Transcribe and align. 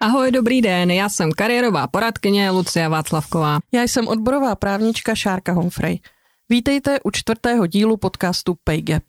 Ahoj, 0.00 0.30
dobrý 0.30 0.62
den, 0.62 0.90
já 0.90 1.08
jsem 1.08 1.32
kariérová 1.32 1.86
poradkyně 1.86 2.50
Lucia 2.50 2.88
Václavková. 2.88 3.58
Já 3.72 3.82
jsem 3.82 4.08
odborová 4.08 4.54
právnička 4.54 5.14
Šárka 5.14 5.52
Homfrey. 5.52 6.00
Vítejte 6.52 7.00
u 7.04 7.10
čtvrtého 7.10 7.66
dílu 7.66 7.96
podcastu 7.96 8.56
Pay 8.64 8.82
Gap. 8.82 9.02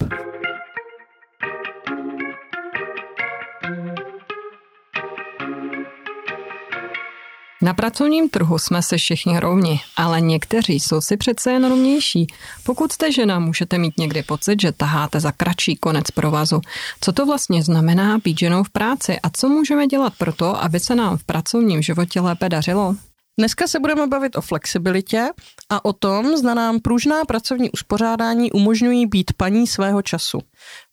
Na 7.62 7.73
pracovním 7.73 8.30
trhu 8.30 8.59
jsme 8.59 8.81
se 8.81 8.98
všichni 8.98 9.40
rovni, 9.40 9.80
ale 9.98 10.22
někteří 10.22 10.80
jsou 10.80 11.02
si 11.02 11.17
přece 11.17 11.52
jen 11.52 11.70
rovnější. 11.70 12.27
Pokud 12.64 12.91
jste 12.91 13.12
žena, 13.12 13.40
můžete 13.40 13.78
mít 13.78 13.98
někdy 13.98 14.23
pocit, 14.23 14.62
že 14.62 14.72
taháte 14.72 15.20
za 15.20 15.31
kratší 15.31 15.76
konec 15.76 16.12
provazu. 16.12 16.62
Co 17.02 17.12
to 17.12 17.26
vlastně 17.26 17.64
znamená 17.64 18.17
být 18.17 18.39
ženou 18.39 18.64
v 18.64 18.70
práci 18.70 19.20
a 19.23 19.30
co 19.30 19.50
můžeme 19.50 19.88
dělat 19.88 20.14
pro 20.17 20.34
to, 20.34 20.64
aby 20.64 20.80
se 20.80 20.95
nám 20.95 21.17
v 21.17 21.23
pracovním 21.23 21.81
životě 21.81 22.22
lépe 22.22 22.50
dařilo? 22.50 22.95
Dneska 23.40 23.67
se 23.67 23.80
budeme 23.80 24.08
bavit 24.08 24.35
o 24.35 24.41
flexibilitě 24.41 25.30
a 25.70 25.85
o 25.85 25.94
tom, 25.94 26.38
zda 26.38 26.53
nám 26.53 26.80
pružná 26.80 27.26
pracovní 27.26 27.72
uspořádání 27.72 28.52
umožňují 28.52 29.05
být 29.05 29.33
paní 29.38 29.67
svého 29.67 30.02
času. 30.02 30.39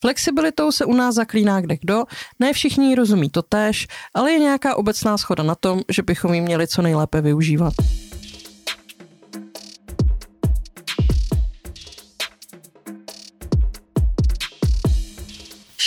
Flexibilitou 0.00 0.72
se 0.72 0.84
u 0.84 0.92
nás 0.92 1.14
zaklíná 1.14 1.60
kde 1.60 1.76
kdo, 1.76 2.04
ne 2.38 2.52
všichni 2.52 2.94
rozumí 2.94 3.30
to 3.30 3.42
též, 3.42 3.86
ale 4.14 4.32
je 4.32 4.38
nějaká 4.38 4.76
obecná 4.76 5.18
schoda 5.18 5.42
na 5.42 5.54
tom, 5.54 5.80
že 5.88 6.02
bychom 6.02 6.34
ji 6.34 6.40
měli 6.40 6.66
co 6.66 6.82
nejlépe 6.82 7.20
využívat. 7.20 7.74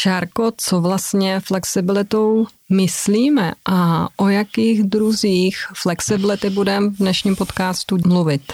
Šárko, 0.02 0.52
co 0.58 0.82
vlastně 0.82 1.40
flexibilitou 1.40 2.48
myslíme 2.70 3.52
a 3.66 4.08
o 4.18 4.30
jakých 4.30 4.84
druzích 4.84 5.58
flexibility 5.74 6.50
budeme 6.50 6.90
v 6.90 6.98
dnešním 6.98 7.36
podcastu 7.36 7.98
mluvit? 8.08 8.54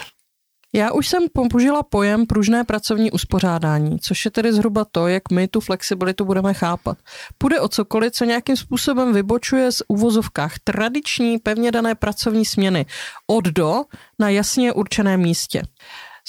Já 0.74 0.92
už 0.92 1.08
jsem 1.08 1.24
použila 1.34 1.84
pojem 1.84 2.26
pružné 2.26 2.64
pracovní 2.64 3.12
uspořádání, 3.12 4.00
což 4.00 4.26
je 4.26 4.32
tedy 4.32 4.54
zhruba 4.54 4.86
to, 4.92 5.08
jak 5.08 5.32
my 5.32 5.48
tu 5.48 5.60
flexibilitu 5.60 6.26
budeme 6.26 6.54
chápat. 6.54 6.98
Půjde 7.38 7.62
o 7.62 7.68
cokoliv, 7.68 8.14
co 8.14 8.26
nějakým 8.26 8.58
způsobem 8.58 9.14
vybočuje 9.14 9.72
z 9.72 9.82
uvozovkách 9.88 10.60
tradiční 10.64 11.38
pevně 11.38 11.72
dané 11.72 11.96
pracovní 11.96 12.46
směny 12.46 12.86
od 13.28 13.46
do 13.46 13.84
na 14.20 14.30
jasně 14.30 14.74
určeném 14.74 15.22
místě. 15.22 15.64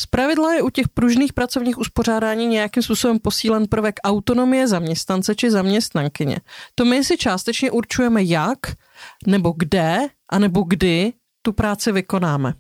Z 0.01 0.07
pravidla 0.07 0.55
je 0.55 0.63
u 0.63 0.71
těch 0.71 0.89
pružných 0.89 1.33
pracovních 1.33 1.79
uspořádání 1.79 2.47
nějakým 2.47 2.83
způsobem 2.83 3.19
posílen 3.19 3.67
prvek 3.67 3.95
autonomie 4.05 4.69
zaměstnance 4.69 5.35
či 5.35 5.51
zaměstnankyně. 5.51 6.41
To 6.75 6.85
my 6.85 7.05
si 7.05 7.17
částečně 7.17 7.71
určujeme 7.71 8.23
jak, 8.23 8.59
nebo 9.27 9.55
kde, 9.57 9.99
a 10.31 10.39
nebo 10.39 10.63
kdy 10.63 11.13
tu 11.43 11.53
práci 11.53 11.93
vykonáme. 11.93 12.55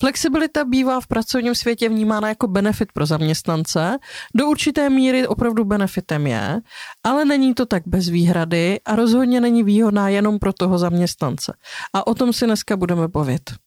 Flexibilita 0.00 0.64
bývá 0.64 1.00
v 1.00 1.06
pracovním 1.06 1.54
světě 1.54 1.88
vnímána 1.88 2.28
jako 2.28 2.48
benefit 2.48 2.92
pro 2.92 3.06
zaměstnance. 3.06 3.98
Do 4.34 4.46
určité 4.46 4.90
míry 4.90 5.26
opravdu 5.26 5.64
benefitem 5.64 6.26
je, 6.26 6.60
ale 7.04 7.24
není 7.24 7.54
to 7.54 7.66
tak 7.66 7.82
bez 7.86 8.08
výhrady 8.08 8.80
a 8.84 8.96
rozhodně 8.96 9.40
není 9.40 9.62
výhodná 9.62 10.08
jenom 10.08 10.38
pro 10.38 10.52
toho 10.52 10.78
zaměstnance. 10.78 11.52
A 11.92 12.06
o 12.06 12.14
tom 12.14 12.32
si 12.32 12.44
dneska 12.44 12.76
budeme 12.76 13.08
bavit. 13.08 13.63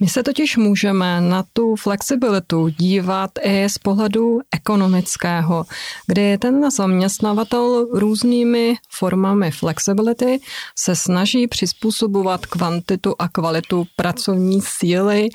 My 0.00 0.08
se 0.08 0.22
totiž 0.22 0.56
můžeme 0.56 1.20
na 1.20 1.44
tu 1.52 1.76
flexibilitu 1.76 2.68
dívat 2.68 3.30
i 3.42 3.68
z 3.68 3.78
pohledu 3.78 4.38
ekonomického, 4.54 5.64
kdy 6.06 6.38
ten 6.38 6.70
zaměstnavatel 6.70 7.86
různými 7.92 8.74
formami 8.90 9.50
flexibility 9.50 10.40
se 10.78 10.96
snaží 10.96 11.46
přizpůsobovat 11.46 12.46
kvantitu 12.46 13.14
a 13.18 13.28
kvalitu 13.28 13.84
pracovní 13.96 14.60
síly 14.60 15.28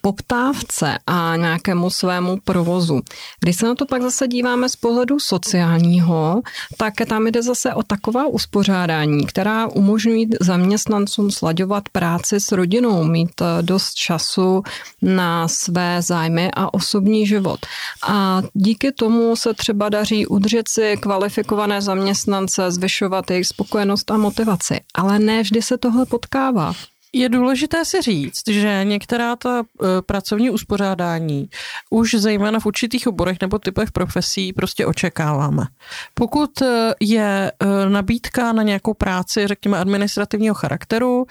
poptávce 0.00 0.98
a 1.06 1.36
nějakému 1.36 1.90
svému 1.90 2.38
provozu. 2.44 3.00
Když 3.40 3.56
se 3.56 3.66
na 3.66 3.74
to 3.74 3.86
pak 3.86 4.02
zase 4.02 4.28
díváme 4.28 4.68
z 4.68 4.76
pohledu 4.76 5.20
sociálního, 5.20 6.40
tak 6.76 6.94
tam 7.08 7.26
jde 7.26 7.42
zase 7.42 7.74
o 7.74 7.82
taková 7.82 8.26
uspořádání, 8.26 9.26
která 9.26 9.66
umožňují 9.66 10.30
zaměstnancům 10.40 11.30
slaďovat 11.30 11.88
práci 11.88 12.40
s 12.40 12.52
rodinou, 12.52 13.04
mít 13.04 13.42
dost 13.60 13.89
času 13.94 14.62
na 15.02 15.48
své 15.48 16.02
zájmy 16.02 16.50
a 16.56 16.74
osobní 16.74 17.26
život. 17.26 17.66
A 18.02 18.42
díky 18.54 18.92
tomu 18.92 19.36
se 19.36 19.54
třeba 19.54 19.88
daří 19.88 20.26
udržet 20.26 20.68
si 20.68 20.96
kvalifikované 20.96 21.82
zaměstnance, 21.82 22.70
zvyšovat 22.70 23.30
jejich 23.30 23.46
spokojenost 23.46 24.10
a 24.10 24.16
motivaci. 24.16 24.80
Ale 24.94 25.18
ne 25.18 25.42
vždy 25.42 25.62
se 25.62 25.78
tohle 25.78 26.06
potkává. 26.06 26.72
Je 27.12 27.28
důležité 27.28 27.84
si 27.84 28.02
říct, 28.02 28.48
že 28.48 28.80
některá 28.84 29.36
ta 29.36 29.60
e, 29.60 30.02
pracovní 30.02 30.50
uspořádání 30.50 31.48
už 31.90 32.14
zejména 32.14 32.60
v 32.60 32.66
určitých 32.66 33.06
oborech 33.06 33.36
nebo 33.40 33.58
typech 33.58 33.92
profesí 33.92 34.52
prostě 34.52 34.86
očekáváme. 34.86 35.66
Pokud 36.14 36.62
e, 36.62 36.94
je 37.00 37.52
e, 37.60 37.88
nabídka 37.88 38.52
na 38.52 38.62
nějakou 38.62 38.94
práci, 38.94 39.46
řekněme, 39.46 39.78
administrativního 39.78 40.54
charakteru, 40.54 41.26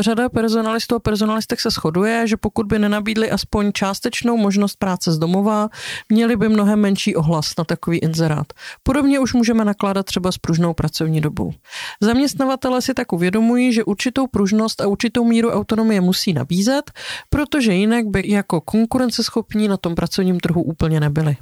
řada 0.00 0.28
personalistů 0.28 0.94
a 0.94 0.98
personalistek 0.98 1.60
se 1.60 1.70
shoduje, 1.70 2.26
že 2.26 2.36
pokud 2.36 2.66
by 2.66 2.78
nenabídli 2.78 3.30
aspoň 3.30 3.72
částečnou 3.72 4.36
možnost 4.36 4.76
práce 4.76 5.12
z 5.12 5.18
domova, 5.18 5.68
měli 6.08 6.36
by 6.36 6.48
mnohem 6.48 6.80
menší 6.80 7.16
ohlas 7.16 7.52
na 7.58 7.64
takový 7.64 7.98
inzerát. 7.98 8.46
Podobně 8.82 9.20
už 9.20 9.34
můžeme 9.34 9.64
nakládat 9.64 10.06
třeba 10.06 10.32
s 10.32 10.38
pružnou 10.38 10.74
pracovní 10.74 11.20
dobou. 11.20 11.52
Zaměstnavatele 12.00 12.82
si 12.82 12.94
tak 12.94 13.12
uvědomují, 13.12 13.72
že 13.72 13.84
určitou 13.84 14.26
pružnost 14.26 14.80
a 14.80 14.86
určitou 14.98 15.24
míru 15.24 15.50
autonomie 15.50 16.00
musí 16.00 16.32
nabízet, 16.32 16.90
protože 17.30 17.72
jinak 17.72 18.06
by 18.06 18.22
jako 18.26 18.60
konkurenceschopní 18.60 19.68
na 19.68 19.76
tom 19.76 19.94
pracovním 19.94 20.40
trhu 20.40 20.62
úplně 20.62 21.00
nebyli. 21.00 21.36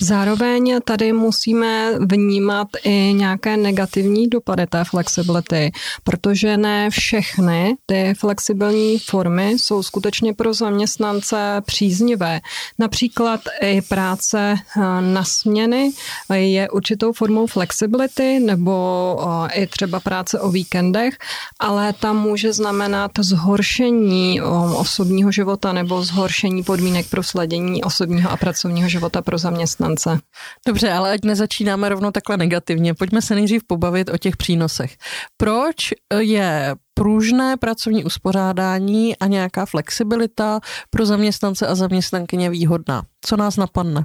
Zároveň 0.00 0.80
tady 0.84 1.12
musíme 1.12 1.92
vnímat 1.98 2.68
i 2.84 3.12
nějaké 3.16 3.56
negativní 3.56 4.28
dopady 4.28 4.66
té 4.66 4.84
flexibility, 4.84 5.72
protože 6.04 6.56
ne 6.56 6.90
všechny 6.90 7.76
ty 7.86 8.14
flexibilní 8.18 8.98
formy 8.98 9.50
jsou 9.50 9.82
skutečně 9.82 10.34
pro 10.34 10.54
zaměstnance 10.54 11.62
příznivé. 11.66 12.40
Například 12.78 13.40
i 13.60 13.82
práce 13.82 14.54
eh, 14.76 14.80
na 15.00 15.24
směny 15.24 15.92
je 16.34 16.70
určitou 16.70 17.12
formou 17.12 17.46
flexibility 17.46 18.40
nebo 18.40 19.16
eh, 19.50 19.62
i 19.62 19.66
třeba 19.66 20.00
práce 20.00 20.40
o 20.40 20.50
víkendech, 20.50 21.14
ale 21.60 21.92
tam 21.92 22.20
může 22.20 22.52
znamenat 22.52 23.10
zhoršení 23.18 24.40
eh, 24.40 24.44
osobního 24.76 25.32
života 25.32 25.72
nebo 25.72 26.02
zhoršení 26.02 26.62
podmínek 26.62 27.06
pro 27.10 27.22
sladění 27.22 27.84
osobního 27.84 28.30
a 28.30 28.36
pracovního 28.36 28.88
života 28.88 29.22
pro 29.22 29.38
zaměstnance 29.38 29.81
zaměstnance. 29.82 30.24
Dobře, 30.66 30.92
ale 30.92 31.12
ať 31.12 31.24
nezačínáme 31.24 31.88
rovnou 31.88 32.10
takhle 32.10 32.36
negativně, 32.36 32.94
pojďme 32.94 33.22
se 33.22 33.34
nejdřív 33.34 33.62
pobavit 33.66 34.10
o 34.10 34.18
těch 34.18 34.36
přínosech. 34.36 34.96
Proč 35.36 35.90
je 36.18 36.74
pružné 36.94 37.56
pracovní 37.56 38.04
uspořádání 38.04 39.16
a 39.18 39.26
nějaká 39.26 39.66
flexibilita 39.66 40.60
pro 40.90 41.06
zaměstnance 41.06 41.66
a 41.66 41.74
zaměstnankyně 41.74 42.50
výhodná? 42.50 43.02
Co 43.24 43.36
nás 43.36 43.56
napadne? 43.56 44.04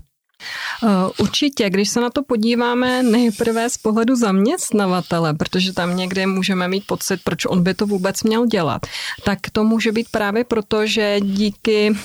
Uh, 0.84 0.90
určitě, 1.18 1.70
když 1.70 1.90
se 1.90 2.02
na 2.02 2.10
to 2.10 2.24
podíváme 2.24 3.04
nejprve 3.04 3.70
z 3.70 3.78
pohledu 3.78 4.16
zaměstnavatele, 4.16 5.34
protože 5.34 5.74
tam 5.74 5.98
někde 5.98 6.28
můžeme 6.28 6.68
mít 6.68 6.88
pocit, 6.88 7.20
proč 7.24 7.46
on 7.46 7.64
by 7.64 7.74
to 7.74 7.88
vůbec 7.88 8.24
měl 8.24 8.46
dělat, 8.46 8.82
tak 9.24 9.40
to 9.52 9.64
může 9.64 9.92
být 9.92 10.08
právě 10.12 10.44
proto, 10.44 10.86
že 10.86 11.18
díky 11.22 11.98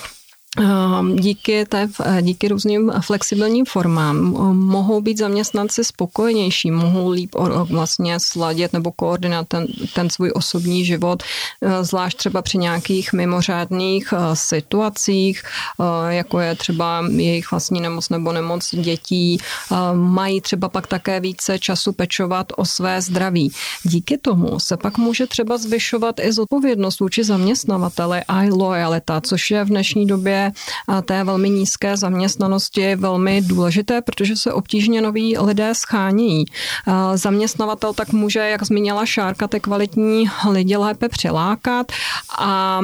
díky, 1.15 1.65
té, 1.65 1.89
díky 2.21 2.49
různým 2.49 2.93
flexibilním 3.01 3.65
formám 3.65 4.17
ehm, 4.17 4.33
mohou 4.57 5.01
být 5.01 5.19
zaměstnanci 5.19 5.85
spokojenější, 5.85 6.71
mohou 6.71 7.11
líp 7.11 7.35
vlastně 7.71 8.21
sladit 8.21 8.73
nebo 8.73 8.93
koordinovat 8.93 9.49
ten, 9.49 9.67
ten 9.95 10.11
svůj 10.11 10.33
osobní 10.35 10.85
život, 10.85 11.23
ehm, 11.63 11.85
zvlášť 11.85 12.17
třeba 12.19 12.43
při 12.43 12.59
nějakých 12.59 13.13
mimořádných 13.13 14.15
situacích, 14.35 15.43
jako 16.09 16.41
je 16.41 16.55
třeba 16.55 17.05
jejich 17.17 17.51
vlastní 17.51 17.81
nemoc 17.81 18.09
nebo 18.09 18.33
nemoc 18.33 18.75
dětí, 18.75 19.39
mají 19.95 20.41
třeba 20.41 20.69
pak 20.69 20.87
také 20.87 21.21
více 21.21 21.59
času 21.59 21.93
pečovat 21.93 22.47
o 22.57 22.65
své 22.65 23.03
zdraví. 23.03 23.53
Díky 23.83 24.19
tomu 24.19 24.61
se 24.61 24.77
pak 24.77 24.99
může 24.99 25.27
třeba 25.27 25.59
zvyšovat 25.59 26.21
i 26.21 26.33
zodpovědnost 26.33 27.01
vůči 27.01 27.25
zaměstnavateli 27.25 28.21
a 28.29 28.43
lojalita, 28.43 29.21
což 29.21 29.51
je 29.51 29.65
v 29.65 29.69
dnešní 29.69 30.07
době 30.07 30.42
té 31.05 31.25
velmi 31.25 31.51
nízké 31.51 31.97
zaměstnanosti 31.97 32.97
velmi 32.97 33.41
důležité, 33.41 34.03
protože 34.03 34.37
se 34.37 34.53
obtížně 34.53 35.01
noví 35.01 35.39
lidé 35.39 35.75
schánějí. 35.75 36.45
Zaměstnavatel 37.15 37.93
tak 37.93 38.13
může, 38.13 38.39
jak 38.39 38.63
zmínila 38.63 39.07
Šárka, 39.07 39.49
ty 39.49 39.61
kvalitní 39.61 40.31
lidi 40.51 40.77
lépe 40.77 41.09
přilákat 41.09 41.93
a 42.39 42.81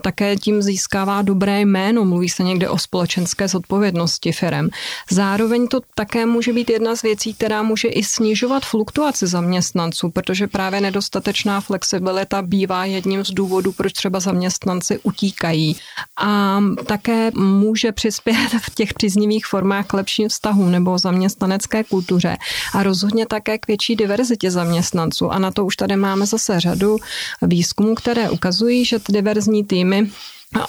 také 0.00 0.36
tím 0.36 0.62
získává 0.62 1.22
dobré 1.22 1.60
jméno. 1.60 2.04
Mluví 2.04 2.28
se 2.28 2.42
někde 2.42 2.68
o 2.68 2.78
společenské 2.78 3.48
zodpovědnosti 3.48 4.32
firem. 4.32 4.68
Zároveň 5.10 5.68
to 5.68 5.80
také 5.94 6.26
může 6.26 6.52
být 6.52 6.70
jedna 6.70 6.96
z 6.96 7.02
věcí, 7.02 7.34
která 7.34 7.62
může 7.62 7.88
i 7.88 8.04
snižovat 8.04 8.64
fluktuaci 8.64 9.26
zaměstnanců, 9.26 10.10
protože 10.10 10.46
právě 10.46 10.80
nedostatečná 10.80 11.60
flexibilita 11.60 12.42
bývá 12.42 12.84
jedním 12.84 13.24
z 13.24 13.30
důvodů, 13.30 13.72
proč 13.72 13.92
třeba 13.92 14.20
zaměstnanci 14.20 14.98
utíkají. 15.02 15.76
A 16.16 16.60
také 16.94 17.30
může 17.34 17.92
přispět 17.92 18.48
v 18.60 18.74
těch 18.74 18.94
příznivých 18.94 19.46
formách 19.46 19.86
k 19.86 19.92
lepším 19.92 20.28
vztahům 20.28 20.70
nebo 20.70 20.98
zaměstnanecké 20.98 21.84
kultuře 21.84 22.36
a 22.74 22.82
rozhodně 22.82 23.26
také 23.26 23.58
k 23.58 23.66
větší 23.66 23.96
diverzitě 23.96 24.50
zaměstnanců. 24.50 25.30
A 25.30 25.38
na 25.38 25.50
to 25.50 25.64
už 25.64 25.76
tady 25.76 25.96
máme 25.96 26.26
zase 26.26 26.60
řadu 26.60 26.96
výzkumů, 27.42 27.94
které 27.94 28.30
ukazují, 28.30 28.84
že 28.84 28.98
ty 28.98 29.12
diverzní 29.12 29.64
týmy 29.64 30.10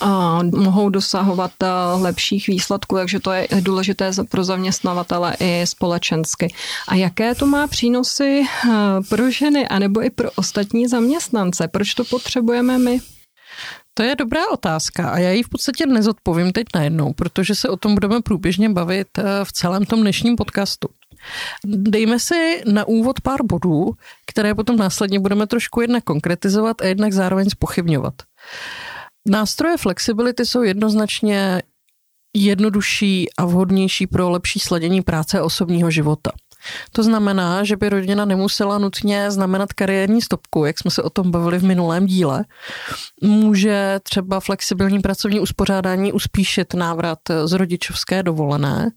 a 0.02 0.40
mohou 0.44 0.90
dosahovat 0.90 1.52
lepších 2.02 2.48
výsledků, 2.48 2.96
takže 2.96 3.20
to 3.20 3.32
je 3.32 3.48
důležité 3.60 4.12
pro 4.30 4.44
zaměstnavatele 4.44 5.36
i 5.40 5.62
společensky. 5.68 6.54
A 6.88 6.96
jaké 6.96 7.36
to 7.36 7.46
má 7.46 7.68
přínosy 7.68 8.44
pro 9.10 9.32
ženy 9.32 9.68
anebo 9.68 10.04
i 10.04 10.10
pro 10.10 10.32
ostatní 10.36 10.88
zaměstnance? 10.88 11.68
Proč 11.68 11.94
to 11.94 12.04
potřebujeme 12.04 12.78
my? 12.78 13.15
To 13.98 14.04
je 14.04 14.16
dobrá 14.16 14.42
otázka 14.52 15.10
a 15.10 15.18
já 15.18 15.32
ji 15.32 15.44
v 15.44 15.50
podstatě 15.50 15.86
nezodpovím 15.86 16.52
teď 16.52 16.68
najednou, 16.76 17.14
protože 17.14 17.56
se 17.56 17.70
o 17.70 17.78
tom 17.78 17.94
budeme 17.94 18.22
průběžně 18.22 18.70
bavit 18.70 19.08
eh, 19.18 19.24
v 19.44 19.52
celém 19.52 19.86
tom 19.86 20.02
dnešním 20.02 20.36
podcastu. 20.36 20.88
Dejme 21.66 22.20
si 22.20 22.64
na 22.72 22.88
úvod 22.88 23.22
pár 23.22 23.44
bodů, 23.44 23.94
které 24.28 24.56
potom 24.56 24.78
následně 24.78 25.20
budeme 25.20 25.48
trošku 25.48 25.82
jednak 25.82 26.04
konkretizovat 26.04 26.82
a 26.82 26.86
jednak 26.86 27.14
zároveň 27.14 27.50
spochybňovat. 27.50 28.14
Nástroje 29.28 29.78
flexibility 29.78 30.46
jsou 30.46 30.62
jednoznačně 30.62 31.62
jednodušší 32.36 33.28
a 33.38 33.46
vhodnější 33.46 34.08
pro 34.08 34.30
lepší 34.30 34.60
sladění 34.60 35.02
práce 35.02 35.40
a 35.40 35.44
osobního 35.44 35.92
života. 35.92 36.32
To 36.92 37.04
znamená, 37.04 37.64
že 37.64 37.76
by 37.76 37.90
rodina 37.90 38.26
nemusela 38.26 38.78
nutně 38.78 39.32
znamenat 39.32 39.74
kariérní 39.74 40.22
stopku, 40.22 40.66
jak 40.66 40.80
jsme 40.80 40.92
se 40.92 41.04
o 41.04 41.10
tom 41.10 41.32
bavili 41.32 41.60
v 41.60 41.64
minulém 41.64 42.06
díle. 42.06 42.46
Může 43.22 44.00
třeba 44.04 44.40
flexibilní 44.40 45.00
pracovní 45.00 45.40
uspořádání 45.40 46.14
uspíšit 46.14 46.74
návrat 46.74 47.20
z 47.46 47.52
rodičovské 47.52 48.24
dovolené 48.24 48.92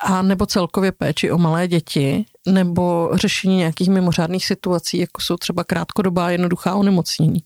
a 0.00 0.22
nebo 0.22 0.46
celkově 0.46 0.92
péči 0.92 1.30
o 1.30 1.38
malé 1.38 1.68
děti 1.68 2.24
nebo 2.48 3.10
řešení 3.14 3.56
nějakých 3.56 3.88
mimořádných 3.88 4.46
situací, 4.46 4.98
jako 4.98 5.20
jsou 5.20 5.36
třeba 5.36 5.64
krátkodobá 5.64 6.30
jednoduchá 6.30 6.74
onemocnění. 6.74 7.42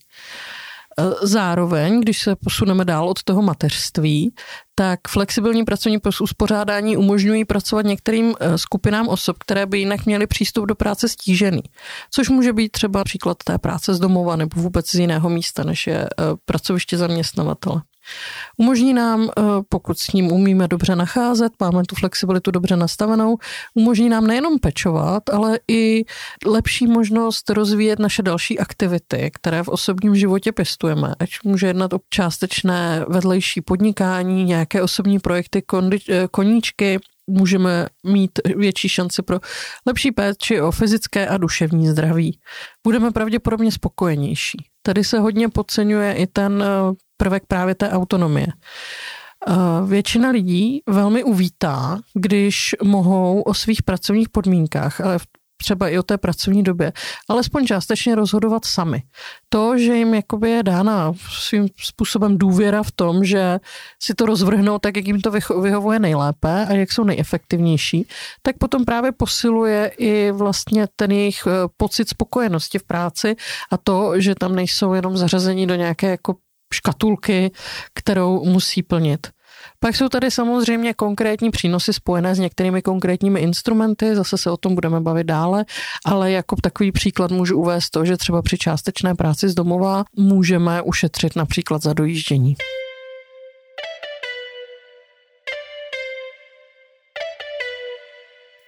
Zároveň, 1.22 2.00
když 2.00 2.22
se 2.22 2.36
posuneme 2.36 2.84
dál 2.84 3.08
od 3.08 3.22
toho 3.22 3.42
mateřství, 3.42 4.34
tak 4.74 5.00
flexibilní 5.08 5.64
pracovní 5.64 5.98
uspořádání 6.20 6.96
umožňují 6.96 7.44
pracovat 7.44 7.86
některým 7.86 8.34
eh, 8.40 8.58
skupinám 8.58 9.08
osob, 9.08 9.38
které 9.38 9.66
by 9.66 9.78
jinak 9.78 10.06
měly 10.06 10.26
přístup 10.26 10.66
do 10.66 10.74
práce 10.74 11.08
stížený. 11.08 11.62
Což 12.10 12.28
může 12.28 12.52
být 12.52 12.72
třeba 12.72 13.04
příklad 13.04 13.36
té 13.44 13.58
práce 13.58 13.94
z 13.94 13.98
domova 13.98 14.36
nebo 14.36 14.60
vůbec 14.60 14.90
z 14.90 14.94
jiného 14.94 15.28
místa, 15.28 15.64
než 15.64 15.86
je 15.86 15.98
eh, 16.04 16.22
pracoviště 16.44 16.96
zaměstnavatele. 16.96 17.82
Umožní 18.56 18.94
nám, 18.94 19.28
eh, 19.28 19.42
pokud 19.68 19.98
s 19.98 20.12
ním 20.12 20.32
umíme 20.32 20.68
dobře 20.68 20.96
nacházet, 20.96 21.52
máme 21.60 21.82
tu 21.84 21.94
flexibilitu 21.94 22.50
dobře 22.50 22.76
nastavenou, 22.76 23.36
umožní 23.74 24.08
nám 24.08 24.26
nejenom 24.26 24.58
pečovat, 24.58 25.30
ale 25.30 25.58
i 25.70 26.04
lepší 26.46 26.86
možnost 26.86 27.50
rozvíjet 27.50 27.98
naše 27.98 28.22
další 28.22 28.58
aktivity, 28.58 29.30
které 29.34 29.62
v 29.62 29.68
osobním 29.68 30.16
životě 30.16 30.52
pěstujeme. 30.52 31.14
Ať 31.18 31.30
může 31.44 31.66
jednat 31.66 31.92
o 31.92 31.98
částečné 32.10 33.04
vedlejší 33.08 33.60
podnikání, 33.60 34.44
nějaké 34.44 34.82
osobní 34.82 35.18
projekty, 35.18 35.62
eh, 36.08 36.28
koníčky, 36.30 36.98
můžeme 37.30 37.86
mít 38.06 38.30
větší 38.56 38.88
šance 38.88 39.22
pro 39.22 39.40
lepší 39.86 40.12
péči 40.12 40.60
o 40.60 40.70
fyzické 40.70 41.28
a 41.28 41.36
duševní 41.36 41.88
zdraví. 41.88 42.38
Budeme 42.84 43.10
pravděpodobně 43.10 43.72
spokojenější. 43.72 44.58
Tady 44.82 45.04
se 45.04 45.18
hodně 45.18 45.48
podceňuje 45.48 46.12
i 46.14 46.26
ten 46.26 46.62
eh, 46.62 46.66
prvek 47.16 47.42
právě 47.48 47.74
té 47.74 47.90
autonomie. 47.90 48.46
Eh, 49.48 49.54
většina 49.86 50.30
lidí 50.30 50.82
velmi 50.86 51.24
uvítá, 51.24 51.98
když 52.14 52.74
mohou 52.82 53.42
o 53.42 53.54
svých 53.54 53.82
pracovních 53.82 54.28
podmínkách, 54.28 55.00
ale 55.00 55.18
třeba 55.56 55.88
i 55.88 55.98
o 55.98 56.02
té 56.02 56.18
pracovní 56.18 56.62
době, 56.62 56.92
alespoň 57.28 57.66
částečně 57.66 58.14
rozhodovat 58.14 58.64
sami. 58.64 59.02
To, 59.48 59.78
že 59.78 59.96
jim 59.96 60.14
jakoby 60.14 60.50
je 60.50 60.62
dána 60.62 61.12
svým 61.30 61.68
způsobem 61.76 62.38
důvěra 62.38 62.82
v 62.82 62.92
tom, 62.92 63.24
že 63.24 63.58
si 64.02 64.14
to 64.14 64.26
rozvrhnou 64.26 64.78
tak, 64.78 64.96
jak 64.96 65.06
jim 65.06 65.20
to 65.20 65.30
vyhovuje 65.62 65.98
nejlépe 65.98 66.66
a 66.68 66.72
jak 66.72 66.92
jsou 66.92 67.04
nejefektivnější, 67.04 68.08
tak 68.42 68.58
potom 68.58 68.84
právě 68.84 69.12
posiluje 69.12 69.92
i 69.98 70.32
vlastně 70.32 70.86
ten 70.96 71.12
jejich 71.12 71.46
eh, 71.46 71.50
pocit 71.76 72.08
spokojenosti 72.08 72.78
v 72.78 72.84
práci 72.84 73.36
a 73.70 73.76
to, 73.76 74.20
že 74.20 74.34
tam 74.34 74.54
nejsou 74.54 74.92
jenom 74.92 75.16
zařazení 75.16 75.66
do 75.66 75.74
nějaké 75.74 76.10
jako 76.10 76.34
škatulky, 76.74 77.50
kterou 77.94 78.44
musí 78.44 78.82
plnit. 78.82 79.26
Pak 79.80 79.96
jsou 79.96 80.08
tady 80.08 80.30
samozřejmě 80.30 80.94
konkrétní 80.94 81.50
přínosy 81.50 81.92
spojené 81.92 82.34
s 82.34 82.38
některými 82.38 82.82
konkrétními 82.82 83.40
instrumenty, 83.40 84.16
zase 84.16 84.38
se 84.38 84.50
o 84.50 84.56
tom 84.56 84.74
budeme 84.74 85.00
bavit 85.00 85.24
dále, 85.24 85.64
ale 86.04 86.32
jako 86.32 86.56
takový 86.62 86.92
příklad 86.92 87.30
můžu 87.30 87.58
uvést 87.58 87.90
to, 87.90 88.04
že 88.04 88.16
třeba 88.16 88.42
při 88.42 88.58
částečné 88.58 89.14
práci 89.14 89.48
z 89.48 89.54
domova 89.54 90.04
můžeme 90.16 90.82
ušetřit 90.82 91.36
například 91.36 91.82
za 91.82 91.92
dojíždění. 91.92 92.54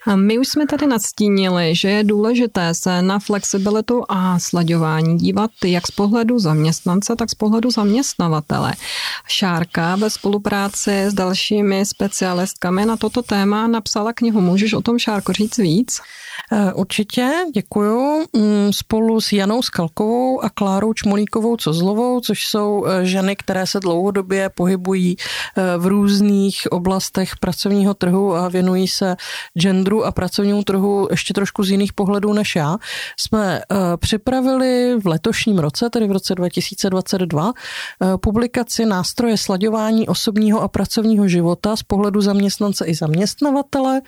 A 0.07 0.15
my 0.15 0.39
už 0.39 0.47
jsme 0.47 0.67
tady 0.67 0.87
nadstínili, 0.87 1.75
že 1.75 1.89
je 1.89 2.03
důležité 2.03 2.73
se 2.73 3.01
na 3.01 3.19
flexibilitu 3.19 4.03
a 4.09 4.39
slaďování 4.39 5.17
dívat 5.17 5.51
jak 5.65 5.87
z 5.87 5.91
pohledu 5.91 6.39
zaměstnance, 6.39 7.15
tak 7.15 7.29
z 7.29 7.35
pohledu 7.35 7.71
zaměstnavatele. 7.71 8.73
Šárka 9.27 9.95
ve 9.95 10.09
spolupráci 10.09 11.05
s 11.05 11.13
dalšími 11.13 11.85
specialistkami 11.85 12.85
na 12.85 12.97
toto 12.97 13.21
téma 13.21 13.67
napsala 13.67 14.13
knihu. 14.13 14.41
Můžeš 14.41 14.73
o 14.73 14.81
tom, 14.81 14.99
Šárko, 14.99 15.33
říct 15.33 15.57
víc? 15.57 16.01
Eh, 16.51 16.73
určitě, 16.73 17.29
děkuju. 17.53 18.25
Mm, 18.33 18.73
spolu 18.73 19.21
s 19.21 19.31
Janou 19.31 19.61
Skalkovou 19.61 20.43
a 20.43 20.49
Klárou 20.49 20.93
Čmolíkovou 20.93 21.57
Cozlovou, 21.57 22.19
což 22.19 22.47
jsou 22.47 22.85
eh, 22.85 23.05
ženy, 23.05 23.35
které 23.35 23.67
se 23.67 23.79
dlouhodobě 23.79 24.49
pohybují 24.49 25.15
eh, 25.17 25.77
v 25.77 25.87
různých 25.87 26.67
oblastech 26.71 27.37
pracovního 27.37 27.93
trhu 27.93 28.35
a 28.35 28.49
věnují 28.49 28.87
se 28.87 29.15
genderu 29.59 29.98
a 30.05 30.11
pracovnímu 30.11 30.63
trhu 30.63 31.07
ještě 31.11 31.33
trošku 31.33 31.63
z 31.63 31.69
jiných 31.69 31.93
pohledů 31.93 32.33
než 32.33 32.55
já, 32.55 32.77
jsme 33.19 33.61
připravili 33.97 34.95
v 34.99 35.07
letošním 35.07 35.59
roce, 35.59 35.89
tedy 35.89 36.07
v 36.07 36.11
roce 36.11 36.35
2022, 36.35 37.53
publikaci 38.21 38.85
nástroje 38.85 39.37
slaďování 39.37 40.07
osobního 40.07 40.61
a 40.61 40.67
pracovního 40.67 41.27
života 41.27 41.75
z 41.75 41.83
pohledu 41.83 42.21
zaměstnance 42.21 42.85
i 42.85 42.95
zaměstnavatele. 42.95 44.01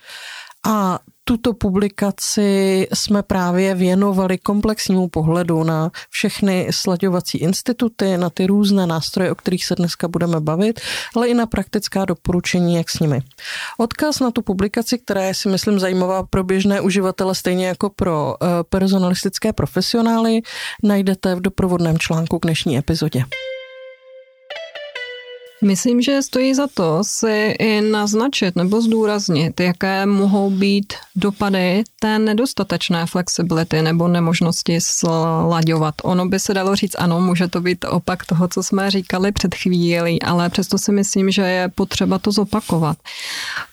A 0.68 1.00
tuto 1.32 1.54
publikaci 1.54 2.88
jsme 2.94 3.24
právě 3.24 3.76
věnovali 3.76 4.38
komplexnímu 4.38 5.08
pohledu 5.08 5.64
na 5.64 5.92
všechny 6.10 6.68
slaďovací 6.72 7.38
instituty, 7.38 8.18
na 8.18 8.30
ty 8.30 8.48
různé 8.48 8.88
nástroje, 8.88 9.32
o 9.32 9.36
kterých 9.36 9.66
se 9.66 9.76
dneska 9.76 10.08
budeme 10.08 10.40
bavit, 10.40 10.80
ale 11.16 11.28
i 11.28 11.34
na 11.34 11.46
praktická 11.46 12.06
doporučení, 12.06 12.76
jak 12.76 12.90
s 12.90 13.00
nimi. 13.00 13.22
Odkaz 13.78 14.20
na 14.20 14.32
tu 14.32 14.42
publikaci, 14.42 14.98
která 14.98 15.24
je 15.24 15.34
si 15.34 15.50
myslím 15.50 15.80
zajímavá 15.80 16.24
pro 16.24 16.44
běžné 16.44 16.82
uživatele, 16.82 17.36
stejně 17.36 17.68
jako 17.68 17.90
pro 17.90 18.36
eh, 18.44 18.48
personalistické 18.70 19.54
profesionály, 19.54 20.42
najdete 20.84 21.36
v 21.36 21.42
doprovodném 21.42 21.98
článku 21.98 22.40
k 22.40 22.44
dnešní 22.44 22.78
epizodě. 22.78 23.24
Myslím, 25.64 26.02
že 26.02 26.22
stojí 26.22 26.54
za 26.54 26.68
to 26.74 27.00
si 27.02 27.56
i 27.60 27.82
naznačit 27.82 28.56
nebo 28.56 28.82
zdůraznit, 28.82 29.60
jaké 29.60 30.06
mohou 30.06 30.50
být 30.50 30.94
dopady 31.16 31.84
té 32.00 32.20
nedostatečné 32.20 33.06
flexibility 33.06 33.82
nebo 33.82 34.08
nemožnosti 34.08 34.78
slaďovat. 34.82 35.96
Ono 36.04 36.26
by 36.26 36.40
se 36.40 36.54
dalo 36.54 36.76
říct, 36.76 36.96
ano, 37.00 37.22
může 37.22 37.48
to 37.48 37.62
být 37.62 37.86
opak 37.90 38.26
toho, 38.26 38.48
co 38.48 38.64
jsme 38.64 38.92
říkali 38.92 39.32
před 39.32 39.56
chvílí, 39.56 40.22
ale 40.22 40.50
přesto 40.50 40.78
si 40.78 40.92
myslím, 40.92 41.32
že 41.32 41.42
je 41.42 41.70
potřeba 41.70 42.20
to 42.20 42.32
zopakovat. 42.32 42.98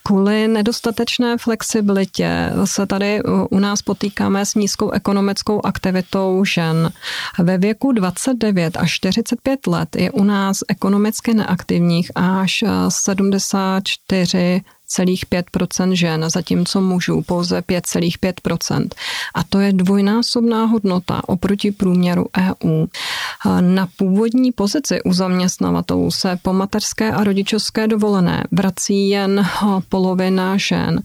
Kvůli 0.03 0.47
nedostatečné 0.47 1.37
flexibilitě 1.37 2.51
se 2.65 2.85
tady 2.85 3.23
u 3.49 3.59
nás 3.59 3.81
potýkáme 3.81 4.45
s 4.45 4.55
nízkou 4.55 4.91
ekonomickou 4.91 5.65
aktivitou 5.65 6.45
žen. 6.45 6.91
Ve 7.39 7.57
věku 7.57 7.91
29 7.91 8.77
až 8.77 8.91
45 8.91 9.67
let 9.67 9.95
je 9.95 10.11
u 10.11 10.23
nás 10.23 10.59
ekonomicky 10.67 11.33
neaktivní 11.33 11.78
aktivních 11.79 12.11
až 12.15 12.63
74 12.89 14.61
5% 14.97 15.91
žen, 15.91 16.25
zatímco 16.29 16.81
mužů 16.81 17.21
pouze 17.21 17.59
5,5%. 17.61 18.87
A 19.35 19.43
to 19.43 19.59
je 19.59 19.73
dvojnásobná 19.73 20.65
hodnota 20.65 21.21
oproti 21.27 21.71
průměru 21.71 22.25
EU. 22.37 22.85
Na 23.61 23.87
původní 23.97 24.51
pozici 24.51 25.01
u 25.03 25.13
zaměstnavatelů 25.13 26.11
se 26.11 26.37
po 26.41 26.53
mateřské 26.53 27.11
a 27.11 27.23
rodičovské 27.23 27.87
dovolené 27.87 28.43
vrací 28.51 29.09
jen 29.09 29.47
polovina 29.89 30.57
žen 30.57 31.01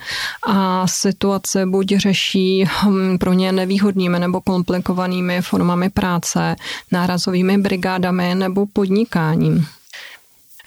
a 0.46 0.86
situace 0.86 1.66
buď 1.66 1.96
řeší 1.96 2.64
hm, 2.64 3.18
pro 3.18 3.32
ně 3.32 3.52
nevýhodnými 3.52 4.18
nebo 4.18 4.40
komplikovanými 4.40 5.42
formami 5.42 5.90
práce, 5.90 6.56
nárazovými 6.92 7.58
brigádami 7.58 8.34
nebo 8.34 8.66
podnikáním. 8.66 9.66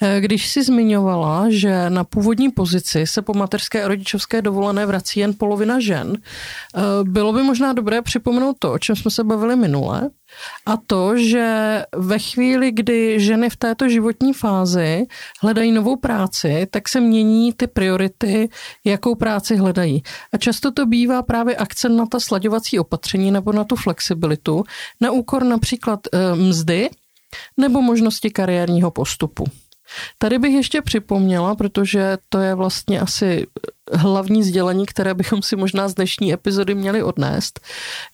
Eh, 0.02 0.20
když 0.20 0.48
si 0.48 0.62
zmiňovala, 0.62 1.46
že 1.48 1.90
na 1.90 2.04
původní 2.04 2.50
pozici 2.50 3.06
se 3.06 3.22
po 3.22 3.34
mateřské 3.34 3.84
a 3.84 3.88
rodičovské 3.88 4.42
dovolené 4.42 4.86
vrací 4.86 5.20
jen 5.20 5.34
polovina 5.34 5.80
žen, 5.80 6.16
eh, 6.16 6.80
bylo 7.02 7.32
by 7.32 7.42
možná 7.42 7.72
dobré 7.72 8.02
připomenout 8.02 8.56
to, 8.58 8.72
o 8.72 8.78
čem 8.78 8.96
jsme 8.96 9.10
se 9.10 9.24
bavili 9.24 9.56
minule, 9.56 10.10
a 10.66 10.76
to, 10.86 11.16
že 11.16 11.82
ve 11.96 12.18
chvíli, 12.18 12.72
kdy 12.72 13.20
ženy 13.20 13.50
v 13.50 13.56
této 13.56 13.88
životní 13.88 14.32
fázi 14.32 15.06
hledají 15.42 15.72
novou 15.72 15.96
práci, 15.96 16.66
tak 16.70 16.88
se 16.88 17.00
mění 17.00 17.52
ty 17.52 17.66
priority, 17.66 18.48
jakou 18.84 19.14
práci 19.14 19.56
hledají. 19.56 20.02
A 20.32 20.36
často 20.36 20.70
to 20.70 20.86
bývá 20.86 21.22
právě 21.22 21.56
akcent 21.56 21.96
na 21.96 22.06
ta 22.06 22.20
slaďovací 22.20 22.78
opatření 22.78 23.30
nebo 23.30 23.52
na 23.52 23.64
tu 23.64 23.76
flexibilitu, 23.76 24.64
na 25.00 25.10
úkor 25.10 25.44
například 25.44 26.00
eh, 26.12 26.34
mzdy 26.34 26.90
nebo 27.56 27.82
možnosti 27.82 28.30
kariérního 28.30 28.90
postupu. 28.90 29.44
Tady 30.18 30.38
bych 30.38 30.54
ještě 30.54 30.82
připomněla, 30.82 31.54
protože 31.54 32.18
to 32.28 32.38
je 32.38 32.54
vlastně 32.54 33.00
asi 33.00 33.46
hlavní 33.92 34.42
sdělení, 34.42 34.86
které 34.86 35.14
bychom 35.14 35.42
si 35.42 35.56
možná 35.56 35.88
z 35.88 35.94
dnešní 35.94 36.32
epizody 36.32 36.74
měli 36.74 37.02
odnést, 37.02 37.60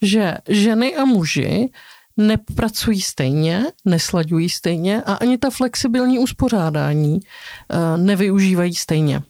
že 0.01 0.37
ženy 0.47 0.95
a 0.95 1.05
muži 1.05 1.69
nepracují 2.17 3.01
stejně, 3.01 3.65
neslaďují 3.85 4.49
stejně 4.49 5.01
a 5.01 5.13
ani 5.13 5.37
ta 5.37 5.49
flexibilní 5.49 6.19
uspořádání 6.19 7.19
eh, 7.19 7.97
nevyužívají 7.97 8.75
stejně. 8.75 9.21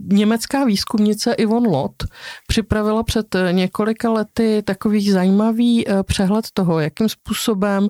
Německá 0.00 0.64
výzkumnice 0.64 1.32
Yvonne 1.32 1.68
Lott 1.68 2.04
připravila 2.46 3.02
před 3.02 3.36
několika 3.52 4.10
lety 4.12 4.62
takový 4.62 5.10
zajímavý 5.10 5.88
eh, 5.88 6.02
přehled 6.02 6.46
toho, 6.52 6.80
jakým 6.80 7.08
způsobem 7.08 7.88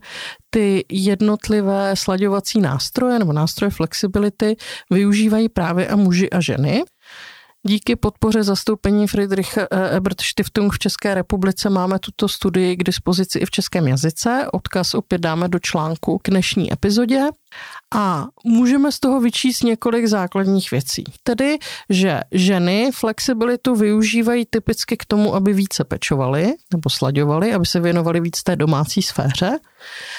ty 0.50 0.84
jednotlivé 0.90 1.96
slaďovací 1.96 2.60
nástroje 2.60 3.18
nebo 3.18 3.32
nástroje 3.32 3.70
flexibility 3.70 4.56
využívají 4.90 5.48
právě 5.48 5.88
a 5.88 5.96
muži 5.96 6.30
a 6.30 6.40
ženy. 6.40 6.84
Díky 7.66 7.96
podpoře 7.96 8.42
zastoupení 8.42 9.06
Friedrich 9.08 9.56
eh, 9.56 9.96
Ebert 9.96 10.20
Stiftung 10.20 10.72
v 10.72 10.78
České 10.78 11.14
republice 11.14 11.70
máme 11.70 11.98
tuto 11.98 12.28
studii 12.28 12.76
k 12.76 12.82
dispozici 12.82 13.38
i 13.38 13.46
v 13.46 13.50
českém 13.50 13.88
jazyce. 13.88 14.46
Odkaz 14.52 14.94
opět 14.94 15.20
dáme 15.20 15.48
do 15.48 15.58
článku 15.58 16.18
k 16.18 16.30
dnešní 16.30 16.72
epizodě. 16.72 17.20
A 17.94 18.26
můžeme 18.44 18.92
z 18.92 19.00
toho 19.00 19.20
vyčíst 19.20 19.64
několik 19.64 20.06
základních 20.06 20.70
věcí. 20.70 21.04
Tedy, 21.22 21.58
že 21.90 22.20
ženy 22.32 22.90
flexibilitu 22.94 23.74
využívají 23.74 24.46
typicky 24.50 24.96
k 24.96 25.04
tomu, 25.04 25.34
aby 25.34 25.52
více 25.52 25.84
pečovali 25.84 26.54
nebo 26.72 26.90
slaďovali, 26.90 27.54
aby 27.54 27.66
se 27.66 27.80
věnovali 27.80 28.20
víc 28.20 28.42
té 28.42 28.56
domácí 28.56 29.02
sféře. 29.02 29.58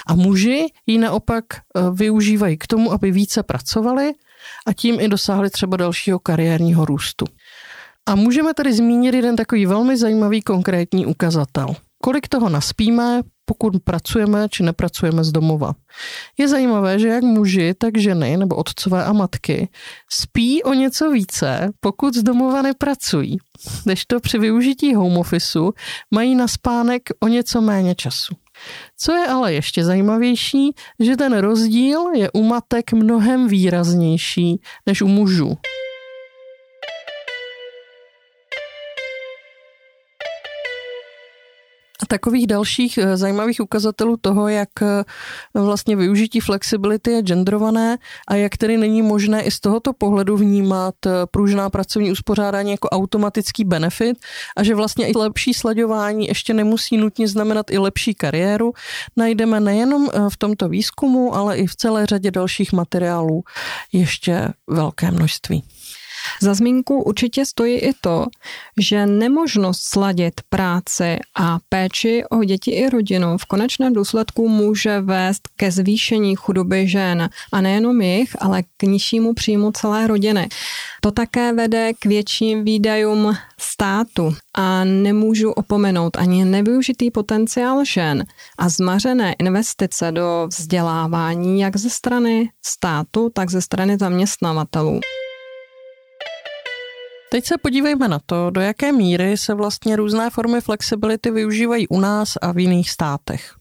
A 0.07 0.15
muži 0.15 0.67
ji 0.87 0.97
naopak 0.97 1.45
eh, 1.53 1.81
využívají 1.93 2.57
k 2.57 2.67
tomu, 2.67 2.91
aby 2.91 3.11
více 3.11 3.43
pracovali 3.43 4.13
a 4.67 4.73
tím 4.73 4.99
i 4.99 5.07
dosáhli 5.07 5.49
třeba 5.49 5.77
dalšího 5.77 6.19
kariérního 6.19 6.85
růstu. 6.85 7.25
A 8.05 8.15
můžeme 8.15 8.53
tady 8.53 8.73
zmínit 8.73 9.15
jeden 9.15 9.35
takový 9.35 9.65
velmi 9.65 9.97
zajímavý 9.97 10.41
konkrétní 10.41 11.05
ukazatel. 11.05 11.75
Kolik 12.03 12.27
toho 12.27 12.49
naspíme, 12.49 13.21
pokud 13.49 13.81
pracujeme 13.81 14.45
či 14.45 14.61
nepracujeme 14.61 15.25
z 15.25 15.33
domova. 15.33 15.73
Je 16.37 16.45
zajímavé, 16.45 17.01
že 17.01 17.07
jak 17.07 17.23
muži, 17.25 17.73
tak 17.73 17.97
ženy 17.97 18.37
nebo 18.37 18.55
otcové 18.55 19.01
a 19.01 19.13
matky 19.13 19.69
spí 20.05 20.63
o 20.63 20.73
něco 20.73 21.09
více, 21.11 21.73
pokud 21.79 22.13
z 22.13 22.23
domova 22.23 22.61
nepracují, 22.61 23.37
než 23.85 24.05
to 24.05 24.19
při 24.19 24.37
využití 24.37 24.93
home 24.93 25.17
officeu 25.17 25.73
mají 26.13 26.35
na 26.35 26.47
spánek 26.47 27.09
o 27.19 27.27
něco 27.27 27.61
méně 27.61 27.95
času. 27.95 28.35
Co 28.97 29.13
je 29.13 29.27
ale 29.27 29.53
ještě 29.53 29.83
zajímavější, 29.83 30.75
že 30.99 31.17
ten 31.17 31.37
rozdíl 31.37 32.05
je 32.15 32.31
u 32.31 32.43
matek 32.43 32.93
mnohem 32.93 33.47
výraznější 33.47 34.61
než 34.85 35.01
u 35.01 35.07
mužů. 35.07 35.57
Takových 42.09 42.47
dalších 42.47 42.97
eh, 42.97 43.17
zajímavých 43.17 43.61
ukazatelů 43.61 44.17
toho, 44.17 44.47
jak 44.47 44.69
eh, 44.81 45.03
vlastně 45.53 45.95
využití 45.95 46.39
flexibility 46.39 47.11
je 47.11 47.21
genderované 47.21 47.97
a 48.27 48.35
jak 48.35 48.57
tedy 48.57 48.77
není 48.77 49.01
možné 49.01 49.43
i 49.43 49.51
z 49.51 49.59
tohoto 49.59 49.93
pohledu 49.93 50.37
vnímat 50.37 50.95
eh, 51.05 51.11
pružná 51.31 51.69
pracovní 51.69 52.11
uspořádání 52.11 52.71
jako 52.71 52.89
automatický 52.89 53.63
benefit 53.63 54.17
a 54.57 54.63
že 54.63 54.75
vlastně 54.75 55.07
i 55.07 55.13
lepší 55.17 55.53
slaďování 55.53 56.27
ještě 56.27 56.53
nemusí 56.53 56.97
nutně 56.97 57.27
znamenat 57.27 57.71
i 57.71 57.77
lepší 57.77 58.13
kariéru, 58.13 58.73
najdeme 59.17 59.59
nejenom 59.59 60.09
v 60.29 60.37
tomto 60.37 60.69
výzkumu, 60.69 61.35
ale 61.35 61.57
i 61.57 61.67
v 61.67 61.75
celé 61.75 62.05
řadě 62.05 62.31
dalších 62.31 62.73
materiálů 62.73 63.43
ještě 63.93 64.47
velké 64.67 65.11
množství. 65.11 65.63
Za 66.41 66.53
zmínku 66.53 67.03
určitě 67.03 67.45
stojí 67.45 67.77
i 67.77 67.91
to, 68.01 68.25
že 68.79 69.05
nemožnost 69.05 69.81
sladit 69.83 70.41
práci 70.49 71.19
a 71.35 71.57
péči 71.69 72.23
o 72.31 72.43
děti 72.43 72.71
i 72.71 72.89
rodinu 72.89 73.37
v 73.37 73.45
konečném 73.45 73.93
důsledku 73.93 74.49
může 74.49 75.01
vést 75.01 75.47
ke 75.55 75.71
zvýšení 75.71 76.35
chudoby 76.35 76.87
žen 76.87 77.29
a 77.51 77.61
nejenom 77.61 78.01
jich, 78.01 78.35
ale 78.39 78.63
k 78.77 78.83
nižšímu 78.83 79.33
příjmu 79.33 79.71
celé 79.71 80.07
rodiny. 80.07 80.49
To 81.01 81.11
také 81.11 81.53
vede 81.53 81.91
k 81.99 82.05
větším 82.05 82.63
výdajům 82.63 83.35
státu 83.59 84.35
a 84.55 84.83
nemůžu 84.83 85.51
opomenout 85.51 86.17
ani 86.17 86.45
nevyužitý 86.45 87.11
potenciál 87.11 87.85
žen 87.85 88.25
a 88.57 88.69
zmařené 88.69 89.35
investice 89.39 90.11
do 90.11 90.47
vzdělávání 90.47 91.59
jak 91.59 91.77
ze 91.77 91.89
strany 91.89 92.49
státu, 92.65 93.29
tak 93.33 93.49
ze 93.49 93.61
strany 93.61 93.97
zaměstnavatelů. 93.97 94.99
Teď 97.31 97.45
se 97.45 97.57
podívejme 97.57 98.07
na 98.07 98.19
to, 98.25 98.49
do 98.49 98.61
jaké 98.61 98.91
míry 98.91 99.37
se 99.37 99.53
vlastně 99.53 99.95
různé 99.95 100.29
formy 100.29 100.61
flexibility 100.61 101.31
využívají 101.31 101.87
u 101.87 101.99
nás 101.99 102.33
a 102.41 102.51
v 102.51 102.59
jiných 102.59 102.89
státech. 102.89 103.55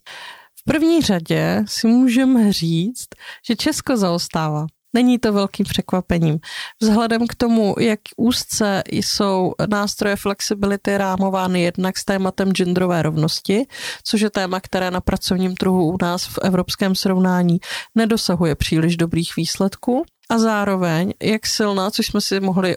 V 0.61 0.65
první 0.65 1.03
řadě 1.03 1.65
si 1.67 1.87
můžeme 1.87 2.53
říct, 2.53 3.09
že 3.49 3.57
Česko 3.57 3.97
zaostává. 3.97 4.67
Není 4.95 5.19
to 5.19 5.33
velkým 5.33 5.67
překvapením. 5.67 6.39
Vzhledem 6.83 7.27
k 7.27 7.35
tomu, 7.35 7.75
jak 7.81 8.01
úzce 8.17 8.83
jsou 8.91 9.53
nástroje 9.71 10.17
flexibility 10.17 10.99
rámovány 10.99 11.63
jednak 11.63 11.99
s 11.99 12.05
tématem 12.05 12.53
genderové 12.53 13.03
rovnosti, 13.03 13.67
což 14.05 14.21
je 14.21 14.31
téma, 14.31 14.61
které 14.61 14.91
na 14.91 15.01
pracovním 15.01 15.57
trhu 15.57 15.93
u 15.93 15.97
nás 16.03 16.25
v 16.25 16.39
evropském 16.43 16.95
srovnání 16.95 17.59
nedosahuje 17.95 18.55
příliš 18.55 18.97
dobrých 18.97 19.37
výsledků 19.37 20.05
a 20.29 20.39
zároveň, 20.39 21.13
jak 21.23 21.47
silná, 21.47 21.91
což 21.91 22.07
jsme 22.07 22.21
si 22.21 22.41
mohli 22.41 22.77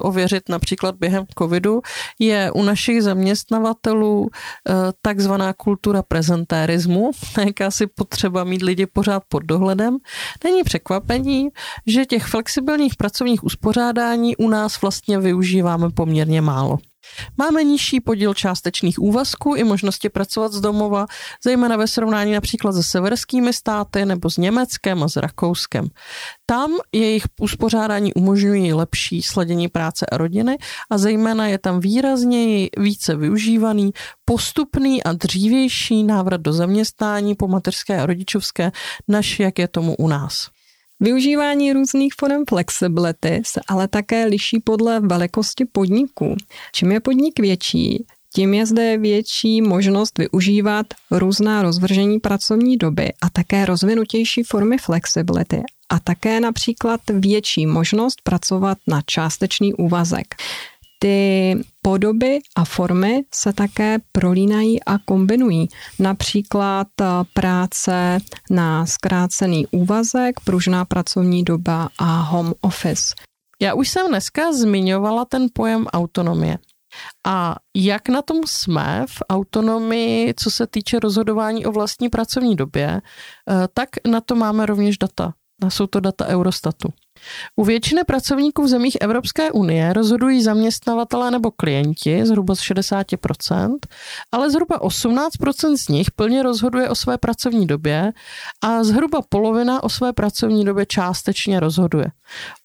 ověřit 0.00 0.48
například 0.48 0.94
během 0.94 1.24
covidu, 1.38 1.80
je 2.18 2.50
u 2.50 2.62
našich 2.62 3.02
zaměstnavatelů 3.02 4.28
eh, 4.30 4.74
takzvaná 5.02 5.52
kultura 5.52 6.02
prezentérismu, 6.02 7.10
jakási 7.46 7.86
potřeba 7.86 8.44
mít 8.44 8.62
lidi 8.62 8.86
pořád 8.86 9.22
pod 9.28 9.42
dohledem. 9.42 9.96
Není 10.44 10.62
překvapení, 10.62 11.48
že 11.86 12.06
těch 12.06 12.26
flexibilních 12.26 12.96
pracovních 12.96 13.44
uspořádání 13.44 14.36
u 14.36 14.48
nás 14.48 14.80
vlastně 14.80 15.18
využíváme 15.18 15.90
poměrně 15.90 16.40
málo. 16.40 16.78
Máme 17.36 17.64
nižší 17.64 18.00
podíl 18.00 18.34
částečných 18.34 18.98
úvazků 18.98 19.54
i 19.54 19.64
možnosti 19.64 20.08
pracovat 20.08 20.52
z 20.52 20.60
domova, 20.60 21.06
zejména 21.44 21.76
ve 21.76 21.86
srovnání 21.86 22.32
například 22.32 22.72
se 22.72 22.82
severskými 22.82 23.52
státy 23.52 24.04
nebo 24.04 24.30
s 24.30 24.36
Německem 24.36 25.02
a 25.02 25.08
s 25.08 25.16
Rakouskem. 25.16 25.88
Tam 26.46 26.70
jejich 26.92 27.22
uspořádání 27.40 28.14
umožňují 28.14 28.72
lepší 28.72 29.22
sladění 29.22 29.68
práce 29.68 30.06
a 30.06 30.16
rodiny 30.16 30.58
a 30.90 30.98
zejména 30.98 31.46
je 31.46 31.58
tam 31.58 31.80
výrazněji 31.80 32.70
více 32.78 33.16
využívaný 33.16 33.90
postupný 34.24 35.02
a 35.02 35.12
dřívější 35.12 36.04
návrat 36.04 36.40
do 36.40 36.52
zaměstnání 36.52 37.34
po 37.34 37.48
mateřské 37.48 38.00
a 38.00 38.06
rodičovské, 38.06 38.72
než 39.08 39.40
jak 39.40 39.58
je 39.58 39.68
tomu 39.68 39.96
u 39.96 40.08
nás. 40.08 40.48
Využívání 41.00 41.72
různých 41.72 42.12
forem 42.20 42.44
flexibility 42.48 43.42
se 43.46 43.60
ale 43.68 43.88
také 43.88 44.26
liší 44.26 44.60
podle 44.60 45.00
velikosti 45.00 45.64
podniku. 45.64 46.36
Čím 46.72 46.92
je 46.92 47.00
podnik 47.00 47.40
větší, 47.40 48.04
tím 48.34 48.54
je 48.54 48.66
zde 48.66 48.98
větší 48.98 49.62
možnost 49.62 50.18
využívat 50.18 50.86
různá 51.10 51.62
rozvržení 51.62 52.20
pracovní 52.20 52.76
doby 52.76 53.12
a 53.22 53.30
také 53.30 53.66
rozvinutější 53.66 54.42
formy 54.42 54.78
flexibility. 54.78 55.62
a 55.90 55.98
také 56.00 56.40
například 56.40 57.00
větší 57.14 57.66
možnost 57.66 58.22
pracovat 58.22 58.78
na 58.86 59.02
částečný 59.06 59.74
úvazek. 59.74 60.34
Ty 60.98 61.56
podoby 61.82 62.38
a 62.56 62.64
formy 62.64 63.22
se 63.34 63.52
také 63.52 63.98
prolínají 64.12 64.84
a 64.84 64.98
kombinují. 64.98 65.68
Například 65.98 66.88
eh, 67.00 67.04
práce 67.34 68.18
na 68.50 68.86
zkrácený 68.86 69.66
úvazek, 69.66 70.40
pružná 70.44 70.84
pracovní 70.84 71.44
doba 71.44 71.88
a 71.98 72.20
home 72.20 72.54
office. 72.60 73.14
Já 73.62 73.74
už 73.74 73.88
jsem 73.88 74.08
dneska 74.08 74.52
zmiňovala 74.52 75.24
ten 75.24 75.46
pojem 75.52 75.86
autonomie. 75.86 76.58
A 77.26 77.56
jak 77.76 78.08
na 78.08 78.22
tom 78.22 78.40
jsme 78.46 79.04
v 79.08 79.22
autonomii, 79.30 80.34
co 80.36 80.50
se 80.50 80.66
týče 80.66 80.98
rozhodování 80.98 81.66
o 81.66 81.72
vlastní 81.72 82.08
pracovní 82.08 82.56
době, 82.56 83.00
eh, 83.00 83.68
tak 83.74 83.88
na 84.10 84.20
to 84.20 84.34
máme 84.34 84.66
rovněž 84.66 84.98
data. 84.98 85.34
Jsou 85.68 85.86
to 85.86 86.00
data 86.00 86.26
Eurostatu. 86.26 86.88
U 87.56 87.64
většiny 87.64 88.04
pracovníků 88.04 88.62
v 88.62 88.68
zemích 88.68 88.96
Evropské 89.00 89.50
unie 89.50 89.92
rozhodují 89.92 90.42
zaměstnavatelé 90.42 91.30
nebo 91.30 91.50
klienti 91.50 92.26
zhruba 92.26 92.54
z 92.54 92.58
60%, 92.58 93.76
ale 94.32 94.50
zhruba 94.50 94.80
18% 94.80 95.76
z 95.76 95.88
nich 95.88 96.10
plně 96.10 96.42
rozhoduje 96.42 96.88
o 96.88 96.94
své 96.94 97.18
pracovní 97.18 97.66
době 97.66 98.12
a 98.64 98.84
zhruba 98.84 99.20
polovina 99.28 99.82
o 99.82 99.88
své 99.88 100.12
pracovní 100.12 100.64
době 100.64 100.86
částečně 100.86 101.60
rozhoduje. 101.60 102.06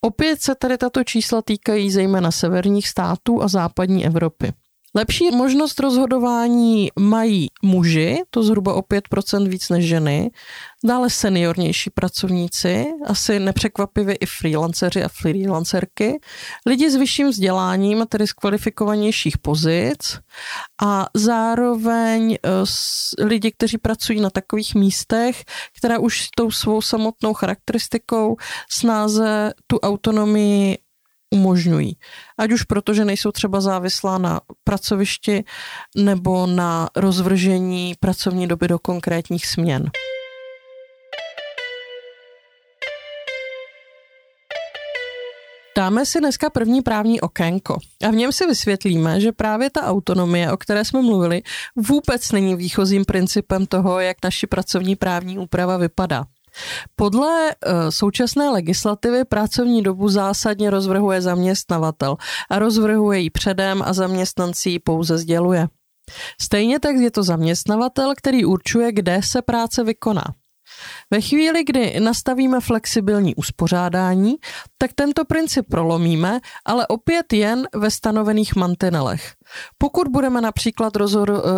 Opět 0.02 0.42
se 0.42 0.56
tady 0.56 0.78
tato 0.78 1.04
čísla 1.04 1.42
týkají 1.42 1.92
zejména 1.92 2.32
severních 2.32 2.88
států 2.88 3.44
a 3.44 3.48
západní 3.48 4.06
Evropy. 4.06 4.54
Lepší 4.98 5.32
možnost 5.32 5.80
rozhodování 5.80 6.90
mají 7.00 7.48
muži, 7.64 8.24
to 8.30 8.44
zhruba 8.44 8.74
o 8.74 8.82
5% 8.82 9.50
víc 9.50 9.70
než 9.70 9.86
ženy, 9.86 10.32
dále 10.84 11.10
seniornější 11.10 11.90
pracovníci, 11.90 12.86
asi 13.06 13.40
nepřekvapivě 13.40 14.16
i 14.16 14.26
freelanceři 14.26 15.04
a 15.04 15.08
freelancerky, 15.08 16.20
lidi 16.66 16.92
s 16.92 16.96
vyšším 16.96 17.30
vzděláním, 17.30 18.06
tedy 18.10 18.28
z 18.28 18.34
kvalifikovanějších 18.34 19.38
pozic 19.38 20.20
a 20.82 21.08
zároveň 21.14 22.34
eh, 22.34 22.50
lidi, 23.26 23.52
kteří 23.52 23.78
pracují 23.78 24.22
na 24.22 24.30
takových 24.30 24.76
místech, 24.76 25.44
která 25.78 26.00
už 26.00 26.28
tou 26.38 26.52
svou 26.52 26.82
samotnou 26.82 27.34
charakteristikou 27.34 28.36
snáze 28.70 29.54
tu 29.68 29.80
autonomii 29.80 30.78
umožňují. 31.36 31.98
Ať 32.38 32.52
už 32.52 32.64
proto, 32.64 32.94
že 32.94 33.06
nejsou 33.06 33.32
třeba 33.32 33.62
závislá 33.62 34.18
na 34.18 34.42
pracovišti 34.64 35.44
nebo 35.96 36.48
na 36.48 36.90
rozvržení 36.96 37.96
pracovní 38.00 38.48
doby 38.48 38.68
do 38.68 38.80
konkrétních 38.80 39.46
směn. 39.46 39.92
Dáme 45.78 46.06
si 46.06 46.20
dneska 46.20 46.50
první 46.50 46.82
právní 46.82 47.22
okénko 47.22 47.78
a 48.08 48.12
v 48.12 48.16
něm 48.16 48.32
si 48.32 48.48
vysvětlíme, 48.48 49.22
že 49.22 49.32
právě 49.32 49.70
ta 49.70 49.84
autonomie, 49.84 50.52
o 50.52 50.58
které 50.58 50.86
jsme 50.86 51.02
mluvili, 51.02 51.42
vůbec 51.76 52.32
není 52.32 52.56
výchozím 52.56 53.06
principem 53.06 53.66
toho, 53.66 54.00
jak 54.00 54.18
naši 54.24 54.48
pracovní 54.48 54.96
právní 54.96 55.38
úprava 55.38 55.78
vypadá. 55.78 56.26
Podle 56.96 57.56
uh, 57.56 57.74
současné 57.90 58.50
legislativy 58.50 59.26
pracovní 59.26 59.84
dobu 59.84 60.10
zásadně 60.10 60.70
rozvrhuje 60.70 61.22
zaměstnavatel 61.22 62.16
a 62.50 62.60
rozvrhuje 62.60 63.20
ji 63.20 63.30
předem 63.30 63.82
a 63.82 63.94
zaměstnanci 63.94 64.70
ji 64.70 64.80
pouze 64.80 65.18
sděluje. 65.18 65.68
Stejně 66.42 66.80
tak 66.80 66.96
je 66.96 67.12
to 67.12 67.24
zaměstnavatel, 67.24 68.14
který 68.18 68.46
určuje, 68.46 68.92
kde 68.92 69.22
se 69.24 69.42
práce 69.42 69.84
vykoná. 69.84 70.24
Ve 71.12 71.22
chvíli, 71.22 71.64
kdy 71.64 72.00
nastavíme 72.00 72.60
flexibilní 72.60 73.36
uspořádání, 73.36 74.36
tak 74.78 74.92
tento 74.96 75.26
princip 75.26 75.66
prolomíme, 75.70 76.40
ale 76.66 76.88
opět 76.88 77.34
jen 77.34 77.68
ve 77.76 77.92
stanovených 77.92 78.56
mantinelech. 78.56 79.34
Pokud 79.78 80.08
budeme 80.08 80.42
například 80.42 80.94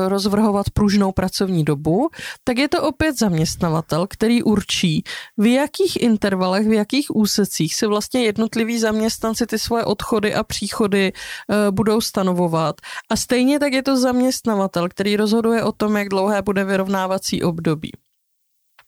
rozvrhovat 0.08 0.70
pružnou 0.70 1.12
pracovní 1.12 1.64
dobu, 1.64 2.10
tak 2.44 2.58
je 2.58 2.68
to 2.68 2.84
opět 2.84 3.20
zaměstnavatel, 3.20 4.08
který 4.08 4.44
určí, 4.44 5.04
v 5.38 5.46
jakých 5.54 6.02
intervalech, 6.02 6.68
v 6.68 6.74
jakých 6.74 7.16
úsecích 7.16 7.76
si 7.76 7.88
vlastně 7.88 8.24
jednotliví 8.24 8.80
zaměstnanci 8.80 9.48
ty 9.48 9.60
svoje 9.60 9.86
odchody 9.86 10.36
a 10.36 10.44
příchody 10.44 11.08
e, 11.08 11.72
budou 11.72 12.02
stanovovat. 12.02 12.76
A 13.10 13.16
stejně 13.16 13.60
tak 13.60 13.74
je 13.74 13.84
to 13.84 13.98
zaměstnavatel, 13.98 14.90
který 14.90 15.18
rozhoduje 15.18 15.64
o 15.64 15.72
tom, 15.72 15.98
jak 15.98 16.10
dlouhé 16.10 16.42
bude 16.42 16.64
vyrovnávací 16.64 17.44
období. 17.44 17.92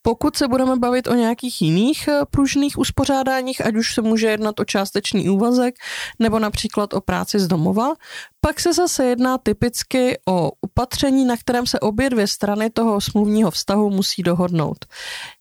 Pokud 0.09 0.37
se 0.37 0.47
budeme 0.47 0.75
bavit 0.75 1.07
o 1.07 1.13
nějakých 1.13 1.61
jiných 1.61 2.07
eh, 2.07 2.21
pružných 2.31 2.77
uspořádáních, 2.77 3.65
ať 3.65 3.75
už 3.75 3.93
se 3.93 4.01
může 4.01 4.27
jednat 4.27 4.59
o 4.59 4.65
částečný 4.65 5.29
úvazek 5.29 5.75
nebo 6.19 6.39
například 6.39 6.93
o 6.93 7.01
práci 7.01 7.39
z 7.39 7.47
domova, 7.47 7.93
pak 8.41 8.59
se 8.59 8.73
zase 8.73 9.05
jedná 9.05 9.37
typicky 9.37 10.17
o 10.27 10.51
upatření, 10.61 11.25
na 11.25 11.37
kterém 11.37 11.67
se 11.67 11.79
obě 11.79 12.09
dvě 12.09 12.27
strany 12.27 12.69
toho 12.69 13.01
smluvního 13.01 13.51
vztahu 13.51 13.89
musí 13.89 14.23
dohodnout. 14.23 14.85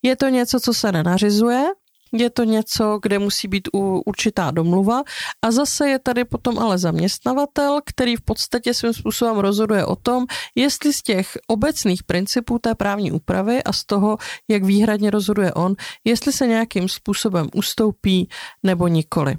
Je 0.02 0.16
to 0.16 0.28
něco, 0.28 0.60
co 0.60 0.74
se 0.74 0.92
nenařizuje, 0.92 1.64
je 2.12 2.30
to 2.30 2.44
něco, 2.44 2.98
kde 3.02 3.18
musí 3.18 3.48
být 3.48 3.68
určitá 4.06 4.50
domluva 4.50 5.02
a 5.42 5.50
zase 5.50 5.88
je 5.88 5.98
tady 5.98 6.24
potom 6.24 6.58
ale 6.58 6.78
zaměstnavatel, 6.78 7.80
který 7.86 8.16
v 8.16 8.20
podstatě 8.20 8.74
svým 8.74 8.92
způsobem 8.92 9.36
rozhoduje 9.36 9.86
o 9.86 9.96
tom, 9.96 10.26
jestli 10.54 10.92
z 10.92 11.02
těch 11.02 11.38
obecných 11.46 12.02
principů 12.02 12.58
té 12.58 12.74
právní 12.74 13.12
úpravy 13.12 13.62
a 13.62 13.72
z 13.72 13.84
toho, 13.84 14.16
jak 14.48 14.64
výhradně 14.64 15.10
rozhoduje 15.10 15.54
on, 15.54 15.74
jestli 16.04 16.32
se 16.32 16.46
nějakým 16.46 16.88
způsobem 16.88 17.48
ustoupí 17.54 18.28
nebo 18.62 18.88
nikoli. 18.88 19.36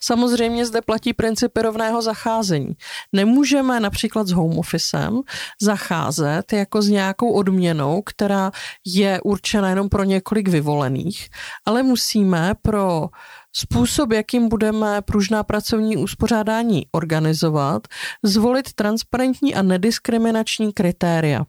Samozřejmě 0.00 0.66
zde 0.66 0.80
platí 0.82 1.12
principy 1.12 1.62
rovného 1.62 2.02
zacházení. 2.02 2.76
Nemůžeme 3.12 3.80
například 3.80 4.26
s 4.26 4.30
home 4.30 4.58
officem 4.58 5.20
zacházet 5.62 6.52
jako 6.52 6.82
s 6.82 6.88
nějakou 6.88 7.32
odměnou, 7.32 8.02
která 8.02 8.50
je 8.86 9.20
určena 9.24 9.68
jenom 9.70 9.88
pro 9.88 10.04
několik 10.04 10.48
vyvolených, 10.48 11.28
ale 11.66 11.82
musíme 11.82 12.52
pro 12.62 13.08
způsob, 13.56 14.12
jakým 14.12 14.48
budeme 14.48 15.02
pružná 15.02 15.42
pracovní 15.42 15.96
uspořádání 15.96 16.86
organizovat, 16.92 17.88
zvolit 18.22 18.72
transparentní 18.72 19.54
a 19.54 19.62
nediskriminační 19.62 20.72
kritéria. 20.72 21.44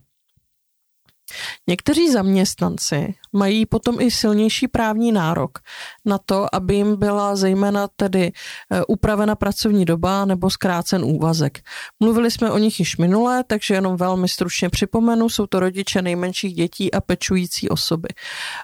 Někteří 1.67 2.11
zaměstnanci 2.11 3.13
mají 3.33 3.65
potom 3.65 4.01
i 4.01 4.11
silnější 4.11 4.67
právní 4.67 5.11
nárok 5.11 5.59
na 6.05 6.17
to, 6.17 6.55
aby 6.55 6.75
jim 6.75 6.95
byla 6.95 7.35
zejména 7.35 7.87
tedy 7.95 8.31
e, 8.71 8.85
upravena 8.87 9.35
pracovní 9.35 9.85
doba 9.85 10.25
nebo 10.25 10.49
zkrácen 10.49 11.03
úvazek. 11.03 11.59
Mluvili 11.99 12.31
jsme 12.31 12.51
o 12.51 12.57
nich 12.57 12.79
již 12.79 12.97
minule, 12.97 13.43
takže 13.43 13.73
jenom 13.73 13.97
velmi 13.97 14.27
stručně 14.27 14.69
připomenu, 14.69 15.29
jsou 15.29 15.47
to 15.47 15.59
rodiče 15.59 16.01
nejmenších 16.01 16.53
dětí 16.53 16.93
a 16.93 17.01
pečující 17.01 17.69
osoby. 17.69 18.09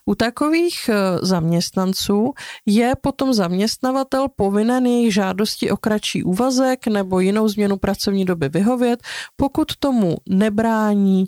U 0.05 0.15
takových 0.15 0.89
e, 0.89 0.95
zaměstnanců 1.21 2.33
je 2.65 2.93
potom 3.01 3.33
zaměstnavatel 3.33 4.27
povinen 4.35 4.85
jejich 4.85 5.13
žádosti 5.13 5.71
o 5.71 5.77
kratší 5.77 6.23
úvazek 6.23 6.87
nebo 6.87 7.19
jinou 7.19 7.47
změnu 7.47 7.77
pracovní 7.77 8.25
doby 8.25 8.49
vyhovět, 8.49 8.99
pokud 9.35 9.75
tomu 9.79 10.17
nebrání 10.29 11.25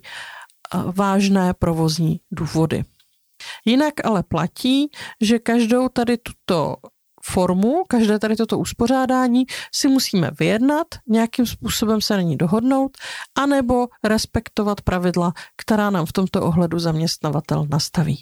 vážné 0.73 1.53
provozní 1.53 2.19
důvody. 2.31 2.83
Jinak 3.65 3.93
ale 4.05 4.23
platí, 4.23 4.89
že 5.21 5.39
každou 5.39 5.89
tady 5.89 6.17
tuto 6.17 6.75
formu, 7.23 7.83
každé 7.87 8.19
tady 8.19 8.35
toto 8.35 8.59
uspořádání 8.59 9.45
si 9.73 9.87
musíme 9.87 10.31
vyjednat, 10.39 10.87
nějakým 11.07 11.45
způsobem 11.45 12.01
se 12.01 12.15
na 12.15 12.21
ní 12.21 12.37
dohodnout, 12.37 12.97
anebo 13.37 13.87
respektovat 14.03 14.81
pravidla, 14.81 15.33
která 15.57 15.89
nám 15.89 16.05
v 16.05 16.13
tomto 16.13 16.41
ohledu 16.41 16.79
zaměstnavatel 16.79 17.65
nastaví. 17.69 18.19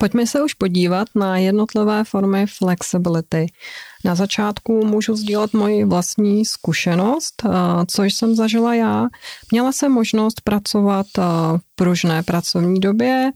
Pojďme 0.00 0.26
se 0.26 0.42
už 0.42 0.54
podívat 0.54 1.08
na 1.14 1.38
jednotlivé 1.38 2.04
formy 2.04 2.46
flexibility. 2.46 3.46
Na 4.04 4.14
začátku 4.14 4.86
můžu 4.86 5.16
sdílet 5.16 5.52
moji 5.52 5.84
vlastní 5.84 6.44
zkušenost, 6.44 7.42
což 7.86 8.14
jsem 8.14 8.34
zažila 8.34 8.74
já. 8.74 9.06
Měla 9.52 9.72
jsem 9.72 9.92
možnost 9.92 10.40
pracovat 10.40 11.06
v 11.16 11.60
pružné 11.74 12.22
pracovní 12.22 12.80
době 12.80 13.30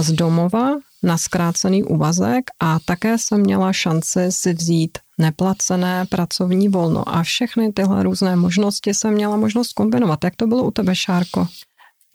z 0.00 0.12
domova 0.12 0.74
na 1.02 1.18
zkrácený 1.18 1.82
úvazek 1.82 2.50
a 2.60 2.78
také 2.84 3.18
jsem 3.18 3.40
měla 3.40 3.72
šanci 3.72 4.20
si 4.28 4.54
vzít 4.54 4.98
neplacené 5.18 6.06
pracovní 6.06 6.68
volno 6.68 7.08
a 7.08 7.22
všechny 7.22 7.72
tyhle 7.72 8.02
různé 8.02 8.36
možnosti 8.36 8.94
jsem 8.94 9.14
měla 9.14 9.36
možnost 9.36 9.72
kombinovat. 9.72 10.24
Jak 10.24 10.36
to 10.36 10.46
bylo 10.46 10.64
u 10.64 10.70
tebe, 10.70 10.96
Šárko? 10.96 11.46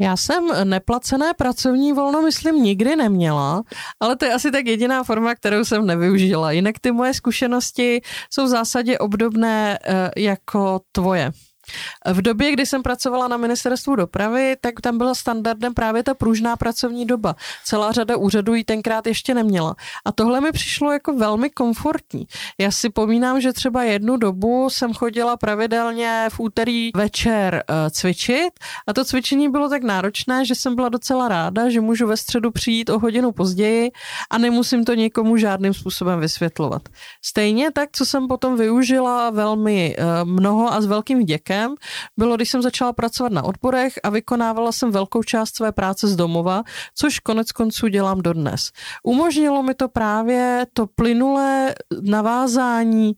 Já 0.02 0.18
jsem 0.18 0.48
neplacené 0.64 1.34
pracovní 1.34 1.94
volno, 1.94 2.22
myslím, 2.22 2.56
nikdy 2.56 2.96
neměla, 2.96 3.64
ale 4.00 4.16
to 4.16 4.26
je 4.26 4.34
asi 4.34 4.52
tak 4.52 4.66
jediná 4.66 5.04
forma, 5.04 5.36
kterou 5.36 5.66
jsem 5.66 5.86
nevyužila. 5.86 6.52
Jinak 6.52 6.80
ty 6.80 6.92
moje 6.92 7.14
zkušenosti 7.14 8.02
jsou 8.34 8.46
v 8.46 8.48
zásadě 8.48 9.00
obdobné 9.00 9.80
eh, 9.84 10.12
jako 10.18 10.80
tvoje. 10.92 11.32
V 12.06 12.22
době, 12.22 12.52
kdy 12.52 12.66
jsem 12.66 12.84
pracovala 12.84 13.28
na 13.28 13.38
ministerstvu 13.38 13.96
dopravy, 13.96 14.56
tak 14.62 14.82
tam 14.82 14.98
byla 14.98 15.16
standardem 15.16 15.74
právě 15.74 16.04
ta 16.04 16.14
pružná 16.14 16.56
pracovní 16.56 17.06
doba. 17.06 17.36
Celá 17.66 17.92
řada 17.92 18.18
úřadů 18.18 18.54
ji 18.54 18.64
tenkrát 18.64 19.08
ještě 19.08 19.34
neměla. 19.34 19.76
A 20.06 20.12
tohle 20.12 20.42
mi 20.42 20.52
přišlo 20.52 20.92
jako 20.92 21.14
velmi 21.14 21.50
komfortní. 21.50 22.28
Já 22.58 22.72
si 22.72 22.90
pomínám, 22.90 23.42
že 23.42 23.54
třeba 23.54 23.84
jednu 23.84 24.18
dobu 24.18 24.70
jsem 24.70 24.94
chodila 24.94 25.38
pravidelně 25.38 26.28
v 26.30 26.40
úterý 26.40 26.90
večer 26.96 27.64
uh, 27.70 27.76
cvičit 27.90 28.54
a 28.88 28.94
to 28.94 29.06
cvičení 29.06 29.50
bylo 29.50 29.70
tak 29.70 29.84
náročné, 29.84 30.46
že 30.46 30.56
jsem 30.56 30.76
byla 30.76 30.90
docela 30.90 31.28
ráda, 31.28 31.70
že 31.70 31.82
můžu 31.82 32.08
ve 32.08 32.18
středu 32.18 32.52
přijít 32.52 32.90
o 32.90 33.00
hodinu 33.00 33.32
později 33.32 33.92
a 34.30 34.38
nemusím 34.38 34.86
to 34.86 34.94
někomu 34.94 35.38
žádným 35.38 35.74
způsobem 35.74 36.20
vysvětlovat. 36.20 36.82
Stejně 37.26 37.72
tak, 37.72 37.90
co 37.92 38.06
jsem 38.06 38.28
potom 38.28 38.58
využila 38.58 39.30
velmi 39.30 39.96
uh, 39.98 40.30
mnoho 40.30 40.74
a 40.74 40.82
s 40.82 40.86
velkým 40.86 41.20
vděkem, 41.20 41.59
příběhem 41.60 41.76
bylo, 42.17 42.36
když 42.36 42.50
jsem 42.50 42.62
začala 42.62 42.93
pracovat 42.93 43.32
na 43.32 43.43
odborech 43.43 43.93
a 44.04 44.10
vykonávala 44.10 44.72
jsem 44.72 44.91
velkou 44.91 45.24
část 45.24 45.56
své 45.56 45.72
práce 45.72 46.08
z 46.08 46.15
domova, 46.15 46.63
což 46.95 47.19
konec 47.19 47.52
konců 47.52 47.88
dělám 47.88 48.22
dodnes. 48.22 48.72
Umožnilo 49.04 49.63
mi 49.63 49.74
to 49.74 49.89
právě 49.89 50.65
to 50.74 50.88
plynulé 50.88 51.76
navázání, 52.02 53.13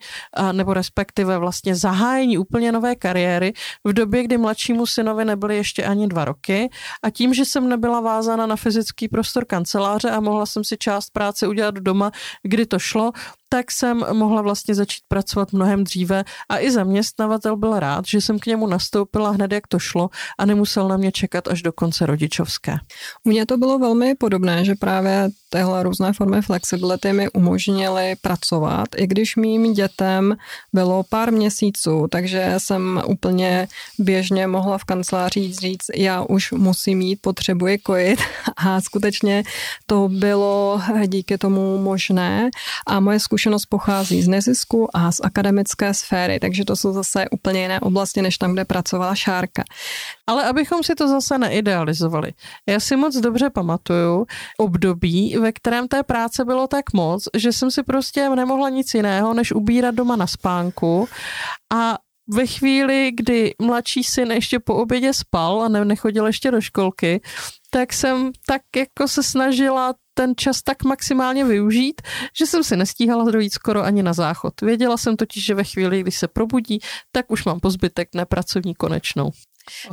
nebo 0.52 0.74
respektive 0.74 1.38
vlastně 1.38 1.76
zahájení 1.76 2.38
úplně 2.38 2.72
nové 2.72 2.96
kariéry 2.96 3.54
v 3.84 3.94
době, 3.94 4.24
kdy 4.24 4.38
mladšímu 4.38 4.86
synovi 4.86 5.26
nebyly 5.26 5.58
ještě 5.58 5.84
ani 5.84 6.08
dva 6.08 6.26
roky 6.26 6.70
a 7.04 7.10
tím, 7.10 7.34
že 7.34 7.46
jsem 7.46 7.70
nebyla 7.70 8.00
vázána 8.00 8.46
na 8.46 8.56
fyzický 8.56 9.08
prostor 9.08 9.46
kanceláře 9.46 10.10
a 10.10 10.20
mohla 10.20 10.46
jsem 10.46 10.64
si 10.64 10.78
část 10.78 11.10
práce 11.10 11.48
udělat 11.48 11.76
doma, 11.76 12.12
kdy 12.44 12.66
to 12.66 12.80
šlo, 12.80 13.12
tak 13.54 13.72
jsem 13.72 14.04
mohla 14.14 14.42
vlastně 14.42 14.76
začít 14.76 15.04
pracovat 15.08 15.54
mnohem 15.54 15.84
dříve 15.84 16.24
a 16.50 16.60
i 16.60 16.72
zaměstnavatel 16.72 17.58
byl 17.58 17.80
rád, 17.80 18.06
že 18.08 18.22
jsem 18.22 18.40
k 18.40 18.46
němu 18.46 18.68
nastoupila 18.68 19.32
hned, 19.32 19.52
jak 19.52 19.68
to 19.68 19.80
šlo 19.80 20.10
a 20.40 20.46
nemusel 20.46 20.88
na 20.88 20.98
mě 20.98 21.12
čekat 21.12 21.48
až 21.48 21.62
do 21.62 21.74
konce 21.74 22.06
rodičovské. 22.06 22.76
U 23.24 23.30
mě 23.30 23.46
to 23.46 23.58
bylo 23.58 23.80
velmi 23.80 24.16
podobné, 24.16 24.66
že 24.66 24.76
právě 24.76 25.30
tyhle 25.54 25.84
různé 25.84 26.14
formy 26.14 26.42
flexibility 26.42 27.14
mi 27.14 27.30
umožnily 27.30 28.16
pracovat, 28.22 28.88
i 28.98 29.08
když 29.08 29.36
mým 29.36 29.74
dětem 29.74 30.36
bylo 30.74 31.04
pár 31.04 31.32
měsíců, 31.32 32.08
takže 32.12 32.54
jsem 32.58 33.02
úplně 33.06 33.68
běžně 34.00 34.48
mohla 34.48 34.78
v 34.78 34.84
kanceláři 34.84 35.54
říct, 35.54 35.86
já 35.96 36.24
už 36.24 36.52
musím 36.52 36.98
mít, 36.98 37.22
potřebuji 37.22 37.78
kojit 37.78 38.20
a 38.58 38.82
skutečně 38.82 39.44
to 39.86 40.10
bylo 40.10 40.82
díky 41.08 41.38
tomu 41.38 41.78
možné 41.78 42.50
a 42.88 43.00
moje 43.00 43.20
zkušenost 43.20 43.66
pochází 43.66 44.22
z 44.22 44.28
nezisku 44.28 44.98
a 44.98 45.12
z 45.12 45.20
akademické 45.24 45.94
sféry, 45.94 46.40
takže 46.40 46.66
to 46.66 46.76
jsou 46.76 46.94
zase 46.94 47.26
úplně 47.32 47.62
jiné 47.62 47.80
oblasti, 47.80 48.22
než 48.22 48.38
tam, 48.38 48.54
kde 48.54 48.66
pracovala 48.66 49.16
Šárka. 49.16 49.64
Ale 50.32 50.44
abychom 50.44 50.84
si 50.84 50.96
to 50.96 51.08
zase 51.08 51.38
neidealizovali. 51.38 52.34
Já 52.70 52.80
si 52.80 52.96
moc 52.96 53.16
dobře 53.16 53.50
pamatuju 53.50 54.26
období, 54.58 55.38
ve 55.38 55.52
kterém 55.52 55.88
té 55.88 56.04
práce 56.04 56.46
bylo 56.46 56.68
tak 56.68 56.94
moc, 56.94 57.28
že 57.38 57.54
jsem 57.54 57.72
si 57.72 57.84
prostě 57.84 58.30
nemohla 58.30 58.70
nic 58.70 58.94
jiného, 58.94 59.34
než 59.34 59.52
ubírat 59.52 59.96
doma 59.96 60.16
na 60.16 60.28
spánku 60.28 61.08
a 61.74 61.98
ve 62.34 62.48
chvíli, 62.48 63.12
kdy 63.16 63.54
mladší 63.62 64.04
syn 64.04 64.32
ještě 64.32 64.60
po 64.60 64.76
obědě 64.76 65.14
spal 65.14 65.64
a 65.64 65.68
nechodil 65.68 66.28
ještě 66.28 66.52
do 66.52 66.62
školky, 66.62 67.22
tak 67.70 67.94
jsem 67.94 68.32
tak 68.48 68.62
jako 68.76 69.08
se 69.08 69.24
snažila 69.24 69.94
ten 70.14 70.34
čas 70.38 70.62
tak 70.62 70.84
maximálně 70.84 71.46
využít, 71.46 72.02
že 72.40 72.46
jsem 72.46 72.64
si 72.64 72.78
nestíhala 72.78 73.32
dojít 73.32 73.54
skoro 73.54 73.84
ani 73.84 74.04
na 74.04 74.14
záchod. 74.14 74.62
Věděla 74.62 74.98
jsem 74.98 75.18
totiž, 75.18 75.46
že 75.46 75.56
ve 75.56 75.64
chvíli, 75.64 76.02
kdy 76.02 76.12
se 76.12 76.28
probudí, 76.28 76.80
tak 77.12 77.32
už 77.32 77.46
mám 77.46 77.60
pozbytek 77.60 78.10
nepracovní 78.16 78.76
konečnou. 78.76 79.32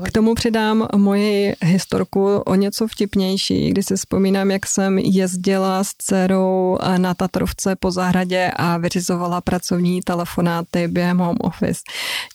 K 0.05 0.13
tomu 0.13 0.35
přidám 0.35 0.89
moji 0.97 1.55
historku 1.63 2.37
o 2.37 2.55
něco 2.55 2.87
vtipnější, 2.89 3.71
kdy 3.71 3.83
si 3.83 3.97
vzpomínám, 3.97 4.51
jak 4.51 4.67
jsem 4.67 4.99
jezdila 4.99 5.85
s 5.85 5.91
dcerou 5.99 6.79
na 6.97 7.15
Tatrovce 7.15 7.77
po 7.77 7.91
zahradě 7.91 8.51
a 8.57 8.77
vyřizovala 8.79 9.41
pracovní 9.41 10.01
telefonáty 10.01 10.89
během 10.89 11.19
home 11.19 11.37
office. 11.41 11.81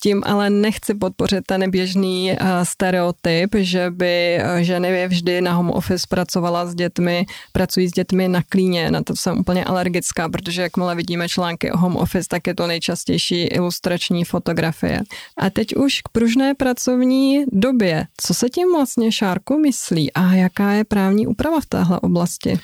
Tím 0.01 0.23
ale 0.25 0.49
nechci 0.49 0.93
podpořit 0.93 1.43
ten 1.45 1.71
běžný 1.71 2.31
eh, 2.31 2.37
stereotyp, 2.63 3.55
že 3.57 3.91
by 3.91 4.37
eh, 4.37 4.63
ženy 4.63 5.07
vždy 5.07 5.41
na 5.41 5.53
home 5.53 5.71
office 5.71 6.07
pracovala 6.09 6.65
s 6.65 6.75
dětmi, 6.75 7.25
pracují 7.51 7.87
s 7.87 7.91
dětmi 7.91 8.27
na 8.27 8.41
klíně. 8.49 8.91
Na 8.91 9.03
to 9.03 9.15
jsem 9.15 9.39
úplně 9.39 9.65
alergická, 9.65 10.29
protože 10.29 10.61
jakmile 10.61 10.95
vidíme 10.95 11.29
články 11.29 11.71
o 11.71 11.77
home 11.77 11.95
office, 11.95 12.27
tak 12.29 12.47
je 12.47 12.55
to 12.55 12.67
nejčastější 12.67 13.41
ilustrační 13.41 14.25
fotografie. 14.25 14.99
A 15.37 15.49
teď 15.49 15.75
už 15.75 16.01
k 16.01 16.09
pružné 16.09 16.53
pracovní 16.53 17.22
době. 17.51 18.07
Co 18.17 18.33
se 18.33 18.49
tím 18.49 18.73
vlastně 18.73 19.11
Šárku 19.11 19.57
myslí 19.57 20.13
a 20.13 20.33
jaká 20.33 20.71
je 20.71 20.83
právní 20.83 21.27
úprava 21.27 21.59
v 21.59 21.65
téhle 21.65 21.99
oblasti? 21.99 22.59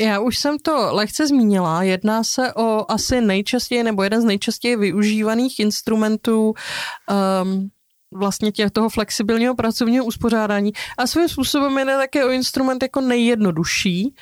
Já 0.00 0.20
už 0.20 0.38
jsem 0.38 0.58
to 0.58 0.88
lehce 0.90 1.26
zmínila. 1.26 1.82
Jedná 1.82 2.24
se 2.24 2.54
o 2.54 2.90
asi 2.90 3.20
nejčastěji 3.20 3.82
nebo 3.82 4.02
jeden 4.02 4.22
z 4.22 4.24
nejčastěji 4.24 4.76
využívaných 4.76 5.58
instrumentů 5.58 6.54
um, 7.42 7.68
vlastně 8.14 8.52
těch 8.52 8.70
toho 8.70 8.88
flexibilního 8.88 9.54
pracovního 9.54 10.04
uspořádání 10.04 10.72
a 10.98 11.06
svým 11.06 11.28
způsobem 11.28 11.78
je 11.78 11.84
také 11.84 12.24
o 12.24 12.28
instrument 12.28 12.82
jako 12.82 13.00
nejjednodušší 13.00 14.14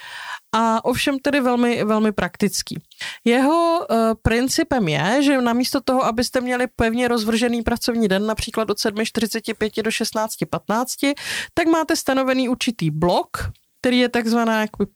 a 0.59 0.85
ovšem 0.85 1.19
tedy 1.19 1.41
velmi, 1.41 1.85
velmi 1.85 2.13
praktický. 2.13 2.79
Jeho 3.25 3.87
uh, 3.91 3.97
principem 4.23 4.89
je, 4.89 5.23
že 5.23 5.43
namísto 5.43 5.81
toho, 5.81 6.05
abyste 6.05 6.41
měli 6.41 6.67
pevně 6.67 7.09
rozvržený 7.09 7.63
pracovní 7.63 8.09
den, 8.09 8.27
například 8.27 8.71
od 8.71 8.79
7.45 8.79 9.83
do 9.83 9.91
16.15, 9.91 11.15
tak 11.55 11.67
máte 11.67 11.97
stanovený 11.97 12.49
určitý 12.49 12.91
blok, 12.91 13.51
který 13.81 13.99
je 13.99 14.09
takzvaná 14.09 14.61
jako 14.61 14.87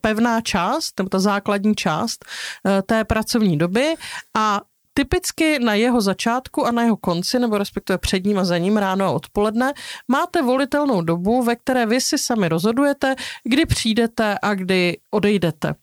pevná 0.00 0.40
část, 0.40 0.98
nebo 0.98 1.08
ta 1.08 1.18
základní 1.18 1.74
část 1.74 2.24
uh, 2.24 2.72
té 2.86 3.04
pracovní 3.04 3.58
doby 3.58 3.94
a 4.36 4.60
Typicky 4.94 5.58
na 5.58 5.74
jeho 5.74 6.00
začátku 6.00 6.66
a 6.66 6.70
na 6.70 6.82
jeho 6.82 6.96
konci, 6.96 7.38
nebo 7.38 7.58
respektive 7.58 7.98
před 7.98 8.24
ním 8.24 8.38
a 8.38 8.44
za 8.44 8.58
ním 8.58 8.76
ráno 8.76 9.04
a 9.04 9.10
odpoledne, 9.10 9.72
máte 10.08 10.42
volitelnou 10.42 11.02
dobu, 11.02 11.42
ve 11.42 11.56
které 11.56 11.86
vy 11.86 12.00
si 12.00 12.18
sami 12.18 12.48
rozhodujete, 12.48 13.14
kdy 13.44 13.66
přijdete 13.66 14.38
a 14.42 14.54
kdy 14.54 14.96
odejdete. 15.10 15.74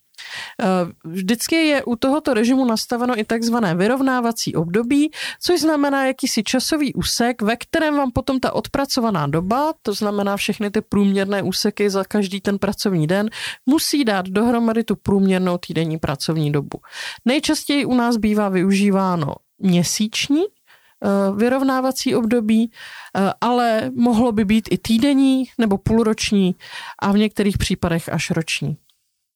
Eh, 0.62 0.66
vždycky 1.04 1.56
je 1.56 1.84
u 1.84 1.96
tohoto 1.96 2.34
režimu 2.34 2.66
nastaveno 2.66 3.20
i 3.20 3.24
takzvané 3.24 3.76
vyrovnávací 3.76 4.56
období, 4.56 5.12
což 5.42 5.62
znamená 5.62 6.06
jakýsi 6.06 6.44
časový 6.44 6.94
úsek, 6.94 7.42
ve 7.42 7.56
kterém 7.56 7.98
vám 7.98 8.12
potom 8.12 8.40
ta 8.40 8.54
odpracovaná 8.54 9.28
doba, 9.28 9.74
to 9.82 9.94
znamená 9.94 10.38
všechny 10.38 10.72
ty 10.72 10.82
průměrné 10.82 11.44
úseky 11.44 11.90
za 11.90 12.04
každý 12.04 12.42
ten 12.42 12.60
pracovní 12.60 13.08
den, 13.08 13.30
musí 13.66 14.06
dát 14.06 14.26
dohromady 14.26 14.84
tu 14.84 14.96
průměrnou 14.96 15.58
týdenní 15.58 15.98
pracovní 15.98 16.52
dobu. 16.52 16.80
Nejčastěji 17.26 17.86
u 17.86 17.94
nás 17.94 18.18
bývá 18.18 18.50
využíváno 18.50 19.36
měsíční 19.60 20.44
eh, 20.44 21.08
vyrovnávací 21.36 22.16
období, 22.16 22.72
eh, 22.72 23.34
ale 23.42 23.92
mohlo 23.96 24.32
by 24.32 24.46
být 24.46 24.68
i 24.72 24.78
týdenní 24.78 25.44
nebo 25.58 25.78
půlroční 25.78 26.56
a 27.00 27.12
v 27.12 27.18
některých 27.18 27.58
případech 27.58 28.10
až 28.10 28.32
roční. 28.32 28.78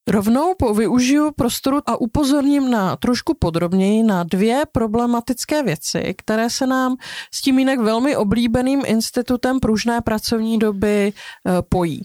Rovnou 0.07 0.53
využiju 0.75 1.31
prostoru 1.31 1.79
a 1.85 2.01
upozorním 2.01 2.71
na 2.71 2.95
trošku 2.95 3.33
podrobněji 3.39 4.03
na 4.03 4.23
dvě 4.23 4.63
problematické 4.71 5.63
věci, 5.63 6.15
které 6.17 6.49
se 6.49 6.67
nám 6.67 6.95
s 7.33 7.41
tím 7.41 7.59
jinak 7.59 7.79
velmi 7.79 8.15
oblíbeným 8.15 8.81
institutem 8.85 9.59
pružné 9.59 10.01
pracovní 10.01 10.59
doby 10.59 11.13
eh, 11.13 11.61
pojí. 11.69 12.01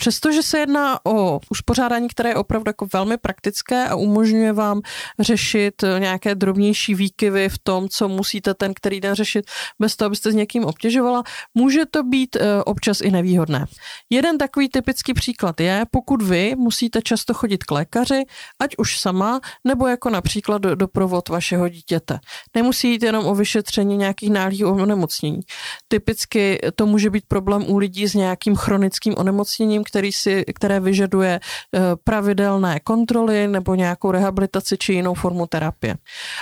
Přestože 0.00 0.42
se 0.42 0.58
jedná 0.58 1.06
o 1.06 1.40
uspořádání, 1.50 2.08
které 2.08 2.30
je 2.30 2.36
opravdu 2.36 2.68
jako 2.68 2.86
velmi 2.92 3.16
praktické 3.16 3.88
a 3.88 3.94
umožňuje 3.94 4.52
vám 4.52 4.80
řešit 5.20 5.84
nějaké 5.98 6.34
drobnější 6.34 6.94
výkyvy 6.94 7.48
v 7.48 7.58
tom, 7.58 7.88
co 7.88 8.08
musíte 8.08 8.54
ten 8.54 8.74
který 8.74 9.00
den 9.00 9.14
řešit, 9.14 9.46
bez 9.80 9.96
toho, 9.96 10.06
abyste 10.06 10.32
s 10.32 10.34
někým 10.34 10.64
obtěžovala, 10.64 11.22
může 11.54 11.86
to 11.86 12.02
být 12.02 12.36
eh, 12.36 12.62
občas 12.62 13.00
i 13.00 13.10
nevýhodné. 13.10 13.66
Jeden 14.10 14.38
takový 14.38 14.68
typický 14.68 15.14
příklad 15.14 15.60
je, 15.60 15.84
pokud 15.90 16.22
vy 16.22 16.54
musíte 16.56 17.02
často 17.02 17.34
chodit 17.34 17.64
k 17.64 17.70
lékaři, 17.70 18.24
ať 18.60 18.74
už 18.78 19.00
sama, 19.00 19.40
nebo 19.64 19.86
jako 19.86 20.10
například 20.10 20.62
do, 20.62 20.74
doprovod 20.74 21.28
vašeho 21.28 21.68
dítěte. 21.68 22.18
Nemusí 22.54 22.90
jít 22.90 23.02
jenom 23.02 23.26
o 23.26 23.34
vyšetření 23.34 23.96
nějakých 23.96 24.30
náhlých 24.30 24.66
onemocnění. 24.66 25.40
Typicky 25.88 26.60
to 26.74 26.86
může 26.86 27.10
být 27.10 27.24
problém 27.28 27.64
u 27.70 27.78
lidí 27.78 28.06
s 28.06 28.14
nějakým 28.14 28.56
chronickým 28.56 29.14
onemocněním, 29.16 29.84
který 29.86 30.12
si, 30.12 30.44
které 30.54 30.80
vyžaduje 30.80 31.40
eh, 31.40 31.80
pravidelné 32.04 32.80
kontroly 32.80 33.48
nebo 33.48 33.74
nějakou 33.74 34.10
rehabilitaci 34.10 34.78
či 34.78 34.92
jinou 34.92 35.14
formu 35.14 35.46
terapie. 35.46 35.96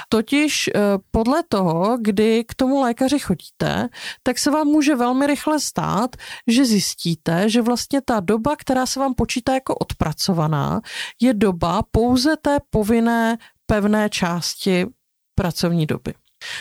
Totiž 0.09 0.69
eh, 0.69 0.81
podle 1.11 1.43
toho, 1.49 1.99
kdy 2.01 2.45
k 2.45 2.55
tomu 2.55 2.81
lékaři 2.81 3.19
chodíte, 3.19 3.89
tak 4.23 4.39
se 4.39 4.51
vám 4.51 4.67
může 4.67 4.95
velmi 4.95 5.27
rychle 5.27 5.61
stát, 5.61 6.17
že 6.47 6.65
zjistíte, 6.65 7.49
že 7.51 7.63
vlastně 7.63 8.01
ta 8.01 8.21
doba, 8.21 8.57
která 8.57 8.87
se 8.87 9.01
vám 9.01 9.15
počítá 9.15 9.55
jako 9.55 9.75
odpracovaná, 9.75 10.81
je 11.21 11.35
doba 11.35 11.83
pouze 11.91 12.37
té 12.37 12.59
povinné 12.71 13.39
pevné 13.67 14.11
části 14.11 14.87
pracovní 15.35 15.87
doby. 15.87 16.15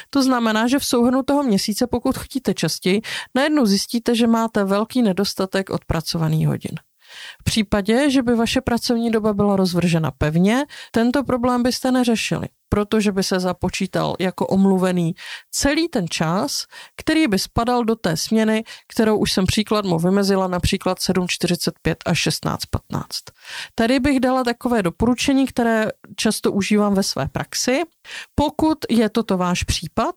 To 0.09 0.23
znamená, 0.23 0.67
že 0.67 0.79
v 0.79 0.85
souhrnu 0.85 1.23
toho 1.23 1.43
měsíce, 1.43 1.87
pokud 1.87 2.17
chodíte 2.17 2.53
častěji, 2.53 3.01
najednou 3.35 3.65
zjistíte, 3.65 4.15
že 4.15 4.27
máte 4.27 4.63
velký 4.63 5.01
nedostatek 5.01 5.69
odpracovaných 5.69 6.47
hodin. 6.47 6.75
V 7.41 7.43
případě, 7.43 8.09
že 8.09 8.21
by 8.21 8.35
vaše 8.35 8.61
pracovní 8.61 9.11
doba 9.11 9.33
byla 9.33 9.55
rozvržena 9.55 10.11
pevně, 10.11 10.65
tento 10.91 11.23
problém 11.23 11.63
byste 11.63 11.91
neřešili 11.91 12.47
protože 12.69 13.11
by 13.11 13.23
se 13.23 13.39
započítal 13.39 14.15
jako 14.19 14.47
omluvený 14.47 15.15
celý 15.51 15.89
ten 15.89 16.07
čas, 16.09 16.65
který 16.97 17.27
by 17.27 17.39
spadal 17.39 17.85
do 17.85 17.95
té 17.95 18.17
směny, 18.17 18.63
kterou 18.87 19.17
už 19.17 19.31
jsem 19.31 19.45
příkladmo 19.45 19.99
vymezila, 19.99 20.47
například 20.47 20.97
7.45 20.97 21.95
až 22.05 22.27
16.15. 22.27 23.03
Tady 23.75 23.99
bych 23.99 24.19
dala 24.19 24.43
takové 24.43 24.83
doporučení, 24.83 25.47
které 25.47 25.87
často 26.15 26.51
užívám 26.51 26.93
ve 26.93 27.03
své 27.03 27.27
praxi. 27.27 27.81
Pokud 28.35 28.77
je 28.89 29.09
toto 29.09 29.37
váš 29.37 29.63
případ 29.63 30.15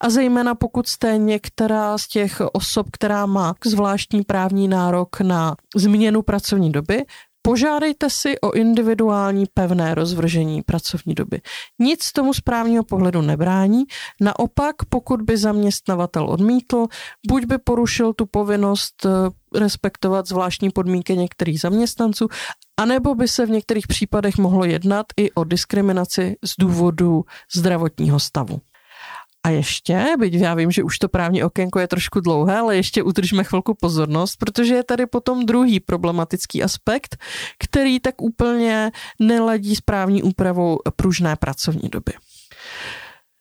a 0.00 0.10
zejména 0.10 0.54
pokud 0.54 0.88
jste 0.88 1.18
některá 1.18 1.98
z 1.98 2.08
těch 2.08 2.40
osob, 2.52 2.86
která 2.92 3.26
má 3.26 3.54
zvláštní 3.64 4.22
právní 4.22 4.68
nárok 4.68 5.20
na 5.20 5.56
změnu 5.76 6.22
pracovní 6.22 6.72
doby, 6.72 7.04
požádejte 7.48 8.10
si 8.10 8.40
o 8.40 8.52
individuální 8.52 9.44
pevné 9.54 9.94
rozvržení 9.94 10.62
pracovní 10.62 11.14
doby. 11.14 11.40
Nic 11.78 12.12
tomu 12.12 12.34
z 12.34 12.40
právního 12.40 12.84
pohledu 12.84 13.22
nebrání, 13.22 13.84
naopak 14.20 14.76
pokud 14.88 15.22
by 15.22 15.36
zaměstnavatel 15.36 16.30
odmítl, 16.30 16.86
buď 17.28 17.44
by 17.44 17.58
porušil 17.58 18.12
tu 18.12 18.26
povinnost 18.26 19.06
eh, 19.06 19.10
respektovat 19.58 20.28
zvláštní 20.28 20.70
podmínky 20.70 21.16
některých 21.16 21.60
zaměstnanců, 21.60 22.28
anebo 22.76 23.14
by 23.14 23.28
se 23.28 23.46
v 23.46 23.50
některých 23.50 23.86
případech 23.86 24.38
mohlo 24.38 24.64
jednat 24.64 25.06
i 25.16 25.32
o 25.32 25.44
diskriminaci 25.44 26.36
z 26.44 26.54
důvodu 26.58 27.24
zdravotního 27.54 28.20
stavu. 28.20 28.60
A 29.46 29.50
ještě, 29.50 30.06
byť 30.18 30.34
já 30.34 30.54
vím, 30.54 30.70
že 30.70 30.82
už 30.82 30.98
to 30.98 31.08
právní 31.08 31.44
okénko 31.44 31.78
je 31.78 31.88
trošku 31.88 32.20
dlouhé, 32.20 32.58
ale 32.58 32.76
ještě 32.76 33.02
udržme 33.02 33.44
chvilku 33.44 33.74
pozornost, 33.74 34.36
protože 34.36 34.74
je 34.74 34.84
tady 34.84 35.06
potom 35.06 35.46
druhý 35.46 35.80
problematický 35.80 36.62
aspekt, 36.62 37.16
který 37.58 38.00
tak 38.00 38.22
úplně 38.22 38.90
neladí 39.20 39.76
s 39.76 39.80
právní 39.80 40.22
úpravou 40.22 40.78
pružné 40.96 41.36
pracovní 41.36 41.88
doby. 41.88 42.12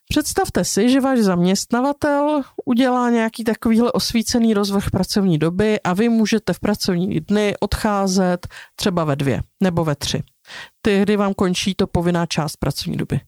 Představte 0.10 0.65
si, 0.65 0.89
že 0.89 1.01
váš 1.01 1.19
zaměstnavatel 1.19 2.41
udělá 2.65 3.10
nějaký 3.10 3.43
takovýhle 3.43 3.91
osvícený 3.91 4.53
rozvrh 4.53 4.89
pracovní 4.91 5.38
doby 5.38 5.79
a 5.81 5.93
vy 5.93 6.10
můžete 6.10 6.53
v 6.53 6.60
pracovní 6.60 7.19
dny 7.19 7.55
odcházet 7.60 8.47
třeba 8.75 9.03
ve 9.03 9.15
dvě 9.15 9.41
nebo 9.63 9.83
ve 9.83 9.95
tři. 9.95 10.23
Tehdy 10.81 11.17
vám 11.17 11.33
končí 11.33 11.75
to 11.75 11.88
povinná 11.88 12.25
část 12.25 12.55
pracovní 12.55 12.97
doby. 12.97 13.19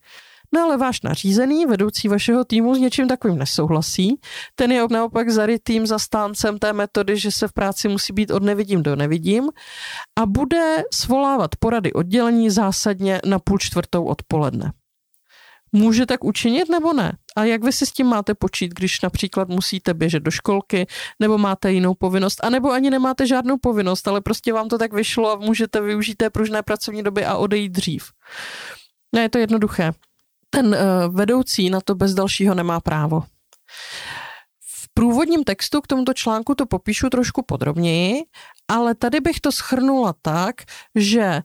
No 0.55 0.61
ale 0.61 0.77
váš 0.77 1.01
nařízený, 1.01 1.65
vedoucí 1.65 2.07
vašeho 2.07 2.45
týmu 2.45 2.75
s 2.75 2.79
něčím 2.79 3.07
takovým 3.07 3.37
nesouhlasí. 3.37 4.19
Ten 4.55 4.71
je 4.71 4.83
naopak 4.91 5.29
zarytým 5.29 5.87
zastáncem 5.87 6.59
té 6.59 6.73
metody, 6.73 7.17
že 7.17 7.31
se 7.31 7.47
v 7.47 7.53
práci 7.53 7.87
musí 7.87 8.13
být 8.13 8.31
od 8.31 8.43
nevidím 8.43 8.83
do 8.83 8.95
nevidím 8.95 9.49
a 10.19 10.25
bude 10.25 10.83
svolávat 10.93 11.55
porady 11.55 11.93
oddělení 11.93 12.49
zásadně 12.49 13.21
na 13.25 13.39
půl 13.39 13.57
čtvrtou 13.57 14.05
odpoledne. 14.05 14.71
Může 15.71 16.05
tak 16.05 16.23
učinit 16.23 16.69
nebo 16.69 16.93
ne? 16.93 17.13
A 17.35 17.43
jak 17.43 17.63
vy 17.63 17.71
si 17.71 17.85
s 17.85 17.91
tím 17.91 18.07
máte 18.07 18.33
počít, 18.35 18.73
když 18.73 19.01
například 19.01 19.49
musíte 19.49 19.93
běžet 19.93 20.23
do 20.23 20.31
školky, 20.31 20.87
nebo 21.19 21.37
máte 21.37 21.71
jinou 21.71 21.93
povinnost, 21.93 22.43
anebo 22.43 22.71
ani 22.71 22.89
nemáte 22.89 23.27
žádnou 23.27 23.57
povinnost, 23.57 24.07
ale 24.07 24.21
prostě 24.21 24.53
vám 24.53 24.69
to 24.69 24.77
tak 24.77 24.93
vyšlo 24.93 25.31
a 25.31 25.35
můžete 25.35 25.81
využít 25.81 26.15
té 26.15 26.29
pružné 26.29 26.63
pracovní 26.63 27.03
doby 27.03 27.25
a 27.25 27.37
odejít 27.37 27.71
dřív. 27.71 28.11
Ne, 29.15 29.21
je 29.21 29.29
to 29.29 29.37
jednoduché 29.37 29.93
ten 30.49 30.73
eh, 30.73 30.79
vedoucí 31.09 31.69
na 31.69 31.81
to 31.81 31.95
bez 31.95 32.13
dalšího 32.13 32.55
nemá 32.55 32.79
právo. 32.79 33.23
V 34.59 34.93
průvodním 34.93 35.43
textu 35.43 35.81
k 35.81 35.87
tomuto 35.87 36.13
článku 36.13 36.55
to 36.55 36.65
popíšu 36.65 37.09
trošku 37.09 37.41
podrobněji, 37.41 38.23
ale 38.67 38.95
tady 38.95 39.19
bych 39.19 39.39
to 39.39 39.51
schrnula 39.51 40.13
tak, 40.21 40.61
že 40.95 41.41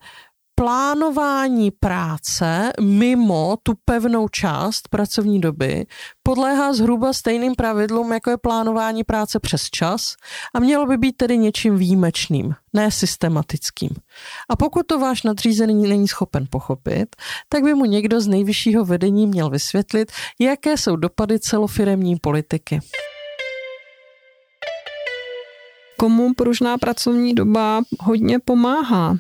plánování 0.55 1.71
práce 1.71 2.73
mimo 2.81 3.57
tu 3.63 3.73
pevnou 3.85 4.29
část 4.29 4.89
pracovní 4.89 5.41
doby 5.41 5.87
podléhá 6.23 6.73
zhruba 6.73 7.13
stejným 7.13 7.55
pravidlům, 7.55 8.13
jako 8.13 8.31
je 8.31 8.37
plánování 8.37 9.05
práce 9.05 9.41
přes 9.41 9.71
čas 9.71 10.15
a 10.55 10.61
mělo 10.61 10.87
by 10.87 10.97
být 10.97 11.17
tedy 11.17 11.39
něčím 11.39 11.77
výjimečným, 11.77 12.55
ne 12.73 12.91
systematickým. 12.91 13.91
A 14.49 14.57
pokud 14.57 14.87
to 14.87 14.99
váš 14.99 15.23
nadřízený 15.23 15.89
není 15.89 16.09
schopen 16.09 16.47
pochopit, 16.51 17.17
tak 17.49 17.63
by 17.63 17.75
mu 17.75 17.85
někdo 17.85 18.21
z 18.21 18.27
nejvyššího 18.27 18.85
vedení 18.85 19.27
měl 19.27 19.51
vysvětlit, 19.51 20.13
jaké 20.41 20.77
jsou 20.77 20.97
dopady 20.97 21.39
celofiremní 21.39 22.17
politiky. 22.17 22.81
Komu 25.99 26.35
pružná 26.35 26.79
pracovní 26.79 27.35
doba 27.35 27.83
hodně 28.01 28.39
pomáhá? 28.39 29.17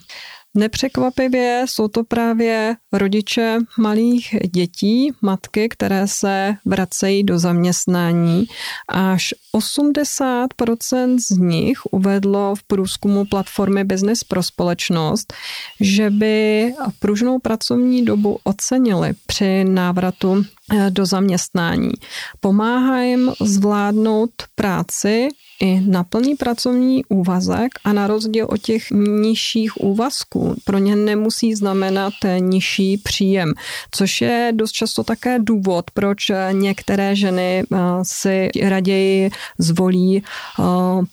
Nepřekvapivě 0.57 1.65
jsou 1.69 1.89
to 1.89 2.05
právě 2.05 2.77
rodiče 2.93 3.59
malých 3.79 4.37
dětí, 4.53 5.13
matky, 5.23 5.69
které 5.69 6.09
se 6.09 6.55
vracejí 6.65 7.25
do 7.25 7.39
zaměstnání. 7.39 8.47
Až 8.89 9.35
80% 9.57 11.19
z 11.19 11.39
nich 11.39 11.79
uvedlo 11.91 12.55
v 12.55 12.63
průzkumu 12.63 13.25
platformy 13.25 13.85
Business 13.85 14.25
pro 14.25 14.43
společnost, 14.43 15.33
že 15.81 16.11
by 16.11 16.75
pružnou 16.99 17.39
pracovní 17.39 18.05
dobu 18.05 18.39
ocenili 18.45 19.13
při 19.27 19.65
návratu 19.65 20.45
do 20.91 21.07
zaměstnání. 21.07 21.91
Pomáhá 22.41 23.01
jim 23.01 23.33
zvládnout 23.41 24.31
práci 24.55 25.29
i 25.61 25.81
na 25.87 26.05
plný 26.05 26.35
pracovní 26.35 27.05
úvazek 27.05 27.73
a 27.85 27.93
na 27.93 28.07
rozdíl 28.07 28.47
od 28.51 28.59
těch 28.63 28.91
nižších 28.91 29.77
úvazků 29.77 30.55
pro 30.65 30.79
ně 30.79 30.97
nemusí 30.97 31.55
znamenat 31.55 32.13
nižší 32.39 32.97
příjem, 32.97 33.53
což 33.91 34.21
je 34.21 34.53
dost 34.55 34.73
často 34.73 35.05
také 35.05 35.39
důvod, 35.39 35.91
proč 35.91 36.31
některé 36.53 37.17
ženy 37.17 37.65
eh, 37.73 37.77
si 38.03 38.49
raději 38.63 39.31
zvolí 39.59 40.23
eh, 40.23 40.63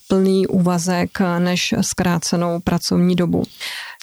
plný 0.07 0.47
úvazek 0.47 1.19
než 1.39 1.73
zkrácenou 1.81 2.59
pracovní 2.59 3.15
dobu. 3.15 3.43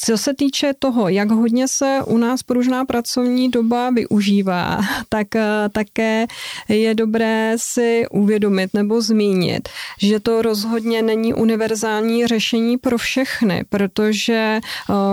Co 0.05 0.19
se 0.19 0.35
týče 0.35 0.75
toho, 0.79 1.09
jak 1.09 1.31
hodně 1.31 1.69
se 1.69 1.99
u 2.07 2.19
nás 2.19 2.43
pružná 2.43 2.85
pracovní 2.85 3.51
doba 3.51 3.91
využívá, 3.91 4.81
tak 5.09 5.37
eh, 5.37 5.69
také 5.73 6.27
je 6.69 6.95
dobré 6.95 7.53
si 7.57 8.05
uvědomit 8.11 8.75
nebo 8.75 9.01
zmínit, 9.01 9.69
že 10.03 10.21
to 10.21 10.43
rozhodně 10.43 11.03
není 11.03 11.35
univerzální 11.35 12.27
řešení 12.27 12.79
pro 12.79 12.99
všechny, 12.99 13.65
protože 13.69 14.61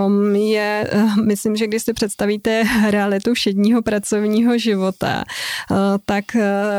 um, 0.06 0.34
je, 0.34 0.88
eh, 0.92 1.22
myslím, 1.24 1.56
že 1.56 1.66
když 1.66 1.82
si 1.82 1.92
představíte 1.92 2.62
realitu 2.90 3.34
všedního 3.34 3.82
pracovního 3.82 4.58
života, 4.58 5.24
uh, 5.70 5.76
tak 6.04 6.24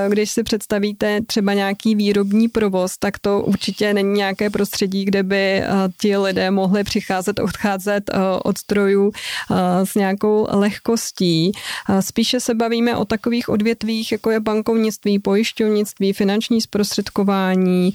když 0.10 0.32
si 0.32 0.44
představíte 0.44 1.22
třeba 1.22 1.54
nějaký 1.54 1.96
výrobní 1.96 2.48
provoz, 2.48 2.98
tak 2.98 3.20
to 3.20 3.42
určitě 3.42 3.94
není 3.94 4.14
nějaké 4.14 4.50
prostředí, 4.50 5.06
kde 5.06 5.24
by 5.24 5.64
ti 6.02 6.18
lidé 6.18 6.52
mohli 6.52 6.84
přicházet, 6.84 7.40
odcházet 7.40 7.97
vycházet 7.98 8.10
eh, 8.14 8.40
od 8.44 8.58
strojů 8.58 9.12
eh, 9.12 9.86
s 9.86 9.96
nějakou 9.96 10.48
lehkostí. 10.50 11.52
Eh, 11.90 12.02
spíše 12.02 12.40
se 12.40 12.56
bavíme 12.56 12.96
o 12.96 13.06
takových 13.06 13.50
odvětvích, 13.50 14.12
jako 14.12 14.32
je 14.32 14.40
bankovnictví, 14.40 15.20
pojišťovnictví, 15.20 16.14
finanční 16.14 16.62
zprostředkování, 16.62 17.94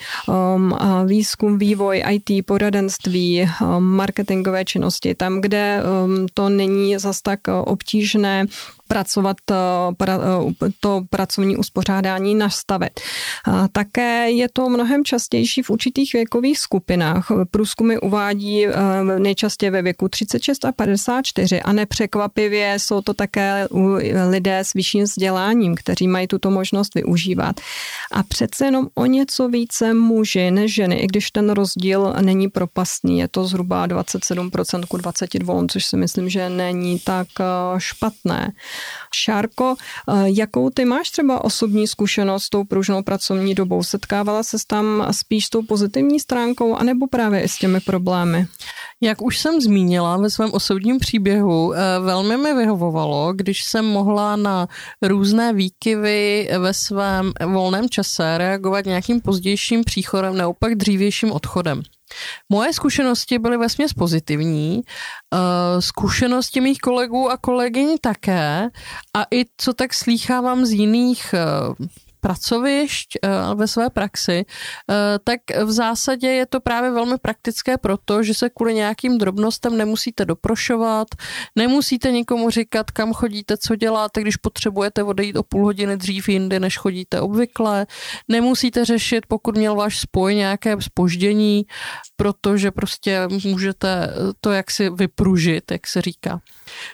výzkum, 1.06 1.58
vývoj, 1.58 2.04
IT, 2.10 2.46
poradenství, 2.46 3.48
marketingové 3.78 4.64
činnosti, 4.64 5.14
tam, 5.14 5.40
kde 5.40 5.82
to 6.34 6.48
není 6.48 6.98
zas 6.98 7.22
tak 7.22 7.40
obtížné 7.48 8.46
pracovat 8.92 9.36
to 10.80 11.04
pracovní 11.10 11.56
uspořádání 11.56 12.34
nastavit. 12.34 13.00
Také 13.72 14.30
je 14.30 14.48
to 14.52 14.68
mnohem 14.68 15.04
častější 15.04 15.62
v 15.62 15.70
určitých 15.70 16.12
věkových 16.12 16.58
skupinách. 16.58 17.26
Průzkumy 17.50 17.98
uvádí 17.98 18.66
nejčastěji 19.18 19.70
ve 19.70 19.82
věku 19.82 20.08
36 20.08 20.64
a 20.64 20.72
54 20.72 21.62
a 21.62 21.72
nepřekvapivě 21.72 22.78
jsou 22.78 23.00
to 23.00 23.14
také 23.14 23.68
lidé 24.30 24.58
s 24.58 24.72
vyšším 24.72 25.04
vzděláním, 25.04 25.74
kteří 25.74 26.08
mají 26.08 26.26
tuto 26.26 26.50
možnost 26.50 26.94
využívat. 26.94 27.60
A 28.12 28.22
přece 28.22 28.64
jenom 28.64 28.86
o 28.94 29.06
něco 29.06 29.48
více 29.48 29.94
muži 29.94 30.50
než 30.50 30.74
ženy, 30.74 30.96
i 30.96 31.06
když 31.06 31.30
ten 31.30 31.50
rozdíl 31.50 32.14
není 32.20 32.48
propastný, 32.48 33.18
je 33.18 33.28
to 33.28 33.44
zhruba 33.46 33.86
27% 33.86 34.86
ku 34.86 34.96
22, 34.96 35.66
což 35.70 35.84
si 35.86 35.96
myslím, 35.96 36.28
že 36.28 36.48
není 36.48 36.98
tak 36.98 37.26
špatné. 37.78 38.52
Šárko, 39.14 39.74
eh, 39.76 40.12
jakou 40.26 40.70
ty 40.70 40.84
máš 40.84 41.10
třeba 41.10 41.44
osobní 41.44 41.86
zkušenost 41.86 42.44
s 42.44 42.50
tou 42.50 42.64
pružnou 42.64 43.02
pracovní 43.02 43.54
dobou? 43.54 43.82
Setkávala 43.82 44.42
se 44.42 44.56
tam 44.66 45.08
spíš 45.10 45.46
s 45.46 45.50
tou 45.50 45.62
pozitivní 45.62 46.20
stránkou, 46.20 46.76
anebo 46.76 47.06
právě 47.06 47.42
i 47.42 47.48
s 47.48 47.58
těmi 47.58 47.80
problémy? 47.80 48.46
Jak 49.04 49.22
už 49.22 49.38
jsem 49.38 49.60
zmínila 49.60 50.16
ve 50.16 50.30
svém 50.30 50.52
osobním 50.52 50.98
příběhu, 50.98 51.74
eh, 51.74 51.78
velmi 52.00 52.36
mi 52.36 52.54
vyhovovalo, 52.54 53.32
když 53.32 53.64
jsem 53.64 53.84
mohla 53.84 54.36
na 54.36 54.68
různé 55.02 55.52
výkyvy 55.52 56.48
ve 56.58 56.74
svém 56.74 57.32
volném 57.52 57.88
čase 57.88 58.38
reagovat 58.38 58.86
nějakým 58.86 59.20
pozdějším 59.20 59.84
příchodem, 59.84 60.36
neopak 60.36 60.74
dřívějším 60.74 61.32
odchodem. 61.32 61.82
Moje 62.48 62.72
zkušenosti 62.72 63.38
byly 63.38 63.56
vesměs 63.56 63.92
pozitivní, 63.92 64.80
eh, 64.80 65.82
zkušenosti 65.82 66.60
mých 66.60 66.78
kolegů 66.78 67.30
a 67.30 67.36
kolegyň 67.36 67.96
také 68.00 68.70
a 69.16 69.26
i 69.30 69.44
co 69.56 69.72
tak 69.72 69.94
slýchávám 69.94 70.64
z 70.64 70.70
jiných 70.72 71.34
eh, 71.34 71.42
pracovišť 72.22 73.08
eh, 73.18 73.28
ve 73.54 73.66
své 73.66 73.90
praxi, 73.90 74.46
eh, 74.46 75.18
tak 75.24 75.40
v 75.64 75.70
zásadě 75.70 76.28
je 76.28 76.46
to 76.46 76.60
právě 76.60 76.90
velmi 76.90 77.18
praktické 77.18 77.78
proto, 77.78 78.22
že 78.22 78.34
se 78.34 78.50
kvůli 78.50 78.74
nějakým 78.74 79.18
drobnostem 79.18 79.76
nemusíte 79.76 80.24
doprošovat, 80.24 81.08
nemusíte 81.56 82.10
nikomu 82.10 82.50
říkat, 82.50 82.90
kam 82.90 83.12
chodíte, 83.12 83.56
co 83.56 83.76
děláte, 83.76 84.20
když 84.20 84.36
potřebujete 84.36 85.02
odejít 85.02 85.36
o 85.36 85.42
půl 85.42 85.64
hodiny 85.64 85.96
dřív 85.96 86.28
jindy, 86.28 86.60
než 86.60 86.78
chodíte 86.78 87.20
obvykle, 87.20 87.86
nemusíte 88.28 88.84
řešit, 88.84 89.26
pokud 89.26 89.56
měl 89.56 89.74
váš 89.74 89.98
spoj 89.98 90.34
nějaké 90.34 90.76
spoždění, 90.80 91.66
protože 92.16 92.70
prostě 92.70 93.28
můžete 93.44 94.14
to 94.40 94.52
jaksi 94.52 94.90
vypružit, 94.90 95.70
jak 95.70 95.86
se 95.86 96.00
říká. 96.00 96.40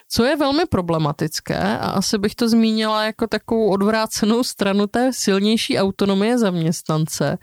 Co 0.09 0.23
je 0.23 0.35
velmi 0.35 0.65
problematické, 0.65 1.57
a 1.57 1.89
asi 1.89 2.17
bych 2.17 2.35
to 2.35 2.49
zmínila 2.49 3.03
jako 3.03 3.27
takovou 3.27 3.69
odvrácenou 3.69 4.43
stranu 4.43 4.87
té 4.87 5.13
silnější 5.13 5.77
autonomie 5.77 6.37
zaměstnance, 6.37 7.37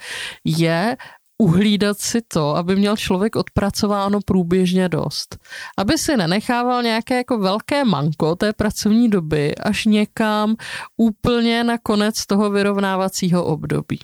je 0.44 0.96
uhlídat 1.38 1.98
si 1.98 2.22
to, 2.22 2.56
aby 2.56 2.76
měl 2.76 2.96
člověk 2.96 3.36
odpracováno 3.36 4.20
průběžně 4.24 4.88
dost. 4.88 5.36
Aby 5.78 5.98
si 5.98 6.16
nenechával 6.16 6.82
nějaké 6.82 7.16
jako 7.16 7.38
velké 7.38 7.84
manko 7.84 8.36
té 8.36 8.52
pracovní 8.52 9.10
doby 9.10 9.54
až 9.54 9.84
někam 9.84 10.56
úplně 10.96 11.64
na 11.64 11.78
konec 11.78 12.26
toho 12.26 12.50
vyrovnávacího 12.50 13.44
období. 13.44 13.98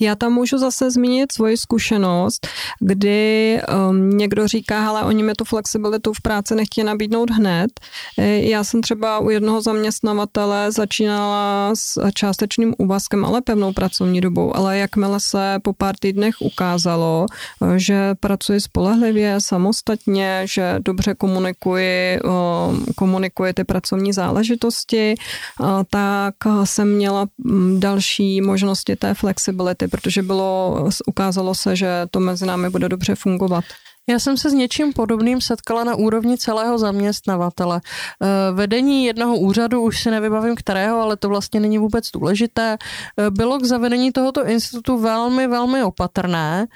Já 0.00 0.14
tam 0.14 0.32
můžu 0.32 0.58
zase 0.58 0.90
zmínit 0.90 1.32
svoji 1.32 1.56
zkušenost, 1.56 2.48
kdy 2.80 3.60
um, 3.88 4.10
někdo 4.10 4.48
říká, 4.48 4.88
ale 4.88 5.02
oni 5.02 5.22
mi 5.22 5.32
tu 5.32 5.44
flexibilitu 5.44 6.12
v 6.12 6.20
práci 6.20 6.54
nechtějí 6.54 6.84
nabídnout 6.84 7.30
hned. 7.30 7.70
E, 8.18 8.40
já 8.40 8.64
jsem 8.64 8.82
třeba 8.82 9.18
u 9.18 9.30
jednoho 9.30 9.62
zaměstnavatele 9.62 10.72
začínala 10.72 11.70
s 11.74 12.10
částečným 12.14 12.74
úvazkem, 12.78 13.24
ale 13.24 13.42
pevnou 13.42 13.72
pracovní 13.72 14.20
dobou, 14.20 14.56
ale 14.56 14.78
jakmile 14.78 15.20
se 15.20 15.58
po 15.62 15.72
pár 15.72 15.94
týdnech 16.00 16.34
ukázalo, 16.40 17.26
že 17.76 18.14
pracuji 18.20 18.60
spolehlivě, 18.60 19.40
samostatně, 19.40 20.42
že 20.44 20.76
dobře 20.78 21.14
komunikuji, 21.14 22.20
um, 22.20 22.86
komunikuji 22.96 23.52
ty 23.52 23.64
pracovní 23.64 24.12
záležitosti, 24.12 25.14
tak 25.90 26.34
jsem 26.64 26.94
měla 26.94 27.26
mm, 27.38 27.80
další 27.80 28.40
možnosti 28.40 28.96
té 28.96 29.14
flexibility 29.14 29.63
flexibility, 29.64 29.88
protože 29.88 30.22
bylo, 30.22 30.88
ukázalo 31.06 31.54
se, 31.54 31.76
že 31.76 32.06
to 32.10 32.20
mezi 32.20 32.46
námi 32.46 32.70
bude 32.70 32.88
dobře 32.88 33.14
fungovat. 33.14 33.64
Já 34.08 34.18
jsem 34.18 34.36
se 34.36 34.50
s 34.50 34.52
něčím 34.52 34.92
podobným 34.92 35.40
setkala 35.40 35.84
na 35.84 35.94
úrovni 35.94 36.38
celého 36.38 36.78
zaměstnavatele. 36.78 37.80
Eh, 37.80 38.52
vedení 38.52 39.04
jednoho 39.04 39.36
úřadu, 39.36 39.80
už 39.80 40.02
si 40.02 40.10
nevybavím 40.10 40.56
kterého, 40.56 41.00
ale 41.00 41.16
to 41.16 41.28
vlastně 41.28 41.60
není 41.60 41.78
vůbec 41.78 42.10
důležité, 42.10 42.76
eh, 42.76 43.30
bylo 43.30 43.58
k 43.58 43.64
zavedení 43.64 44.12
tohoto 44.12 44.44
institutu 44.44 44.98
velmi, 45.00 45.48
velmi 45.48 45.82
opatrné. 45.82 46.66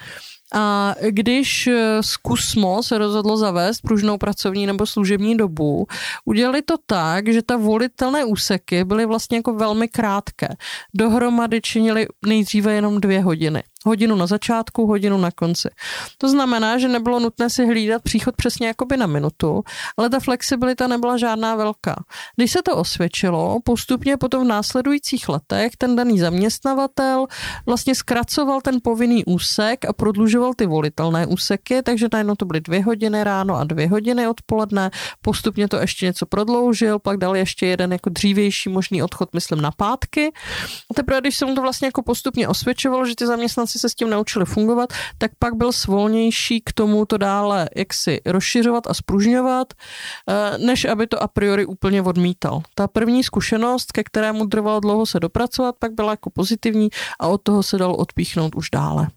A 0.54 0.94
když 1.08 1.68
zkusmo 2.00 2.82
se 2.82 2.98
rozhodlo 2.98 3.36
zavést 3.36 3.80
pružnou 3.80 4.18
pracovní 4.18 4.66
nebo 4.66 4.86
služební 4.86 5.36
dobu, 5.36 5.86
udělali 6.24 6.62
to 6.62 6.74
tak, 6.86 7.28
že 7.28 7.42
ta 7.42 7.56
volitelné 7.56 8.24
úseky 8.24 8.84
byly 8.84 9.06
vlastně 9.06 9.36
jako 9.36 9.54
velmi 9.54 9.88
krátké. 9.88 10.48
Dohromady 10.94 11.60
činili 11.60 12.06
nejdříve 12.26 12.74
jenom 12.74 13.00
dvě 13.00 13.20
hodiny. 13.20 13.62
Hodinu 13.86 14.16
na 14.16 14.26
začátku, 14.26 14.86
hodinu 14.86 15.18
na 15.18 15.30
konci. 15.30 15.68
To 16.18 16.28
znamená, 16.28 16.78
že 16.78 16.88
nebylo 16.88 17.20
nutné 17.20 17.50
si 17.50 17.66
hlídat 17.66 18.02
příchod 18.02 18.36
přesně 18.36 18.66
jakoby 18.66 18.96
na 18.96 19.06
minutu, 19.06 19.62
ale 19.96 20.10
ta 20.10 20.20
flexibilita 20.20 20.86
nebyla 20.86 21.16
žádná 21.16 21.56
velká. 21.56 22.04
Když 22.36 22.52
se 22.52 22.62
to 22.62 22.76
osvědčilo, 22.76 23.58
postupně 23.64 24.16
potom 24.16 24.44
v 24.44 24.48
následujících 24.48 25.28
letech 25.28 25.72
ten 25.78 25.96
daný 25.96 26.18
zaměstnavatel 26.18 27.26
vlastně 27.66 27.94
zkracoval 27.94 28.60
ten 28.60 28.78
povinný 28.82 29.24
úsek 29.24 29.84
a 29.84 29.92
prodlužoval 29.92 30.54
ty 30.54 30.66
volitelné 30.66 31.26
úseky, 31.26 31.82
takže 31.82 32.08
najednou 32.12 32.34
to 32.34 32.44
byly 32.44 32.60
dvě 32.60 32.84
hodiny 32.84 33.24
ráno 33.24 33.56
a 33.56 33.64
dvě 33.64 33.88
hodiny 33.88 34.28
odpoledne. 34.28 34.90
Postupně 35.22 35.68
to 35.68 35.76
ještě 35.76 36.06
něco 36.06 36.26
prodloužil, 36.26 36.98
pak 36.98 37.16
dal 37.16 37.36
ještě 37.36 37.66
jeden 37.66 37.92
jako 37.92 38.10
dřívější 38.10 38.68
možný 38.68 39.02
odchod, 39.02 39.34
myslím, 39.34 39.60
na 39.60 39.70
pátky. 39.70 40.32
A 40.90 40.94
teprve, 40.94 41.20
když 41.20 41.36
se 41.36 41.46
mu 41.46 41.54
to 41.54 41.62
vlastně 41.62 41.86
jako 41.86 42.02
postupně 42.02 42.48
osvědčovalo, 42.48 43.06
že 43.06 43.14
ty 43.14 43.26
zaměstnanci 43.26 43.67
se 43.76 43.88
s 43.88 43.94
tím 43.94 44.10
naučili 44.10 44.44
fungovat, 44.44 44.92
tak 45.18 45.30
pak 45.38 45.54
byl 45.54 45.72
svolnější 45.72 46.60
k 46.60 46.72
tomu 46.72 47.06
to 47.06 47.18
dále 47.18 47.68
jaksi 47.76 48.20
rozšiřovat 48.26 48.86
a 48.86 48.94
spružňovat, 48.94 49.74
eh, 49.74 50.58
než 50.58 50.84
aby 50.84 51.06
to 51.06 51.22
a 51.22 51.28
priori 51.28 51.66
úplně 51.66 52.02
odmítal. 52.02 52.62
Ta 52.74 52.88
první 52.88 53.24
zkušenost, 53.24 53.92
ke 53.92 54.04
kterému 54.04 54.46
trvalo 54.46 54.80
dlouho 54.80 55.06
se 55.06 55.20
dopracovat, 55.20 55.74
pak 55.78 55.92
byla 55.92 56.10
jako 56.10 56.30
pozitivní 56.30 56.88
a 57.20 57.26
od 57.26 57.42
toho 57.42 57.62
se 57.62 57.78
dalo 57.78 57.96
odpíchnout 57.96 58.54
už 58.54 58.70
dále. 58.70 59.08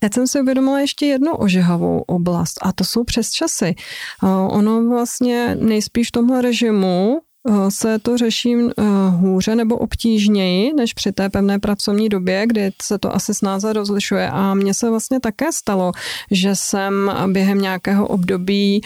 Teď 0.00 0.14
jsem 0.14 0.26
si 0.26 0.40
uvědomila 0.40 0.80
ještě 0.80 1.06
jednu 1.06 1.36
ožehavou 1.36 2.00
oblast 2.00 2.58
a 2.62 2.72
to 2.72 2.84
jsou 2.84 3.04
přes 3.04 3.30
časy. 3.30 3.74
Eh, 3.74 4.26
ono 4.26 4.88
vlastně 4.88 5.54
nejspíš 5.60 6.08
v 6.08 6.12
tomhle 6.12 6.42
režimu 6.42 7.20
se 7.68 7.98
to 7.98 8.18
řeší 8.18 8.54
eh, 8.54 8.82
hůře 9.10 9.54
nebo 9.54 9.76
obtížněji 9.76 10.72
než 10.72 10.94
při 10.94 11.12
té 11.12 11.28
pevné 11.28 11.58
pracovní 11.58 12.08
době, 12.08 12.46
kdy 12.46 12.70
se 12.82 12.98
to 12.98 13.14
asi 13.14 13.34
snáze 13.34 13.72
rozlišuje. 13.72 14.30
A 14.30 14.54
mně 14.54 14.74
se 14.74 14.90
vlastně 14.90 15.20
také 15.20 15.52
stalo, 15.52 15.92
že 16.30 16.54
jsem 16.54 17.12
během 17.26 17.60
nějakého 17.60 18.06
období 18.06 18.80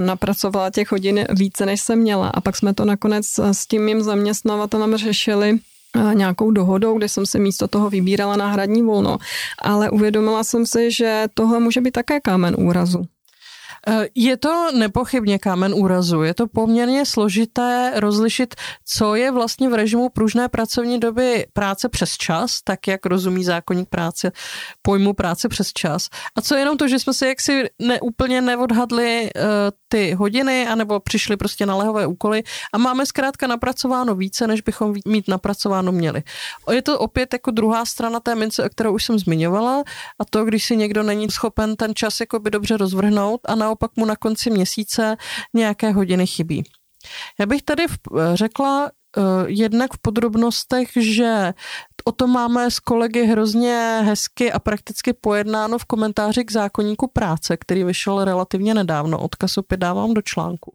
napracovala 0.00 0.70
těch 0.70 0.92
hodin 0.92 1.24
více, 1.30 1.66
než 1.66 1.80
jsem 1.80 1.98
měla. 1.98 2.28
A 2.28 2.40
pak 2.40 2.56
jsme 2.56 2.74
to 2.74 2.84
nakonec 2.84 3.26
s 3.38 3.66
tím 3.66 3.84
mým 3.84 4.02
zaměstnavatelem 4.02 4.96
řešili 4.96 5.58
eh, 5.96 6.14
nějakou 6.14 6.50
dohodou, 6.50 6.98
kde 6.98 7.08
jsem 7.08 7.26
si 7.26 7.38
místo 7.38 7.68
toho 7.68 7.90
vybírala 7.90 8.36
náhradní 8.36 8.82
volno. 8.82 9.18
Ale 9.58 9.90
uvědomila 9.90 10.44
jsem 10.44 10.66
si, 10.66 10.90
že 10.90 11.24
tohle 11.34 11.60
může 11.60 11.80
být 11.80 11.90
také 11.90 12.20
kámen 12.20 12.54
úrazu. 12.58 13.06
Eh, 13.88 14.06
je 14.14 14.36
to 14.36 14.72
nepochybně 14.72 15.38
kámen 15.38 15.74
úrazu. 15.74 16.22
Je 16.22 16.34
to 16.34 16.46
poměrně 16.46 17.06
složité 17.06 17.92
rozlišit, 17.96 18.54
co 18.84 19.14
je 19.14 19.30
vlastně 19.30 19.68
v 19.68 19.74
režimu 19.74 20.08
pružné 20.08 20.48
pracovní 20.48 21.00
doby 21.00 21.46
práce 21.52 21.88
přes 21.88 22.16
čas, 22.16 22.62
tak 22.64 22.88
jak 22.88 23.06
rozumí 23.06 23.44
zákonník 23.44 23.88
práce 23.88 24.32
pojmu 24.82 25.12
práce 25.12 25.48
přes 25.48 25.72
čas. 25.72 26.08
A 26.36 26.40
co 26.40 26.54
jenom 26.54 26.76
to, 26.76 26.88
že 26.88 26.98
jsme 26.98 27.14
si 27.14 27.26
jaksi 27.26 27.64
neúplně 27.78 28.40
neodhadli 28.40 29.30
uh, 29.36 29.42
ty 29.92 30.14
hodiny, 30.14 30.66
anebo 30.66 31.00
přišli 31.00 31.36
prostě 31.36 31.66
na 31.66 31.76
lehové 31.76 32.06
úkoly 32.06 32.42
a 32.72 32.78
máme 32.78 33.06
zkrátka 33.06 33.46
napracováno 33.46 34.14
více, 34.14 34.46
než 34.46 34.60
bychom 34.60 34.94
mít 35.06 35.28
napracováno 35.28 35.92
měli. 35.92 36.22
Je 36.72 36.82
to 36.82 36.98
opět 36.98 37.32
jako 37.32 37.50
druhá 37.50 37.84
strana 37.84 38.20
té 38.20 38.34
mince, 38.34 38.64
o 38.64 38.68
kterou 38.68 38.94
už 38.94 39.04
jsem 39.04 39.18
zmiňovala, 39.18 39.82
a 40.18 40.24
to, 40.30 40.44
když 40.44 40.64
si 40.64 40.76
někdo 40.76 41.02
není 41.02 41.30
schopen 41.30 41.76
ten 41.76 41.94
čas 41.94 42.20
jako 42.20 42.38
by 42.38 42.50
dobře 42.50 42.76
rozvrhnout 42.76 43.40
a 43.44 43.54
naopak 43.54 43.90
mu 43.96 44.04
na 44.04 44.16
konci 44.16 44.50
měsíce 44.50 45.16
nějaké 45.54 45.92
hodiny 45.92 46.26
chybí. 46.26 46.62
Já 47.38 47.46
bych 47.46 47.62
tady 47.62 47.86
řekla 48.34 48.90
uh, 49.16 49.24
jednak 49.46 49.94
v 49.94 49.98
podrobnostech, 50.02 50.88
že 50.96 51.54
O 52.10 52.12
tom 52.12 52.30
máme 52.30 52.70
s 52.70 52.78
kolegy 52.78 53.24
hrozně 53.24 54.00
hezky 54.04 54.52
a 54.52 54.58
prakticky 54.58 55.12
pojednáno 55.12 55.78
v 55.78 55.84
komentáři 55.84 56.44
k 56.44 56.52
zákonníku 56.52 57.06
práce, 57.06 57.56
který 57.56 57.84
vyšel 57.84 58.24
relativně 58.24 58.74
nedávno. 58.74 59.18
Odkaz 59.18 59.58
opět 59.58 59.76
dávám 59.76 60.14
do 60.14 60.22
článku. 60.22 60.72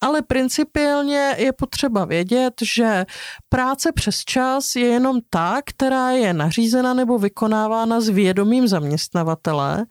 Ale 0.00 0.22
principiálně 0.22 1.34
je 1.38 1.52
potřeba 1.52 2.04
vědět, 2.04 2.54
že 2.62 3.06
práce 3.48 3.92
přes 3.92 4.18
čas 4.24 4.76
je 4.76 4.86
jenom 4.86 5.18
ta, 5.30 5.60
která 5.64 6.10
je 6.10 6.34
nařízena 6.34 6.94
nebo 6.94 7.18
vykonávána 7.18 8.00
s 8.00 8.08
vědomím 8.08 8.68
zaměstnavatele 8.68 9.86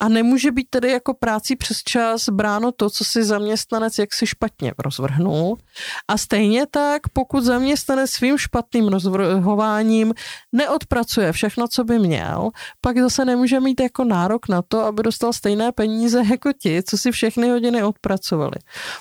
a 0.00 0.08
nemůže 0.08 0.50
být 0.50 0.66
tedy 0.70 0.90
jako 0.90 1.14
práci 1.14 1.56
přes 1.56 1.82
čas 1.82 2.28
bráno 2.28 2.72
to, 2.72 2.90
co 2.90 3.04
si 3.04 3.24
zaměstnanec 3.24 3.98
jaksi 3.98 4.26
špatně 4.26 4.74
rozvrhnul. 4.78 5.58
A 6.08 6.18
stejně 6.18 6.66
tak, 6.70 7.08
pokud 7.12 7.44
zaměstnanec 7.44 8.10
svým 8.10 8.38
špatným 8.38 8.88
rozvrhováním 8.88 10.14
neodpracuje 10.52 11.32
všechno, 11.32 11.68
co 11.68 11.84
by 11.84 11.98
měl, 11.98 12.50
pak 12.80 12.98
zase 12.98 13.24
nemůže 13.24 13.60
mít 13.60 13.80
jako 13.80 14.04
nárok 14.04 14.48
na 14.48 14.62
to, 14.62 14.80
aby 14.80 15.02
dostal 15.02 15.32
stejné 15.32 15.72
peníze 15.72 16.22
jako 16.30 16.52
ti, 16.52 16.82
co 16.82 16.98
si 16.98 17.12
všechny 17.12 17.48
hodiny 17.48 17.82
odpracovali. 17.82 18.56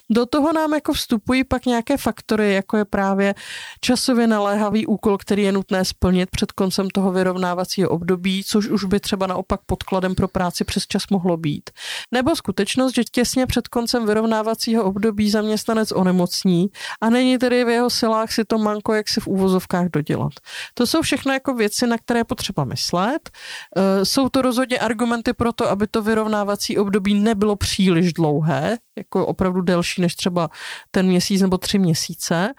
Do 0.10 0.26
toho 0.26 0.54
nám 0.54 0.74
jako 0.74 0.94
vstupují 0.94 1.44
pak 1.44 1.66
nějaké 1.66 1.98
faktory, 1.98 2.54
jako 2.54 2.78
je 2.78 2.86
právě 2.86 3.36
časově 3.82 4.28
naléhavý 4.28 4.86
úkol, 4.86 5.18
který 5.18 5.44
je 5.44 5.52
nutné 5.52 5.86
splnit 5.86 6.30
před 6.32 6.52
koncem 6.52 6.89
toho 6.89 7.12
vyrovnávacího 7.12 7.89
období, 7.89 8.44
což 8.44 8.68
už 8.68 8.84
by 8.84 9.00
třeba 9.00 9.28
naopak 9.28 9.60
podkladem 9.66 10.16
pro 10.16 10.28
práci 10.28 10.64
přes 10.64 10.88
čas 10.88 11.04
mohlo 11.12 11.38
být. 11.38 11.70
Nebo 12.12 12.36
skutečnost, 12.36 12.96
že 12.96 13.04
těsně 13.04 13.48
před 13.48 13.68
koncem 13.68 14.06
vyrovnávacího 14.06 14.84
období 14.84 15.30
zaměstnanec 15.30 15.92
onemocní 15.92 16.68
a 17.02 17.10
není 17.10 17.38
tedy 17.38 17.66
v 17.66 17.70
jeho 17.70 17.89
silách 17.89 18.32
si 18.32 18.46
to 18.46 18.58
manko 18.58 18.94
jak 18.94 19.10
si 19.10 19.20
v 19.20 19.28
úvozovkách 19.28 19.89
dodělat. 19.89 20.34
To 20.74 20.88
jsou 20.88 21.02
všechno 21.02 21.20
jako 21.30 21.53
věci, 21.53 21.88
na 21.88 21.97
které 21.97 22.19
je 22.19 22.24
potřeba 22.24 22.63
myslet. 22.63 23.30
E, 23.78 24.05
jsou 24.05 24.30
to 24.30 24.41
rozhodně 24.41 24.80
argumenty 24.80 25.34
pro 25.34 25.53
to, 25.53 25.69
aby 25.69 25.88
to 25.88 26.01
vyrovnávací 26.01 26.78
období 26.78 27.13
nebylo 27.13 27.55
příliš 27.55 28.13
dlouhé, 28.13 28.78
jako 28.97 29.26
opravdu 29.26 29.61
delší 29.61 30.01
než 30.01 30.15
třeba 30.15 30.49
ten 30.91 31.07
měsíc 31.07 31.41
nebo 31.41 31.57
tři 31.57 31.80
měsíce 31.80 32.53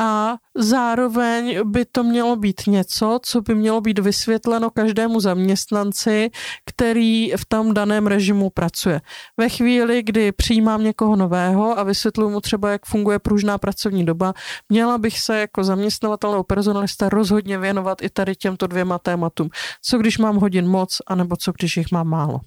a 0.00 0.36
zároveň 0.54 1.60
by 1.64 1.84
to 1.84 2.04
mělo 2.04 2.36
být 2.36 2.60
něco, 2.66 3.18
co 3.22 3.40
by 3.40 3.54
mělo 3.54 3.80
být 3.80 3.98
vysvětleno 3.98 4.70
každému 4.70 5.20
zaměstnanci, 5.20 6.30
který 6.66 7.32
v 7.36 7.44
tom 7.48 7.74
daném 7.74 8.06
režimu 8.06 8.50
pracuje. 8.50 9.00
Ve 9.36 9.48
chvíli, 9.48 10.02
kdy 10.02 10.32
přijímám 10.32 10.84
někoho 10.84 11.16
nového 11.16 11.78
a 11.78 11.82
vysvětluji 11.82 12.30
mu 12.30 12.40
třeba, 12.40 12.70
jak 12.70 12.86
funguje 12.86 13.18
pružná 13.18 13.58
pracovní 13.58 14.04
doba, 14.04 14.34
měla 14.68 14.98
bych 14.98 15.20
se 15.20 15.38
jako 15.38 15.64
zaměstnavatel 15.64 16.30
nebo 16.30 16.44
personalista 16.44 17.08
rozhodně 17.08 17.58
věnovat 17.58 18.02
i 18.02 18.10
tady 18.10 18.36
těmto 18.36 18.66
dvěma 18.66 18.98
tématům. 18.98 19.48
Co 19.82 19.98
když 19.98 20.18
mám 20.18 20.36
hodin 20.36 20.68
moc, 20.68 20.98
anebo 21.06 21.36
co 21.36 21.52
když 21.52 21.76
jich 21.76 21.92
mám 21.92 22.08
málo. 22.08 22.40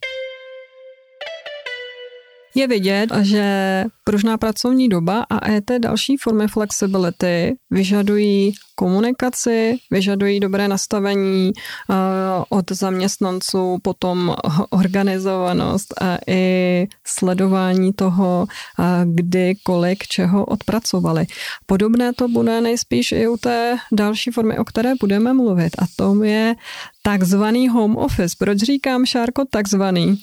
Je 2.56 2.68
vidět, 2.68 3.10
že 3.22 3.86
pružná 4.04 4.38
pracovní 4.38 4.90
doba 4.90 5.26
a 5.30 5.52
ET 5.52 5.72
další 5.80 6.18
formy 6.18 6.48
flexibility 6.48 7.56
vyžadují 7.72 8.54
komunikaci, 8.76 9.78
vyžadují 9.92 10.40
dobré 10.40 10.68
nastavení 10.68 11.52
uh, 11.90 11.96
od 12.50 12.72
zaměstnanců, 12.72 13.78
potom 13.82 14.36
organizovanost 14.70 16.02
a 16.02 16.18
i 16.28 16.88
sledování 17.08 17.94
toho, 17.94 18.48
uh, 18.80 18.86
kdy, 19.14 19.56
kolik, 19.64 20.08
čeho 20.08 20.46
odpracovali. 20.46 21.26
Podobné 21.66 22.14
to 22.14 22.28
bude 22.28 22.62
nejspíš 22.62 23.12
i 23.12 23.28
u 23.28 23.38
té 23.38 23.78
další 23.92 24.32
formy, 24.32 24.58
o 24.58 24.64
které 24.64 24.94
budeme 25.00 25.34
mluvit 25.34 25.74
a 25.80 25.86
to 25.96 26.24
je 26.24 26.56
takzvaný 27.02 27.70
home 27.70 27.98
office. 27.98 28.36
Proč 28.40 28.58
říkám, 28.58 29.06
Šárko, 29.06 29.46
takzvaný? 29.52 30.18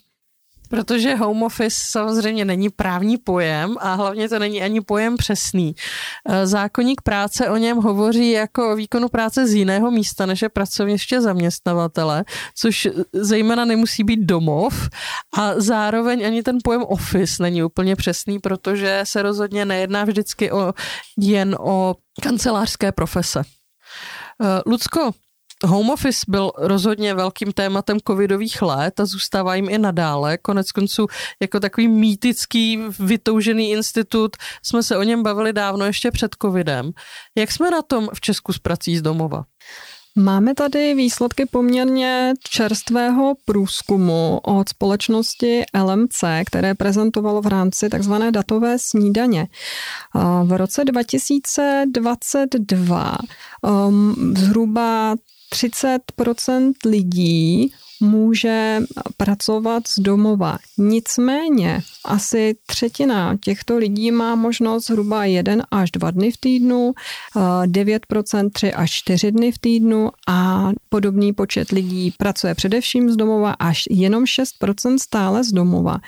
Protože 0.71 1.15
home 1.15 1.43
office 1.43 1.77
samozřejmě 1.91 2.45
není 2.45 2.69
právní 2.71 3.19
pojem 3.19 3.77
a 3.81 3.95
hlavně 3.95 4.29
to 4.29 4.39
není 4.39 4.63
ani 4.63 4.81
pojem 4.81 5.17
přesný. 5.17 5.75
E, 6.29 6.47
zákonník 6.47 7.03
práce 7.03 7.49
o 7.49 7.57
něm 7.57 7.77
hovoří 7.77 8.31
jako 8.31 8.73
o 8.73 8.77
výkonu 8.77 9.09
práce 9.09 9.47
z 9.47 9.55
jiného 9.55 9.91
místa, 9.91 10.27
než 10.27 10.43
je 10.43 10.49
pracovniště 10.49 11.21
zaměstnavatele, 11.21 12.25
což 12.55 12.89
zejména 13.13 13.65
nemusí 13.65 14.05
být 14.05 14.21
domov 14.21 14.89
a 15.39 15.61
zároveň 15.61 16.27
ani 16.27 16.43
ten 16.43 16.59
pojem 16.65 16.83
office 16.83 17.43
není 17.43 17.63
úplně 17.63 17.97
přesný, 17.97 18.39
protože 18.39 19.01
se 19.05 19.23
rozhodně 19.23 19.65
nejedná 19.65 20.05
vždycky 20.05 20.53
o, 20.53 20.73
jen 21.19 21.57
o 21.61 21.95
kancelářské 22.23 22.93
profese. 22.93 23.41
E, 23.41 23.45
Lucko, 24.67 25.11
Home 25.65 25.91
office 25.91 26.25
byl 26.29 26.51
rozhodně 26.57 27.15
velkým 27.15 27.53
tématem 27.53 27.99
covidových 28.09 28.63
let 28.63 29.01
a 29.01 29.05
zůstává 29.05 29.55
jim 29.55 29.69
i 29.69 29.79
nadále. 29.79 30.39
Konec 30.39 30.73
konců 30.73 31.07
jako 31.41 31.61
takový 31.61 31.89
mýtický 31.89 32.79
vytoužený 32.99 33.71
institut 33.71 34.37
jsme 34.63 34.83
se 34.83 34.97
o 34.97 35.03
něm 35.03 35.23
bavili 35.23 35.53
dávno 35.53 35.85
ještě 35.85 36.11
před 36.11 36.37
covidem. 36.43 36.91
Jak 37.39 37.53
jsme 37.53 37.71
na 37.71 37.83
tom 37.83 38.09
v 38.15 38.21
Česku 38.21 38.53
s 38.53 38.59
prací 38.59 38.99
z 38.99 39.03
domova? 39.03 39.45
Máme 40.17 40.55
tady 40.55 40.95
výsledky 40.95 41.47
poměrně 41.47 42.35
čerstvého 42.49 43.35
průzkumu 43.45 44.41
od 44.43 44.69
společnosti 44.69 45.63
LMC, 45.83 46.25
které 46.47 46.75
prezentovalo 46.75 47.43
v 47.43 47.47
rámci 47.47 47.89
tzv. 47.89 48.13
datové 48.31 48.79
snídaně. 48.79 49.49
V 50.45 50.57
roce 50.57 50.85
2022 50.85 53.19
um, 53.63 54.35
zhruba 54.37 55.15
30% 55.51 56.75
lidí 56.85 57.73
může 58.01 58.81
pracovat 59.17 59.83
z 59.89 59.99
domova. 59.99 60.59
Nicméně 60.79 61.81
asi 62.05 62.55
třetina 62.67 63.37
těchto 63.41 63.77
lidí 63.77 64.11
má 64.11 64.35
možnost 64.35 64.87
zhruba 64.87 65.25
jeden 65.25 65.63
až 65.71 65.91
dva 65.91 66.11
dny 66.11 66.31
v 66.31 66.37
týdnu, 66.37 66.93
9% 67.67 68.51
tři 68.53 68.73
až 68.73 68.91
čtyři 68.91 69.33
dny 69.33 69.53
v 69.53 69.59
týdnu 69.59 70.11
a 70.29 70.71
podobný 70.89 71.33
počet 71.33 71.71
lidí 71.71 72.15
pracuje 72.19 72.55
především 72.55 73.11
z 73.11 73.17
domova 73.17 73.53
až 73.53 73.83
jenom 73.91 74.25
6% 74.25 74.99
stále 75.01 75.45
z 75.45 75.53
domova. 75.53 75.99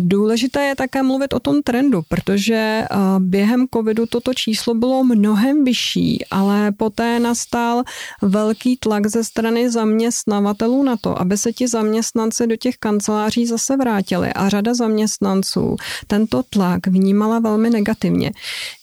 Důležité 0.00 0.62
je 0.62 0.76
také 0.76 1.02
mluvit 1.02 1.32
o 1.32 1.40
tom 1.40 1.62
trendu, 1.62 2.02
protože 2.08 2.84
během 3.18 3.66
covidu 3.74 4.06
toto 4.06 4.34
číslo 4.34 4.74
bylo 4.74 5.04
mnohem 5.04 5.64
vyšší, 5.64 6.24
ale 6.30 6.72
poté 6.72 7.20
nastal 7.20 7.82
velký 8.22 8.76
tlak 8.76 9.06
ze 9.06 9.24
strany 9.24 9.70
zaměstnavatelů 9.70 10.82
na 10.82 10.93
to, 10.96 11.20
aby 11.20 11.38
se 11.38 11.52
ti 11.52 11.68
zaměstnanci 11.68 12.46
do 12.46 12.56
těch 12.56 12.76
kanceláří 12.76 13.46
zase 13.46 13.76
vrátili 13.76 14.32
a 14.32 14.48
řada 14.48 14.74
zaměstnanců 14.74 15.76
tento 16.06 16.42
tlak 16.42 16.86
vnímala 16.86 17.38
velmi 17.38 17.70
negativně. 17.70 18.32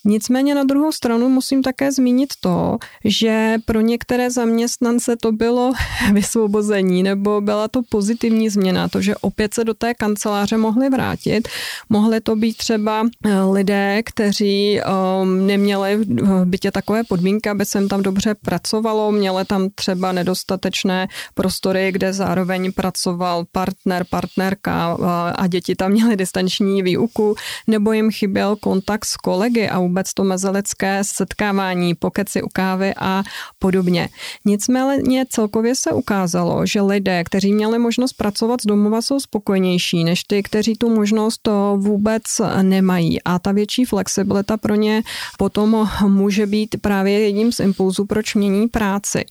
Nicméně 0.05 0.55
na 0.55 0.63
druhou 0.63 0.91
stranu 0.91 1.29
musím 1.29 1.61
také 1.61 1.91
zmínit 1.91 2.29
to, 2.39 2.77
že 3.05 3.57
pro 3.65 3.81
některé 3.81 4.31
zaměstnance 4.31 5.15
to 5.15 5.31
bylo 5.31 5.73
vysvobození 6.13 7.03
nebo 7.03 7.41
byla 7.41 7.67
to 7.67 7.81
pozitivní 7.89 8.49
změna, 8.49 8.87
to, 8.87 9.01
že 9.01 9.15
opět 9.15 9.53
se 9.53 9.63
do 9.63 9.73
té 9.73 9.93
kanceláře 9.93 10.57
mohli 10.57 10.89
vrátit. 10.89 11.47
Mohly 11.89 12.21
to 12.21 12.35
být 12.35 12.57
třeba 12.57 13.07
eh, 13.25 13.41
lidé, 13.41 14.01
kteří 14.05 14.79
um, 14.81 15.47
neměli 15.47 15.97
v 15.97 16.45
bytě 16.45 16.71
takové 16.71 17.03
podmínky, 17.03 17.49
aby 17.49 17.65
se 17.65 17.79
jim 17.79 17.87
tam 17.87 18.03
dobře 18.03 18.35
pracovalo, 18.35 19.11
měli 19.11 19.45
tam 19.45 19.69
třeba 19.75 20.11
nedostatečné 20.11 21.07
prostory, 21.33 21.91
kde 21.91 22.13
zároveň 22.13 22.71
pracoval 22.71 23.45
partner, 23.51 24.05
partnerka 24.09 24.97
a 25.35 25.47
děti 25.47 25.75
tam 25.75 25.91
měly 25.91 26.15
distanční 26.15 26.83
výuku, 26.83 27.35
nebo 27.67 27.91
jim 27.91 28.11
chyběl 28.11 28.55
kontakt 28.55 29.05
s 29.05 29.15
kolegy 29.15 29.69
a 29.69 29.79
vůbec 29.91 30.13
to 30.13 30.23
mezilidské 30.23 31.03
setkávání, 31.03 31.95
pokeci 31.95 32.41
u 32.41 32.47
kávy 32.53 32.93
a 32.97 33.23
podobně. 33.59 34.09
Nicméně 34.45 35.25
celkově 35.29 35.75
se 35.75 35.91
ukázalo, 35.91 36.65
že 36.65 36.81
lidé, 36.81 37.23
kteří 37.23 37.53
měli 37.53 37.79
možnost 37.79 38.13
pracovat 38.13 38.61
z 38.61 38.65
domova, 38.65 39.01
jsou 39.01 39.19
spokojnější 39.19 40.03
než 40.03 40.23
ty, 40.23 40.43
kteří 40.43 40.75
tu 40.75 40.95
možnost 40.95 41.39
to 41.41 41.77
vůbec 41.79 42.23
nemají. 42.61 43.23
A 43.23 43.39
ta 43.39 43.51
větší 43.51 43.85
flexibilita 43.85 44.57
pro 44.57 44.75
ně 44.75 45.03
potom 45.37 45.89
může 46.07 46.45
být 46.45 46.75
právě 46.81 47.19
jedním 47.19 47.51
z 47.51 47.59
impulzů, 47.59 48.05
proč 48.05 48.35
mění 48.35 48.67
práci. 48.67 49.25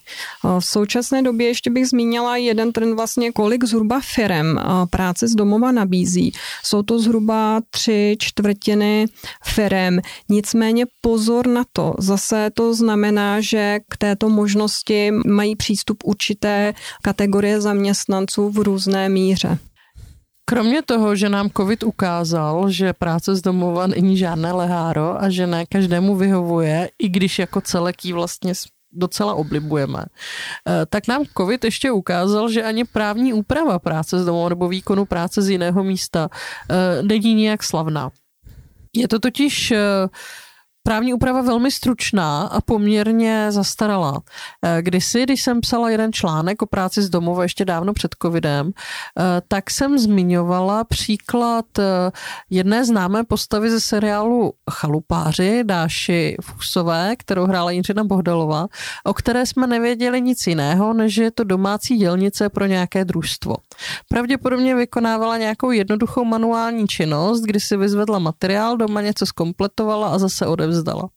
V 0.44 0.64
současné 0.64 1.22
době 1.22 1.46
ještě 1.46 1.70
bych 1.70 1.88
zmínila 1.88 2.36
jeden 2.36 2.72
trend 2.72 2.94
vlastně, 2.94 3.32
kolik 3.32 3.64
zhruba 3.64 4.00
firem 4.14 4.60
práce 4.90 5.28
z 5.28 5.34
domova 5.34 5.72
nabízí. 5.72 6.32
Jsou 6.64 6.82
to 6.82 6.98
zhruba 6.98 7.60
tři 7.70 8.16
čtvrtiny 8.18 9.06
firem. 9.44 10.00
Nicméně 10.50 10.84
pozor 11.00 11.46
na 11.46 11.64
to. 11.72 11.94
Zase 11.98 12.50
to 12.54 12.74
znamená, 12.74 13.40
že 13.40 13.78
k 13.88 13.96
této 13.96 14.28
možnosti 14.28 15.10
mají 15.26 15.56
přístup 15.56 16.02
určité 16.04 16.74
kategorie 17.02 17.60
zaměstnanců 17.60 18.50
v 18.50 18.58
různé 18.58 19.08
míře. 19.08 19.58
Kromě 20.44 20.82
toho, 20.82 21.16
že 21.16 21.28
nám 21.28 21.50
COVID 21.56 21.82
ukázal, 21.82 22.70
že 22.70 22.92
práce 22.92 23.36
z 23.36 23.42
domova 23.42 23.86
není 23.86 24.16
žádné 24.16 24.52
leháro 24.52 25.22
a 25.22 25.30
že 25.30 25.46
ne 25.46 25.66
každému 25.66 26.16
vyhovuje, 26.16 26.90
i 26.98 27.08
když 27.08 27.38
jako 27.38 27.60
celek 27.60 28.04
vlastně 28.12 28.52
docela 28.92 29.34
oblibujeme, 29.34 30.04
eh, 30.04 30.86
tak 30.86 31.08
nám 31.08 31.24
COVID 31.38 31.64
ještě 31.64 31.90
ukázal, 31.90 32.50
že 32.50 32.62
ani 32.62 32.84
právní 32.84 33.32
úprava 33.32 33.78
práce 33.78 34.18
z 34.22 34.26
domova 34.26 34.48
nebo 34.48 34.68
výkonu 34.68 35.04
práce 35.04 35.42
z 35.42 35.50
jiného 35.50 35.84
místa 35.84 36.28
eh, 36.70 37.02
není 37.02 37.34
nijak 37.34 37.62
slavná. 37.62 38.10
Je 38.96 39.08
to 39.08 39.18
totiž 39.18 39.70
eh, 39.70 39.78
Právní 40.82 41.14
úprava 41.14 41.42
velmi 41.42 41.70
stručná 41.70 42.42
a 42.42 42.60
poměrně 42.60 43.46
zastaralá. 43.52 44.20
Eh, 44.64 44.82
kdysi, 44.82 45.22
když 45.22 45.42
jsem 45.42 45.60
psala 45.60 45.90
jeden 45.90 46.12
článek 46.12 46.62
o 46.62 46.66
práci 46.66 47.02
z 47.02 47.10
domova 47.10 47.42
ještě 47.42 47.64
dávno 47.64 47.92
před 47.92 48.14
covidem, 48.22 48.70
eh, 48.70 49.22
tak 49.48 49.70
jsem 49.70 49.98
zmiňovala 49.98 50.84
příklad 50.84 51.64
eh, 51.78 52.10
jedné 52.50 52.84
známé 52.84 53.24
postavy 53.24 53.70
ze 53.70 53.80
seriálu 53.80 54.52
Chalupáři, 54.70 55.64
Dáši 55.64 56.36
Fusové, 56.42 57.16
kterou 57.16 57.46
hrála 57.46 57.70
Jindřina 57.70 58.04
Bohdalová, 58.04 58.66
o 59.04 59.14
které 59.14 59.46
jsme 59.46 59.66
nevěděli 59.66 60.20
nic 60.20 60.46
jiného, 60.46 60.92
než 60.92 61.16
je 61.16 61.30
to 61.30 61.44
domácí 61.44 61.96
dělnice 61.96 62.48
pro 62.48 62.66
nějaké 62.66 63.04
družstvo. 63.04 63.56
Pravděpodobně 64.08 64.74
vykonávala 64.74 65.36
nějakou 65.36 65.70
jednoduchou 65.70 66.24
manuální 66.24 66.88
činnost, 66.88 67.40
kdy 67.40 67.60
si 67.60 67.76
vyzvedla 67.76 68.18
materiál, 68.18 68.76
doma 68.76 69.00
něco 69.00 69.26
zkompletovala 69.26 70.08
a 70.08 70.18
zase 70.18 70.46
odevzdala 70.46 70.69
vzdala. 70.70 71.08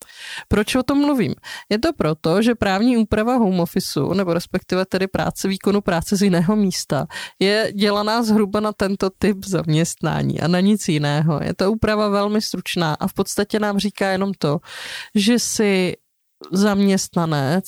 Proč 0.47 0.76
o 0.76 0.84
tom 0.84 0.97
mluvím? 0.97 1.36
Je 1.70 1.80
to 1.80 1.93
proto, 1.93 2.41
že 2.41 2.56
právní 2.56 2.97
úprava 2.97 3.36
home 3.36 3.60
officeu, 3.60 4.14
nebo 4.14 4.34
respektive 4.34 4.86
tedy 4.86 5.08
práce, 5.08 5.47
výkonu 5.47 5.82
práce 5.82 6.16
z 6.16 6.22
jiného 6.22 6.56
místa, 6.56 7.08
je 7.39 7.72
dělaná 7.76 8.24
zhruba 8.24 8.60
na 8.60 8.74
tento 8.74 9.10
typ 9.10 9.45
zaměstnání 9.45 10.41
a 10.41 10.47
na 10.47 10.60
nic 10.60 10.88
jiného. 10.88 11.39
Je 11.43 11.54
to 11.54 11.72
úprava 11.72 12.08
velmi 12.08 12.41
stručná 12.41 12.93
a 12.93 13.08
v 13.08 13.14
podstatě 13.14 13.60
nám 13.60 13.80
říká 13.80 14.10
jenom 14.10 14.32
to, 14.38 14.60
že 15.16 15.39
si 15.39 15.93
zaměstnanec 16.51 17.65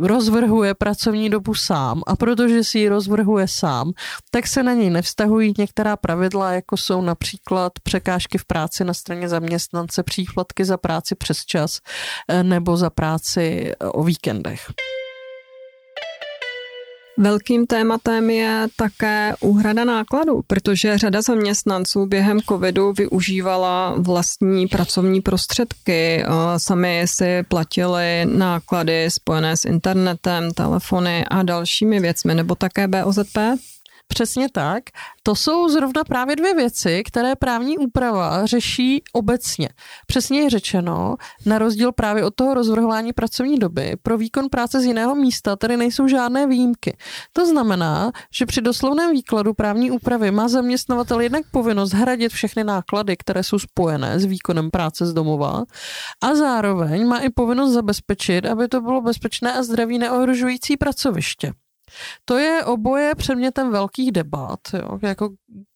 rozvrhuje 0.00 0.74
pracovní 0.74 1.30
dobu 1.30 1.54
sám 1.54 2.02
a 2.06 2.16
protože 2.16 2.64
si 2.64 2.78
ji 2.78 2.88
rozvrhuje 2.88 3.48
sám, 3.48 3.92
tak 4.30 4.46
se 4.46 4.62
na 4.62 4.72
něj 4.72 4.90
nevztahují 4.90 5.54
některá 5.58 5.96
pravidla, 5.96 6.52
jako 6.52 6.76
jsou 6.76 7.02
například 7.02 7.72
překážky 7.82 8.38
v 8.38 8.44
práci 8.44 8.84
na 8.84 8.94
straně 8.94 9.28
zaměstnance, 9.28 10.02
příplatky 10.02 10.64
za 10.64 10.76
práci 10.76 11.14
přes 11.14 11.44
čas 11.44 11.80
eh, 12.28 12.42
nebo 12.42 12.76
za 12.76 12.90
práci 12.90 13.72
o 13.92 14.04
víkendech. 14.04 14.70
Velkým 17.18 17.66
tématem 17.66 18.30
je 18.30 18.66
také 18.76 19.34
úhrada 19.40 19.84
nákladů, 19.84 20.42
protože 20.46 20.98
řada 20.98 21.22
zaměstnanců 21.22 22.06
během 22.06 22.40
covidu 22.40 22.92
využívala 22.92 23.94
vlastní 23.98 24.66
pracovní 24.66 25.20
prostředky. 25.20 26.24
Sami 26.56 27.02
si 27.06 27.42
platili 27.48 28.24
náklady 28.24 29.10
spojené 29.10 29.56
s 29.56 29.64
internetem, 29.64 30.50
telefony 30.50 31.24
a 31.24 31.42
dalšími 31.42 32.00
věcmi, 32.00 32.34
nebo 32.34 32.54
také 32.54 32.88
BOZP? 32.88 33.38
Přesně 34.08 34.48
tak. 34.52 34.82
To 35.22 35.34
jsou 35.34 35.68
zrovna 35.68 36.04
právě 36.04 36.36
dvě 36.36 36.54
věci, 36.54 37.02
které 37.06 37.36
právní 37.36 37.78
úprava 37.78 38.46
řeší 38.46 39.02
obecně. 39.12 39.68
Přesně 40.06 40.40
je 40.40 40.50
řečeno, 40.50 41.14
na 41.46 41.58
rozdíl 41.58 41.92
právě 41.92 42.24
od 42.24 42.34
toho 42.34 42.54
rozvrhování 42.54 43.12
pracovní 43.12 43.58
doby, 43.58 43.96
pro 44.02 44.18
výkon 44.18 44.48
práce 44.50 44.80
z 44.80 44.84
jiného 44.84 45.14
místa 45.14 45.56
tady 45.56 45.76
nejsou 45.76 46.08
žádné 46.08 46.46
výjimky. 46.46 46.96
To 47.32 47.46
znamená, 47.46 48.12
že 48.34 48.46
při 48.46 48.60
doslovném 48.60 49.12
výkladu 49.12 49.54
právní 49.54 49.90
úpravy 49.90 50.30
má 50.30 50.48
zaměstnavatel 50.48 51.20
jednak 51.20 51.42
povinnost 51.50 51.92
hradit 51.92 52.32
všechny 52.32 52.64
náklady, 52.64 53.16
které 53.16 53.42
jsou 53.42 53.58
spojené 53.58 54.20
s 54.20 54.24
výkonem 54.24 54.70
práce 54.70 55.06
z 55.06 55.12
domova 55.12 55.62
a 56.22 56.34
zároveň 56.34 57.06
má 57.06 57.18
i 57.18 57.30
povinnost 57.30 57.72
zabezpečit, 57.72 58.46
aby 58.46 58.68
to 58.68 58.80
bylo 58.80 59.00
bezpečné 59.00 59.52
a 59.52 59.62
zdraví 59.62 59.98
neohrožující 59.98 60.76
pracoviště. 60.76 61.52
To 62.24 62.38
je 62.38 62.64
oboje 62.64 63.14
předmětem 63.14 63.70
velkých 63.70 64.12
debat. 64.12 64.60
Jo. 64.74 64.98
Jako 65.02 65.30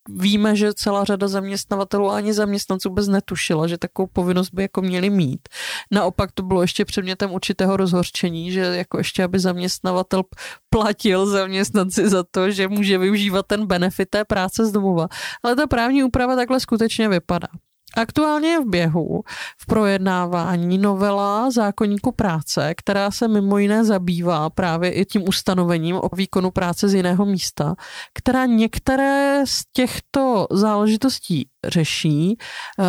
víme, 0.09 0.57
že 0.57 0.75
celá 0.75 1.05
řada 1.05 1.29
zaměstnavatelů 1.29 2.11
ani 2.11 2.35
zaměstnanců 2.35 2.89
vůbec 2.89 3.09
netušila, 3.09 3.67
že 3.67 3.79
takovou 3.79 4.09
povinnost 4.13 4.51
by 4.55 4.63
jako 4.63 4.83
měli 4.83 5.11
mít. 5.11 5.49
Naopak 5.91 6.33
to 6.33 6.43
bylo 6.43 6.63
ještě 6.63 6.85
předmětem 6.85 7.33
určitého 7.33 7.77
rozhorčení, 7.77 8.53
že 8.53 8.61
jako 8.61 8.99
ještě, 8.99 9.25
aby 9.25 9.39
zaměstnavatel 9.39 10.23
platil 10.71 11.27
zaměstnanci 11.27 12.09
za 12.09 12.25
to, 12.31 12.51
že 12.51 12.69
může 12.69 12.99
využívat 12.99 13.47
ten 13.47 13.67
benefit 13.67 14.09
té 14.11 14.25
práce 14.25 14.67
z 14.67 14.73
domova. 14.73 15.09
Ale 15.43 15.57
ta 15.57 15.67
právní 15.67 16.05
úprava 16.05 16.37
takhle 16.37 16.61
skutečně 16.61 17.09
vypadá. 17.09 17.49
Aktuálně 17.97 18.49
je 18.49 18.61
v 18.61 18.69
běhu 18.69 19.23
v 19.59 19.67
projednávání 19.67 20.79
novela 20.79 21.51
zákonníku 21.51 22.13
práce, 22.13 22.75
která 22.77 23.11
se 23.11 23.29
mimo 23.29 23.59
jiné 23.59 23.85
zabývá 23.85 24.51
právě 24.51 24.91
i 24.93 25.05
tím 25.05 25.29
ustanovením 25.29 25.97
o 25.97 26.17
výkonu 26.17 26.51
práce 26.51 26.89
z 26.89 26.95
jiného 26.95 27.25
místa, 27.25 27.75
která 28.15 28.47
některé 28.47 29.43
z 29.45 29.63
těchto 29.73 30.47
záležitostí 30.51 31.49
řeší. 31.67 32.39
Eh, 32.79 32.85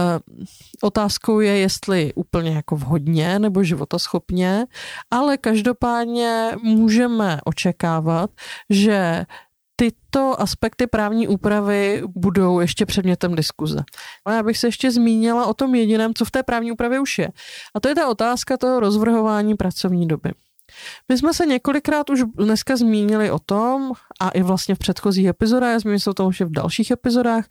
otázkou 0.82 1.40
je, 1.40 1.58
jestli 1.58 2.14
úplně 2.16 2.52
jako 2.52 2.76
vhodně 2.76 3.40
nebo 3.40 3.64
životoschopně, 3.64 4.66
ale 5.12 5.38
každopádně 5.38 6.52
můžeme 6.64 7.40
očekávat, 7.46 8.30
že 8.70 9.26
tyto 9.80 10.42
aspekty 10.42 10.88
právní 10.88 11.28
úpravy 11.28 12.04
budou 12.16 12.60
ještě 12.60 12.86
předmětem 12.86 13.36
diskuze. 13.36 13.84
A 14.26 14.34
já 14.34 14.44
bych 14.44 14.58
se 14.58 14.68
ještě 14.68 14.92
zmínila 14.92 15.46
o 15.46 15.54
tom 15.54 15.76
jediném, 15.76 16.14
co 16.14 16.26
v 16.26 16.32
té 16.32 16.44
právní 16.44 16.72
úpravě 16.72 17.00
už 17.00 17.18
je. 17.18 17.30
A 17.76 17.80
to 17.80 17.90
je 17.90 17.96
ta 17.96 18.08
otázka 18.08 18.58
toho 18.58 18.80
rozvrhování 18.80 19.56
pracovní 19.56 20.08
doby. 20.08 20.32
My 21.10 21.18
jsme 21.18 21.34
se 21.34 21.46
několikrát 21.46 22.10
už 22.10 22.24
dneska 22.38 22.76
zmínili 22.76 23.32
o 23.32 23.40
tom, 23.40 23.92
a 24.22 24.30
i 24.30 24.44
vlastně 24.44 24.76
v 24.76 24.80
předchozích 24.80 25.28
epizodách, 25.28 25.80
zmínili 25.80 26.00
se 26.00 26.10
o 26.10 26.14
tom 26.14 26.28
už 26.28 26.42
v 26.42 26.52
dalších 26.52 26.92
epizodách, 26.92 27.46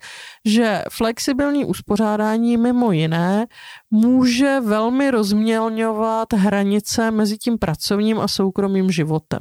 že 0.45 0.83
flexibilní 0.91 1.65
uspořádání 1.65 2.57
mimo 2.57 2.91
jiné 2.91 3.45
může 3.91 4.59
velmi 4.59 5.11
rozmělňovat 5.11 6.33
hranice 6.33 7.11
mezi 7.11 7.37
tím 7.37 7.57
pracovním 7.57 8.19
a 8.19 8.27
soukromým 8.27 8.91
životem. 8.91 9.39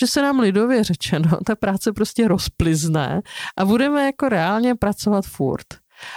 Že 0.00 0.06
se 0.06 0.22
nám 0.22 0.38
lidově 0.38 0.84
řečeno, 0.84 1.30
ta 1.46 1.56
práce 1.56 1.92
prostě 1.92 2.28
rozplizne 2.28 3.20
a 3.56 3.64
budeme 3.64 4.06
jako 4.06 4.28
reálně 4.28 4.74
pracovat 4.74 5.24
furt. 5.24 5.66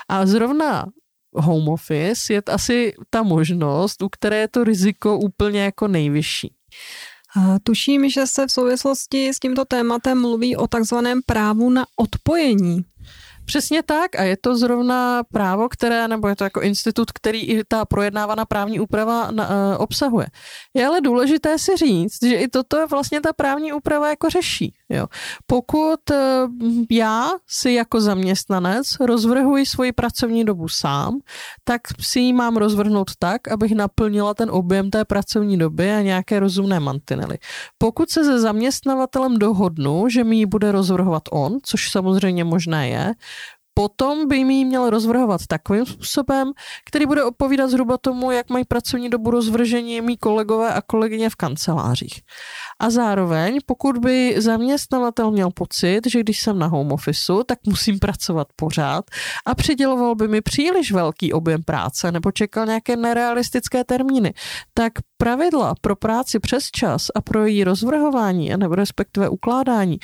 A 0.10 0.26
zrovna 0.26 0.86
home 1.36 1.70
office 1.70 2.34
je 2.34 2.42
asi 2.48 2.94
ta 3.10 3.24
možnost, 3.24 4.02
u 4.02 4.10
které 4.10 4.38
je 4.38 4.48
to 4.48 4.64
riziko 4.64 5.18
úplně 5.18 5.64
jako 5.64 5.88
nejvyšší. 5.88 6.54
Tuším, 7.64 8.10
že 8.10 8.28
se 8.28 8.48
v 8.48 8.52
souvislosti 8.52 9.30
s 9.30 9.40
tímto 9.40 9.66
tématem 9.66 10.22
mluví 10.22 10.56
o 10.56 10.68
takzvaném 10.68 11.22
právu 11.26 11.70
na 11.70 11.86
odpojení. 11.96 12.86
Přesně 13.46 13.84
tak 13.84 14.16
a 14.20 14.24
je 14.24 14.38
to 14.38 14.58
zrovna 14.58 15.24
právo, 15.24 15.70
které, 15.70 16.08
nebo 16.08 16.28
je 16.28 16.36
to 16.36 16.44
jako 16.44 16.62
institut, 16.62 17.12
který 17.12 17.40
i 17.40 17.64
ta 17.64 17.86
projednávaná 17.86 18.46
právní 18.46 18.80
úprava 18.80 19.32
na, 19.32 19.50
uh, 19.50 19.56
obsahuje. 19.78 20.28
Je 20.74 20.88
ale 20.88 21.02
důležité 21.02 21.60
si 21.60 21.78
říct, 21.78 22.24
že 22.24 22.36
i 22.36 22.48
toto 22.48 22.78
je 22.78 22.86
vlastně 22.88 23.22
ta 23.22 23.34
právní 23.34 23.74
úprava 23.74 24.10
jako 24.10 24.30
řeší. 24.30 24.74
Jo. 24.90 25.08
Pokud 25.48 26.10
uh, 26.12 26.18
já 26.92 27.30
si 27.48 27.72
jako 27.72 28.02
zaměstnanec 28.02 28.88
rozvrhuji 29.00 29.66
svoji 29.66 29.92
pracovní 29.92 30.46
dobu 30.46 30.70
sám, 30.70 31.20
tak 31.64 31.82
si 32.02 32.20
ji 32.20 32.34
mám 32.34 32.58
rozvrhnout 32.58 33.12
tak, 33.20 33.48
abych 33.48 33.72
naplnila 33.72 34.34
ten 34.34 34.50
objem 34.52 34.90
té 34.90 35.06
pracovní 35.06 35.58
doby 35.58 35.92
a 35.92 36.02
nějaké 36.02 36.40
rozumné 36.40 36.80
mantinely. 36.80 37.38
Pokud 37.78 38.10
se 38.10 38.24
se 38.24 38.40
zaměstnavatelem 38.40 39.38
dohodnu, 39.38 40.10
že 40.10 40.24
mi 40.24 40.36
ji 40.36 40.46
bude 40.46 40.72
rozvrhovat 40.72 41.24
on, 41.32 41.58
což 41.64 41.92
samozřejmě 41.92 42.44
možné 42.44 42.90
je, 42.90 43.14
potom 43.74 44.28
by 44.28 44.44
mi 44.44 44.54
ji 44.54 44.66
měl 44.66 44.90
rozvrhovat 44.90 45.42
takovým 45.48 45.86
způsobem, 45.86 46.52
který 46.86 47.06
bude 47.06 47.24
odpovídat 47.24 47.70
zhruba 47.70 47.98
tomu, 47.98 48.32
jak 48.32 48.50
mají 48.50 48.66
pracovní 48.66 49.10
dobu 49.10 49.32
rozvržení 49.32 50.02
mý 50.02 50.18
kolegové 50.18 50.74
a 50.74 50.82
kolegyně 50.82 51.30
v 51.30 51.36
kancelářích. 51.36 52.22
A 52.80 52.90
zároveň, 52.90 53.60
pokud 53.66 53.98
by 53.98 54.36
zaměstnavatel 54.38 55.32
měl 55.32 55.50
pocit, 55.52 56.02
že 56.08 56.20
když 56.20 56.42
jsem 56.42 56.60
na 56.60 56.68
home 56.68 56.92
office, 56.92 57.34
tak 57.46 57.60
musím 57.68 58.00
pracovat 58.00 58.48
pořád 58.56 59.06
a 59.46 59.56
přiděloval 59.56 60.16
by 60.16 60.28
mi 60.28 60.42
příliš 60.42 60.92
velký 60.92 61.34
objem 61.34 61.64
práce 61.64 62.12
nebo 62.12 62.32
čekal 62.32 62.66
nějaké 62.66 62.96
nerealistické 62.96 63.84
termíny, 63.84 64.34
tak 64.74 64.94
pravidla 65.18 65.76
pro 65.82 65.96
práci 65.96 66.40
přes 66.40 66.72
čas 66.72 67.08
a 67.16 67.22
pro 67.22 67.46
její 67.46 67.64
rozvrhování, 67.64 68.50
nebo 68.58 68.76
respektive 68.76 69.30
ukládání, 69.30 69.98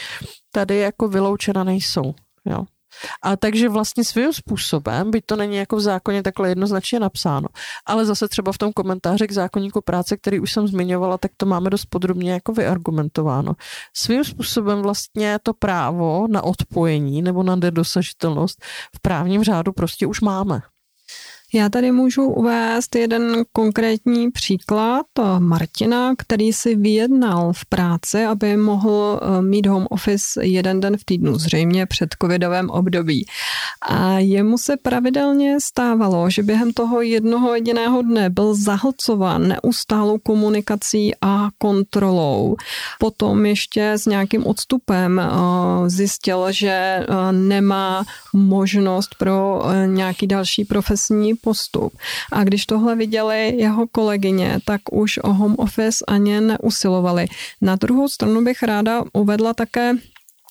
tady 0.52 0.78
jako 0.78 1.08
vyloučena 1.08 1.64
nejsou. 1.64 2.14
Jo. 2.46 2.66
A 3.24 3.36
takže 3.36 3.70
vlastně 3.70 4.04
svým 4.04 4.34
způsobem, 4.34 5.12
byť 5.12 5.26
to 5.26 5.36
není 5.36 5.56
jako 5.56 5.76
v 5.76 5.82
zákoně 5.82 6.24
takhle 6.24 6.50
jednoznačně 6.50 7.00
napsáno, 7.00 7.48
ale 7.86 8.06
zase 8.06 8.28
třeba 8.28 8.52
v 8.52 8.58
tom 8.58 8.74
komentáři 8.74 9.28
k 9.28 9.32
zákonníku 9.32 9.82
práce, 9.82 10.18
který 10.18 10.40
už 10.40 10.52
jsem 10.52 10.68
zmiňovala, 10.68 11.18
tak 11.18 11.32
to 11.38 11.46
máme 11.46 11.70
dost 11.70 11.86
podrobně 11.86 12.32
jako 12.32 12.54
vyargumentováno. 12.54 13.54
Svým 13.96 14.24
způsobem 14.24 14.82
vlastně 14.82 15.40
to 15.44 15.54
právo 15.54 16.28
na 16.30 16.44
odpojení 16.44 17.22
nebo 17.22 17.44
na 17.44 17.56
nedosažitelnost 17.56 18.64
v 18.96 19.00
právním 19.02 19.44
řádu 19.44 19.74
prostě 19.74 20.08
už 20.08 20.22
máme. 20.22 20.62
Já 21.54 21.70
tady 21.70 21.92
můžu 21.92 22.24
uvést 22.24 22.96
jeden 22.96 23.44
konkrétní 23.52 24.32
příklad 24.32 25.06
Martina, 25.40 26.14
který 26.18 26.54
si 26.54 26.76
vyjednal 26.76 27.54
v 27.54 27.66
práci, 27.66 28.26
aby 28.26 28.58
mohl 28.58 29.20
eh, 29.22 29.42
mít 29.42 29.66
home 29.66 29.88
office 29.90 30.46
jeden 30.46 30.80
den 30.80 30.98
v 30.98 31.06
týdnu, 31.06 31.38
zřejmě 31.38 31.86
před 31.86 32.10
covidovém 32.22 32.70
období. 32.70 33.26
A 33.90 34.20
jemu 34.20 34.58
se 34.58 34.78
pravidelně 34.78 35.60
stávalo, 35.62 36.30
že 36.30 36.44
během 36.44 36.74
toho 36.74 37.02
jednoho 37.02 37.54
jediného 37.56 38.02
dne 38.02 38.30
byl 38.30 38.56
zahlcován 38.56 39.48
neustálou 39.48 40.18
komunikací 40.18 41.12
a 41.22 41.50
kontrolou. 41.58 42.56
Potom 43.00 43.46
ještě 43.46 43.92
s 43.92 44.06
nějakým 44.06 44.46
odstupem 44.48 45.20
eh, 45.20 45.30
zjistil, 45.90 46.46
že 46.50 46.70
eh, 46.70 47.06
nemá 47.32 48.04
možnost 48.34 49.16
pro 49.18 49.64
nějaký 49.86 50.28
další 50.28 50.66
profesní 50.66 51.39
postup. 51.42 51.94
A 52.32 52.44
když 52.44 52.66
tohle 52.66 52.96
viděli 52.96 53.54
jeho 53.58 53.88
kolegyně, 53.88 54.60
tak 54.66 54.82
už 54.92 55.18
o 55.24 55.34
home 55.34 55.56
office 55.58 56.06
ani 56.08 56.42
neusilovali. 56.42 57.26
Na 57.62 57.76
druhou 57.76 58.10
stranu 58.10 58.44
bych 58.44 58.64
ráda 58.64 59.04
uvedla 59.14 59.54
také 59.54 59.94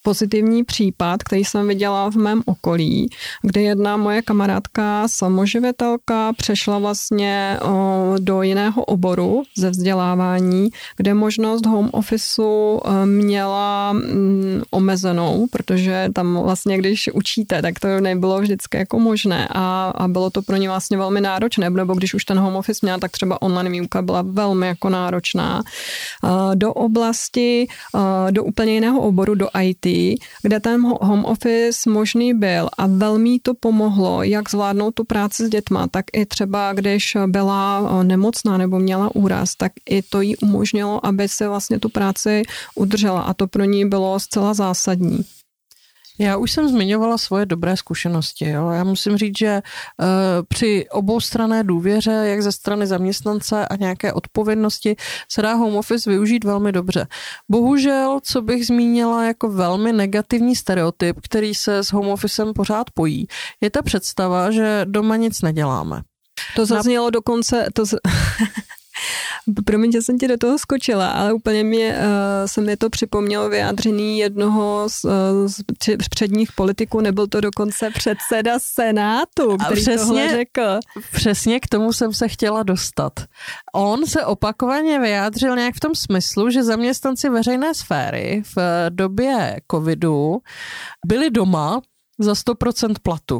pozitivní 0.02 0.64
případ, 0.64 1.22
který 1.22 1.44
jsem 1.44 1.68
viděla 1.68 2.10
v 2.10 2.16
mém 2.16 2.42
okolí, 2.46 3.10
kde 3.42 3.60
jedna 3.60 3.96
moje 3.96 4.22
kamarádka, 4.22 5.08
samoživitelka, 5.08 6.32
přešla 6.32 6.78
vlastně 6.78 7.58
do 8.18 8.42
jiného 8.42 8.84
oboru 8.84 9.42
ze 9.56 9.70
vzdělávání, 9.70 10.68
kde 10.96 11.14
možnost 11.14 11.66
home 11.66 11.90
officeu 11.92 12.80
e, 12.84 13.06
měla 13.06 13.92
mm, 13.92 14.62
omezenou, 14.70 15.46
protože 15.50 16.08
tam 16.14 16.38
vlastně, 16.42 16.78
když 16.78 17.10
učíte, 17.14 17.62
tak 17.62 17.80
to 17.80 18.00
nebylo 18.00 18.40
vždycky 18.40 18.76
jako 18.76 18.98
možné 18.98 19.48
a, 19.50 19.92
a 19.96 20.08
bylo 20.08 20.30
to 20.30 20.42
pro 20.42 20.56
ně 20.56 20.68
vlastně 20.68 20.96
velmi 20.98 21.20
náročné, 21.20 21.70
nebo 21.70 21.94
když 21.94 22.14
už 22.14 22.24
ten 22.24 22.38
home 22.38 22.56
office 22.56 22.78
měla, 22.82 22.98
tak 22.98 23.10
třeba 23.10 23.42
online 23.42 23.70
výuka 23.70 24.02
byla 24.02 24.22
velmi 24.22 24.66
jako 24.66 24.88
náročná. 24.88 25.62
E, 25.62 26.56
do 26.56 26.72
oblasti, 26.72 27.66
e, 27.68 28.32
do 28.32 28.44
úplně 28.44 28.72
jiného 28.72 29.00
oboru, 29.00 29.34
do 29.34 29.48
IT, 29.62 29.86
kde 30.42 30.60
ten 30.60 30.80
home 31.00 31.24
office 31.24 31.90
možný 31.90 32.34
byl 32.34 32.68
a 32.78 32.86
velmi 32.86 33.38
to 33.42 33.54
pomohlo, 33.54 34.22
jak 34.22 34.50
zvládnout 34.50 34.94
tu 34.94 35.04
práci 35.04 35.46
s 35.46 35.48
dětma, 35.48 35.86
tak 35.86 36.04
i 36.12 36.26
třeba, 36.26 36.72
když 36.72 37.16
byla 37.26 37.88
nemocná 38.02 38.58
nebo 38.58 38.78
měla 38.78 39.14
úraz, 39.14 39.54
tak 39.54 39.72
i 39.90 40.02
to 40.02 40.20
jí 40.20 40.36
umožnilo, 40.36 41.06
aby 41.06 41.28
se 41.28 41.48
vlastně 41.48 41.78
tu 41.78 41.88
práci 41.88 42.42
udržela 42.74 43.20
a 43.20 43.34
to 43.34 43.46
pro 43.46 43.64
ní 43.64 43.88
bylo 43.88 44.20
zcela 44.20 44.54
zásadní. 44.54 45.24
Já 46.18 46.36
už 46.36 46.52
jsem 46.52 46.68
zmiňovala 46.68 47.18
svoje 47.18 47.46
dobré 47.46 47.76
zkušenosti. 47.76 48.48
Jo. 48.48 48.70
Já 48.70 48.84
musím 48.84 49.16
říct, 49.16 49.38
že 49.38 49.62
uh, 49.62 50.06
při 50.48 50.86
oboustranné 50.90 51.64
důvěře, 51.64 52.10
jak 52.10 52.42
ze 52.42 52.52
strany 52.52 52.86
zaměstnance 52.86 53.68
a 53.68 53.76
nějaké 53.76 54.12
odpovědnosti, 54.12 54.96
se 55.30 55.42
dá 55.42 55.54
home 55.54 55.76
office 55.76 56.10
využít 56.10 56.44
velmi 56.44 56.72
dobře. 56.72 57.06
Bohužel, 57.48 58.20
co 58.22 58.42
bych 58.42 58.66
zmínila 58.66 59.24
jako 59.24 59.48
velmi 59.48 59.92
negativní 59.92 60.56
stereotyp, 60.56 61.16
který 61.22 61.54
se 61.54 61.78
s 61.78 61.92
home 61.92 62.08
officem 62.08 62.52
pořád 62.52 62.90
pojí, 62.90 63.26
je 63.60 63.70
ta 63.70 63.82
představa, 63.82 64.50
že 64.50 64.80
doma 64.84 65.16
nic 65.16 65.42
neděláme. 65.42 66.02
To 66.56 66.66
zaznělo 66.66 67.06
Na... 67.06 67.10
dokonce, 67.10 67.66
to 67.74 67.86
z... 67.86 67.94
Promiň, 69.64 69.92
že 69.92 70.02
jsem 70.02 70.18
ti 70.18 70.28
do 70.28 70.36
toho 70.36 70.58
skočila, 70.58 71.08
ale 71.10 71.32
úplně 71.32 71.64
mě, 71.64 71.96
uh, 71.96 72.02
se 72.46 72.60
mi 72.60 72.76
to 72.76 72.90
připomnělo 72.90 73.48
vyjádření 73.48 74.18
jednoho 74.18 74.88
z, 74.88 75.04
uh, 75.04 75.10
z 75.46 76.08
předních 76.10 76.52
politiků, 76.52 77.00
nebyl 77.00 77.26
to 77.26 77.40
dokonce 77.40 77.90
předseda 77.90 78.58
Senátu, 78.58 79.56
který 79.56 79.82
přesně, 79.82 80.06
tohle 80.06 80.28
řekl. 80.28 80.78
Přesně 81.12 81.60
k 81.60 81.66
tomu 81.66 81.92
jsem 81.92 82.12
se 82.12 82.28
chtěla 82.28 82.62
dostat. 82.62 83.12
On 83.74 84.06
se 84.06 84.24
opakovaně 84.24 85.00
vyjádřil 85.00 85.56
nějak 85.56 85.74
v 85.74 85.80
tom 85.80 85.94
smyslu, 85.94 86.50
že 86.50 86.64
zaměstnanci 86.64 87.28
veřejné 87.28 87.74
sféry 87.74 88.42
v 88.56 88.86
době 88.90 89.60
covidu 89.70 90.38
byli 91.06 91.30
doma 91.30 91.80
za 92.18 92.32
100% 92.32 92.94
platu. 93.02 93.38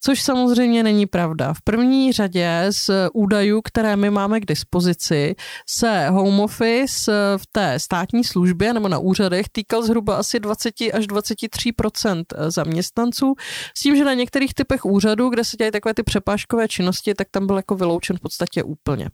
Což 0.00 0.22
samozřejmě 0.22 0.82
není 0.82 1.06
pravda. 1.06 1.54
V 1.54 1.62
první 1.64 2.12
řadě 2.12 2.66
z 2.70 2.90
údajů, 3.12 3.62
které 3.62 3.96
my 3.96 4.10
máme 4.10 4.40
k 4.40 4.46
dispozici, 4.46 5.34
se 5.68 6.08
home 6.08 6.40
office 6.40 7.12
v 7.36 7.46
té 7.52 7.78
státní 7.78 8.24
službě 8.24 8.72
nebo 8.72 8.88
na 8.88 8.98
úřadech 8.98 9.46
týkal 9.52 9.82
zhruba 9.82 10.16
asi 10.16 10.40
20 10.40 10.74
až 10.92 11.06
23% 11.06 12.24
zaměstnanců, 12.48 13.34
s 13.76 13.80
tím, 13.80 13.96
že 13.96 14.04
na 14.04 14.14
některých 14.14 14.54
typech 14.54 14.84
úřadů, 14.84 15.28
kde 15.28 15.44
se 15.44 15.56
dělají 15.56 15.72
takové 15.72 15.94
ty 15.94 16.02
přepážkové 16.02 16.68
činnosti, 16.68 17.14
tak 17.14 17.28
tam 17.30 17.46
byl 17.46 17.56
jako 17.56 17.74
vyloučen 17.74 18.16
v 18.16 18.20
podstatě 18.20 18.62
úplně. 18.62 19.08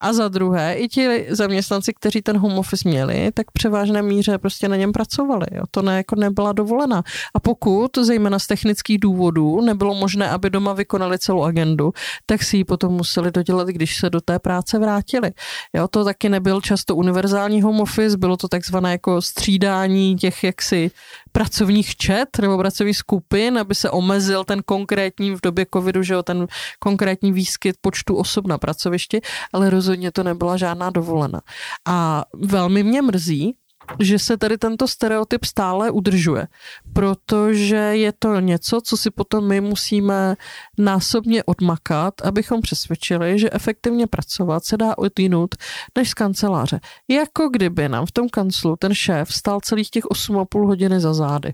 A 0.00 0.12
za 0.12 0.28
druhé, 0.28 0.74
i 0.74 0.88
ti 0.88 1.26
zaměstnanci, 1.30 1.92
kteří 1.94 2.22
ten 2.22 2.38
home 2.38 2.58
office 2.58 2.88
měli, 2.88 3.30
tak 3.34 3.50
převážné 3.50 4.02
míře 4.02 4.38
prostě 4.38 4.68
na 4.68 4.76
něm 4.76 4.92
pracovali. 4.92 5.46
Jo. 5.52 5.62
To 5.70 5.82
ne, 5.82 5.96
jako 5.96 6.16
nebyla 6.16 6.52
dovolena. 6.52 7.02
A 7.34 7.40
pokud, 7.40 7.98
zejména 8.00 8.38
z 8.38 8.46
technických 8.46 8.98
důvodů, 8.98 9.60
nebylo 9.80 9.94
možné, 9.94 10.28
aby 10.28 10.50
doma 10.50 10.72
vykonali 10.72 11.18
celou 11.18 11.42
agendu, 11.42 11.92
tak 12.26 12.42
si 12.42 12.56
ji 12.56 12.64
potom 12.64 12.92
museli 12.92 13.30
dodělat, 13.32 13.68
když 13.68 13.96
se 13.96 14.10
do 14.10 14.20
té 14.20 14.38
práce 14.38 14.78
vrátili. 14.78 15.32
Jo, 15.72 15.88
to 15.88 16.04
taky 16.04 16.28
nebyl 16.28 16.60
často 16.60 16.96
univerzální 16.96 17.62
home 17.62 17.80
office, 17.80 18.18
bylo 18.18 18.36
to 18.36 18.48
takzvané 18.48 18.92
jako 18.92 19.22
střídání 19.22 20.16
těch 20.16 20.44
jaksi 20.44 20.90
pracovních 21.32 21.96
čet 21.96 22.28
nebo 22.40 22.58
pracovních 22.58 22.96
skupin, 22.96 23.58
aby 23.58 23.74
se 23.74 23.90
omezil 23.90 24.44
ten 24.44 24.62
konkrétní 24.62 25.36
v 25.36 25.40
době 25.42 25.66
covidu, 25.74 26.02
že 26.02 26.14
jo, 26.14 26.22
ten 26.22 26.46
konkrétní 26.78 27.32
výskyt 27.32 27.76
počtu 27.80 28.16
osob 28.16 28.46
na 28.46 28.58
pracovišti, 28.58 29.20
ale 29.52 29.70
rozhodně 29.70 30.12
to 30.12 30.22
nebyla 30.22 30.56
žádná 30.56 30.90
dovolena. 30.90 31.40
A 31.88 32.24
velmi 32.36 32.82
mě 32.82 33.02
mrzí, 33.02 33.56
že 33.98 34.18
se 34.18 34.36
tady 34.36 34.58
tento 34.58 34.88
stereotyp 34.88 35.44
stále 35.44 35.90
udržuje, 35.90 36.46
protože 36.92 37.76
je 37.76 38.12
to 38.18 38.40
něco, 38.40 38.80
co 38.80 38.96
si 38.96 39.10
potom 39.10 39.48
my 39.48 39.60
musíme 39.60 40.36
násobně 40.78 41.44
odmakat, 41.44 42.14
abychom 42.22 42.60
přesvědčili, 42.60 43.38
že 43.38 43.50
efektivně 43.52 44.06
pracovat 44.06 44.64
se 44.64 44.76
dá 44.76 44.98
odjinut 44.98 45.54
než 45.98 46.10
z 46.10 46.14
kanceláře. 46.14 46.80
Jako 47.08 47.48
kdyby 47.48 47.88
nám 47.88 48.06
v 48.06 48.12
tom 48.12 48.28
kanclu 48.28 48.76
ten 48.76 48.94
šéf 48.94 49.34
stál 49.34 49.60
celých 49.60 49.90
těch 49.90 50.04
8,5 50.04 50.66
hodiny 50.66 51.00
za 51.00 51.14
zády. 51.14 51.52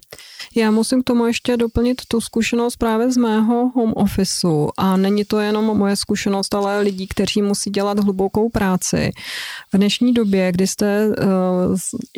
Já 0.55 0.71
musím 0.71 1.03
k 1.03 1.05
tomu 1.05 1.27
ještě 1.27 1.57
doplnit 1.57 2.03
tu 2.09 2.21
zkušenost 2.21 2.77
právě 2.77 3.13
z 3.13 3.17
mého 3.17 3.69
home 3.75 3.93
officeu 3.97 4.71
a 4.79 4.97
není 4.97 5.25
to 5.25 5.39
jenom 5.41 5.65
moje 5.65 5.97
zkušenost, 5.97 6.55
ale 6.55 6.81
lidí, 6.81 7.07
kteří 7.07 7.43
musí 7.43 7.71
dělat 7.71 7.99
hlubokou 7.99 8.49
práci. 8.49 9.13
V 9.73 9.77
dnešní 9.77 10.15
době, 10.15 10.53
kdy 10.53 10.67
jste 10.67 11.09
uh, 11.09 11.15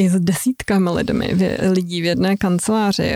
s 0.09 0.20
desítkami 0.20 0.90
lidmi, 0.90 1.36
lidí 1.70 2.02
v 2.02 2.04
jedné 2.04 2.36
kanceláři, 2.36 3.14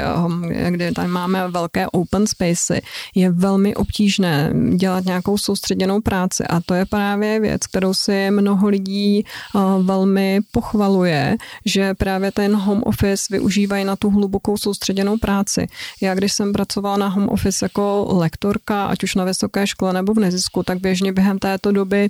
kde 0.70 0.92
tam 0.92 1.10
máme 1.10 1.48
velké 1.48 1.86
open 1.88 2.26
spacey, 2.26 2.80
je 3.14 3.30
velmi 3.30 3.74
obtížné 3.74 4.52
dělat 4.76 5.04
nějakou 5.04 5.38
soustředěnou 5.38 6.00
práci 6.00 6.44
a 6.44 6.60
to 6.60 6.74
je 6.74 6.86
právě 6.86 7.40
věc, 7.40 7.66
kterou 7.66 7.94
si 7.94 8.30
mnoho 8.30 8.68
lidí 8.68 9.24
velmi 9.82 10.40
pochvaluje, 10.52 11.36
že 11.64 11.94
právě 11.94 12.32
ten 12.32 12.56
home 12.56 12.82
office 12.86 13.24
využívají 13.30 13.84
na 13.84 13.96
tu 13.96 14.10
hlubokou 14.10 14.56
soustředěnou 14.56 15.18
práci. 15.18 15.66
Já 16.00 16.14
když 16.14 16.32
jsem 16.32 16.52
pracovala 16.52 16.96
na 16.96 17.08
home 17.08 17.28
office 17.28 17.64
jako 17.64 18.08
lektorka, 18.10 18.84
ať 18.84 19.02
už 19.02 19.14
na 19.14 19.24
vysoké 19.24 19.66
škole 19.66 19.92
nebo 19.92 20.14
v 20.14 20.18
nezisku, 20.18 20.62
tak 20.62 20.78
běžně 20.78 21.12
během 21.12 21.38
této 21.38 21.72
doby 21.72 22.08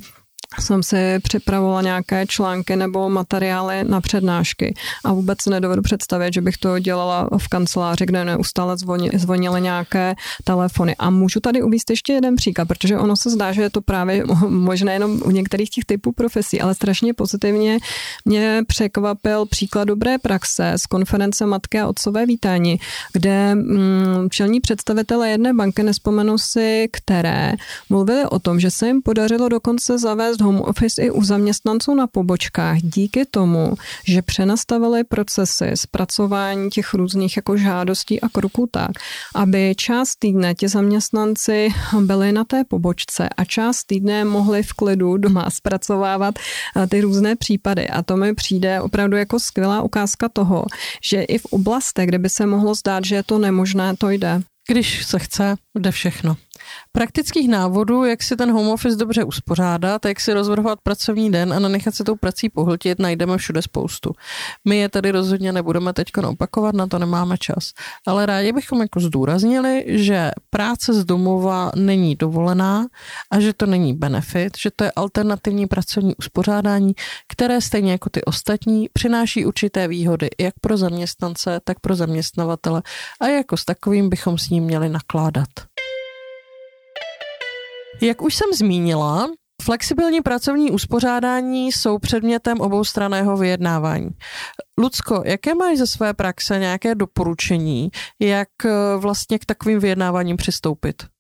jsem 0.61 0.82
si 0.82 1.18
připravovala 1.22 1.82
nějaké 1.82 2.26
články 2.26 2.76
nebo 2.76 3.11
materiály 3.11 3.84
na 3.84 4.00
přednášky 4.00 4.74
a 5.05 5.12
vůbec 5.12 5.46
nedovedu 5.46 5.82
představit, 5.82 6.34
že 6.34 6.40
bych 6.40 6.57
to 6.57 6.78
dělala 6.78 7.28
v 7.38 7.48
kanceláři, 7.48 8.07
kde 8.07 8.24
neustále 8.24 8.76
zvonily 9.14 9.61
nějaké 9.61 10.14
telefony. 10.44 10.96
A 10.98 11.11
můžu 11.11 11.40
tady 11.40 11.62
uvíct 11.62 11.90
ještě 11.90 12.12
jeden 12.12 12.36
příklad, 12.36 12.68
protože 12.68 12.98
ono 12.98 13.16
se 13.16 13.30
zdá, 13.30 13.53
že 13.53 13.62
je 13.62 13.70
to 13.70 13.80
právě 13.80 14.24
možná 14.48 14.92
jenom 14.92 15.20
u 15.24 15.30
některých 15.30 15.70
těch 15.70 15.84
typů 15.84 16.12
profesí, 16.12 16.61
ale 16.61 16.74
strašně 16.74 17.14
pozitivně 17.14 17.78
mě 18.24 18.62
překvapil 18.66 19.46
příklad 19.46 19.84
dobré 19.84 20.18
praxe 20.18 20.72
z 20.76 20.86
konference 20.86 21.46
Matky 21.46 21.80
a 21.80 21.88
otcové 21.88 22.26
vítání, 22.26 22.78
kde 23.12 23.55
mm, 23.55 24.30
čelní 24.30 24.61
představitelé 24.61 25.30
jedné 25.30 25.55
banky, 25.55 25.82
nespomenu 25.82 26.38
si 26.38 26.88
které, 26.92 27.53
mluvili 27.90 28.26
o 28.26 28.38
tom, 28.38 28.61
že 28.61 28.70
se 28.70 28.86
jim 28.86 29.03
podařilo 29.03 29.48
dokonce 29.48 29.98
zavést 29.98 30.40
home 30.43 30.61
office 30.61 31.03
i 31.03 31.11
u 31.11 31.24
zaměstnanců 31.24 31.95
na 31.95 32.07
pobočkách 32.07 32.78
díky 32.78 33.24
tomu, 33.24 33.74
že 34.07 34.22
přenastavili 34.22 35.05
procesy 35.05 35.70
zpracování 35.74 36.70
těch 36.70 36.95
různých 36.95 37.36
jako 37.36 37.57
žádostí 37.57 38.20
a 38.20 38.28
kroků 38.28 38.68
tak, 38.70 38.90
aby 39.34 39.74
část 39.76 40.16
týdne 40.18 40.55
ti 40.55 40.68
zaměstnanci 40.68 41.68
byli 42.01 42.32
na 42.32 42.45
té 42.45 42.64
pobočce 42.64 43.28
a 43.28 43.45
část 43.45 43.84
týdne 43.84 44.24
mohli 44.24 44.62
v 44.62 44.72
klidu 44.72 45.16
doma 45.16 45.51
zpracovávat 45.51 46.34
eh, 46.38 46.86
ty 46.86 47.01
různé 47.01 47.36
případy. 47.36 47.88
A 47.88 48.03
to 48.03 48.16
mi 48.16 48.34
přijde 48.34 48.80
opravdu 48.80 49.16
jako 49.16 49.40
skvělá 49.40 49.82
ukázka 49.82 50.28
toho, 50.28 50.64
že 51.05 51.22
i 51.22 51.38
v 51.38 51.45
oblastech, 51.45 52.09
kde 52.09 52.18
by 52.18 52.28
se 52.28 52.47
mohlo 52.47 52.74
zdát, 52.74 53.05
že 53.05 53.14
je 53.14 53.22
to 53.22 53.38
nemožné, 53.38 53.97
to 53.97 54.11
jde. 54.11 54.43
Když 54.68 55.07
se 55.07 55.18
chce, 55.18 55.57
jde 55.78 55.90
všechno. 55.90 56.36
Praktických 56.92 57.48
návodů, 57.48 58.05
jak 58.05 58.22
si 58.22 58.36
ten 58.36 58.53
home 58.53 58.68
office 58.68 58.96
dobře 58.96 59.24
uspořádat, 59.24 60.05
jak 60.05 60.20
si 60.20 60.32
rozvrhovat 60.32 60.78
pracovní 60.82 61.30
den 61.32 61.53
a 61.53 61.59
nenechat 61.59 61.94
se 61.94 62.05
tou 62.05 62.16
prací 62.16 62.48
pohltit, 62.48 62.98
najdeme 62.98 63.38
všude 63.38 63.62
spoustu. 63.62 64.11
My 64.68 64.76
je 64.76 64.88
tady 64.88 65.11
rozhodně 65.11 65.53
nebudeme 65.53 65.92
teď 65.92 66.09
opakovat, 66.26 66.74
na 66.74 66.86
to 66.86 66.98
nemáme 66.98 67.38
čas. 67.38 67.72
Ale 68.07 68.26
rádi 68.26 68.53
bychom 68.53 68.80
jako 68.80 69.00
zdůraznili, 69.00 69.84
že 69.86 70.30
práce 70.50 70.94
z 70.94 71.05
domova 71.05 71.70
není 71.74 72.16
dovolená 72.16 72.86
a 73.30 73.40
že 73.40 73.53
to 73.53 73.66
není 73.66 73.94
benefit, 73.94 74.53
že 74.59 74.70
to 74.76 74.84
je 74.84 74.92
alternativní 74.96 75.66
pracovní 75.66 76.16
uspořádání, 76.16 76.92
které 77.28 77.61
stejně 77.61 77.92
jako 77.92 78.11
ty 78.11 78.24
ostatní 78.24 78.88
přináší 78.92 79.46
určité 79.46 79.88
výhody 79.88 80.30
jak 80.40 80.55
pro 80.61 80.76
zaměstnance, 80.76 81.61
tak 81.64 81.80
pro 81.80 81.94
zaměstnavatele 81.94 82.82
a 83.20 83.26
jako 83.26 83.57
s 83.57 83.64
takovým 83.64 84.09
bychom 84.09 84.38
s 84.38 84.50
ním 84.50 84.64
měli 84.64 84.88
nakládat. 84.88 85.48
Jak 88.03 88.22
už 88.22 88.34
jsem 88.34 88.53
zmínila, 88.53 89.28
Flexibilní 89.62 90.20
pracovní 90.20 90.70
uspořádání 90.70 91.72
jsou 91.72 91.98
předmětem 91.98 92.61
oboustraného 92.61 93.36
vyjednávání. 93.36 94.11
Lucko, 94.78 95.22
jaké 95.26 95.55
máš 95.55 95.78
ze 95.78 95.86
své 95.86 96.14
praxe 96.14 96.59
nějaké 96.59 96.94
doporučení, 96.94 97.90
jak 98.20 98.48
eh, 98.64 98.70
vlastně 98.96 99.38
k 99.38 99.44
takovým 99.44 99.78
vyjednáváním 99.78 100.36
přistoupit? 100.36 101.12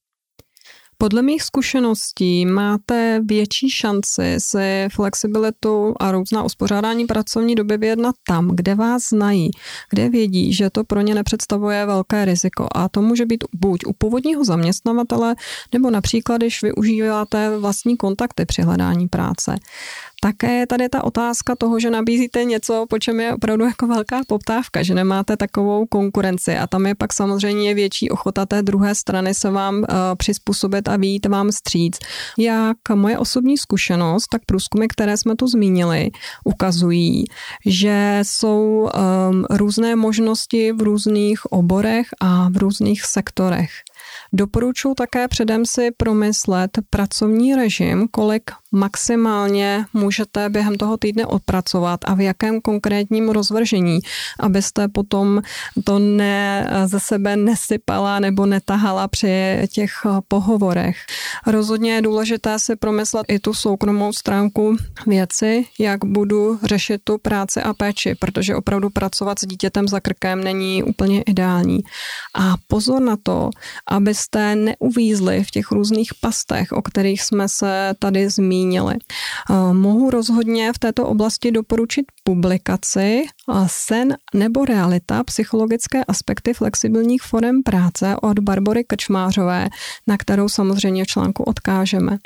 Podle 1.02 1.22
mých 1.22 1.42
zkušeností 1.42 2.46
máte 2.46 3.20
větší 3.24 3.70
šanci 3.70 4.34
si 4.38 4.88
flexibilitu 4.92 5.94
a 6.00 6.12
různá 6.12 6.42
uspořádání 6.42 7.06
pracovní 7.06 7.54
doby 7.54 7.76
vyjednat 7.76 8.14
tam, 8.26 8.48
kde 8.54 8.74
vás 8.74 9.02
znají, 9.08 9.50
kde 9.90 10.08
vědí, 10.08 10.54
že 10.54 10.70
to 10.70 10.84
pro 10.84 11.00
ně 11.00 11.14
nepředstavuje 11.14 11.86
velké 11.86 12.24
riziko. 12.24 12.68
A 12.74 12.88
to 12.88 13.02
může 13.02 13.26
být 13.26 13.44
buď 13.54 13.80
u 13.86 13.92
původního 13.92 14.44
zaměstnavatele, 14.44 15.34
nebo 15.72 15.90
například, 15.90 16.36
když 16.36 16.62
využíváte 16.62 17.58
vlastní 17.58 17.96
kontakty 17.96 18.46
při 18.46 18.62
hledání 18.62 19.08
práce. 19.08 19.56
Také 20.24 20.52
je 20.52 20.66
tady 20.66 20.88
ta 20.88 21.04
otázka 21.04 21.56
toho, 21.56 21.80
že 21.80 21.90
nabízíte 21.90 22.44
něco, 22.44 22.86
po 22.88 22.98
čem 22.98 23.20
je 23.20 23.34
opravdu 23.34 23.64
jako 23.64 23.86
velká 23.86 24.20
poptávka, 24.26 24.82
že 24.82 24.94
nemáte 24.94 25.36
takovou 25.36 25.86
konkurenci 25.86 26.56
a 26.56 26.66
tam 26.66 26.86
je 26.86 26.94
pak 26.94 27.12
samozřejmě 27.12 27.74
větší 27.74 28.10
ochota 28.10 28.46
té 28.46 28.62
druhé 28.62 28.94
strany 28.94 29.34
se 29.34 29.50
vám 29.50 29.74
uh, 29.74 29.84
přizpůsobit 30.16 30.88
a 30.88 30.96
výjít 30.96 31.26
vám 31.26 31.52
stříc. 31.52 31.98
Jak 32.38 32.76
moje 32.94 33.18
osobní 33.18 33.58
zkušenost, 33.58 34.26
tak 34.30 34.42
průzkumy, 34.46 34.86
které 34.88 35.16
jsme 35.16 35.36
tu 35.36 35.46
zmínili, 35.46 36.10
ukazují, 36.44 37.24
že 37.66 38.20
jsou 38.22 38.88
um, 39.30 39.44
různé 39.50 39.96
možnosti 39.96 40.72
v 40.72 40.82
různých 40.82 41.52
oborech 41.52 42.06
a 42.20 42.48
v 42.48 42.56
různých 42.56 43.04
sektorech. 43.04 43.70
Doporučuji 44.32 44.94
také 44.94 45.28
předem 45.28 45.66
si 45.66 45.90
promyslet 45.96 46.70
pracovní 46.90 47.54
režim, 47.54 48.08
kolik 48.10 48.50
maximálně 48.72 49.84
můžete 49.92 50.48
během 50.48 50.76
toho 50.76 50.96
týdne 50.96 51.26
odpracovat 51.26 52.00
a 52.04 52.14
v 52.14 52.20
jakém 52.20 52.60
konkrétním 52.60 53.28
rozvržení, 53.28 53.98
abyste 54.40 54.88
potom 54.88 55.42
to 55.84 55.98
ne 55.98 56.70
ze 56.84 57.00
sebe 57.00 57.36
nesypala 57.36 58.18
nebo 58.18 58.46
netahala 58.46 59.08
při 59.08 59.62
těch 59.72 59.92
pohovorech. 60.28 60.96
Rozhodně 61.46 61.92
je 61.92 62.02
důležité 62.02 62.58
si 62.58 62.76
promyslet 62.76 63.26
i 63.28 63.38
tu 63.38 63.54
soukromou 63.54 64.12
stránku 64.12 64.76
věci, 65.06 65.64
jak 65.78 66.04
budu 66.04 66.58
řešit 66.62 67.00
tu 67.04 67.18
práci 67.18 67.62
a 67.62 67.74
péči, 67.74 68.14
protože 68.14 68.56
opravdu 68.56 68.90
pracovat 68.90 69.38
s 69.38 69.46
dítětem 69.46 69.88
za 69.88 70.00
krkem 70.00 70.44
není 70.44 70.82
úplně 70.82 71.22
ideální. 71.22 71.80
A 72.34 72.54
pozor 72.66 73.02
na 73.02 73.16
to, 73.22 73.50
abyste 73.86 74.56
neuvízli 74.56 75.44
v 75.44 75.50
těch 75.50 75.70
různých 75.70 76.10
pastech, 76.20 76.72
o 76.72 76.82
kterých 76.82 77.22
jsme 77.22 77.48
se 77.48 77.94
tady 77.98 78.30
zmínili 78.30 78.61
zmínili. 78.62 78.94
Mohu 79.72 80.10
rozhodně 80.10 80.72
v 80.72 80.78
této 80.78 81.06
oblasti 81.06 81.50
doporučit 81.50 82.06
publikaci 82.24 83.22
Sen 83.66 84.16
nebo 84.34 84.64
realita 84.64 85.24
psychologické 85.24 86.04
aspekty 86.04 86.54
flexibilních 86.54 87.22
forem 87.22 87.62
práce 87.62 88.16
od 88.22 88.38
Barbory 88.38 88.84
Krčmářové, 88.84 89.68
na 90.06 90.16
kterou 90.16 90.48
samozřejmě 90.48 91.04
v 91.04 91.06
článku 91.06 91.42
odkážeme. 91.42 92.18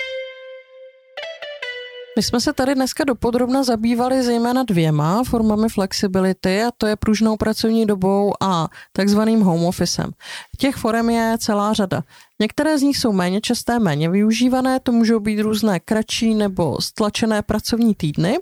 My 2.16 2.22
jsme 2.22 2.40
se 2.40 2.52
tady 2.52 2.74
dneska 2.74 3.04
dopodrobna 3.04 3.62
zabývali 3.62 4.22
zejména 4.22 4.62
dvěma 4.62 5.22
formami 5.24 5.68
flexibility 5.68 6.62
a 6.62 6.70
to 6.78 6.86
je 6.86 6.96
pružnou 6.96 7.36
pracovní 7.36 7.86
dobou 7.86 8.32
a 8.40 8.68
takzvaným 8.92 9.40
home 9.40 9.64
officem. 9.64 10.10
Těch 10.58 10.76
forem 10.76 11.10
je 11.10 11.36
celá 11.40 11.72
řada. 11.72 12.02
Některé 12.40 12.78
z 12.78 12.82
nich 12.82 12.98
jsou 12.98 13.12
méně 13.12 13.40
časté, 13.40 13.78
méně 13.78 14.10
využívané, 14.10 14.80
to 14.80 14.92
můžou 14.92 15.20
být 15.20 15.40
různé 15.40 15.80
kratší 15.80 16.34
nebo 16.34 16.80
stlačené 16.80 17.42
pracovní 17.42 17.94
týdny, 17.94 18.38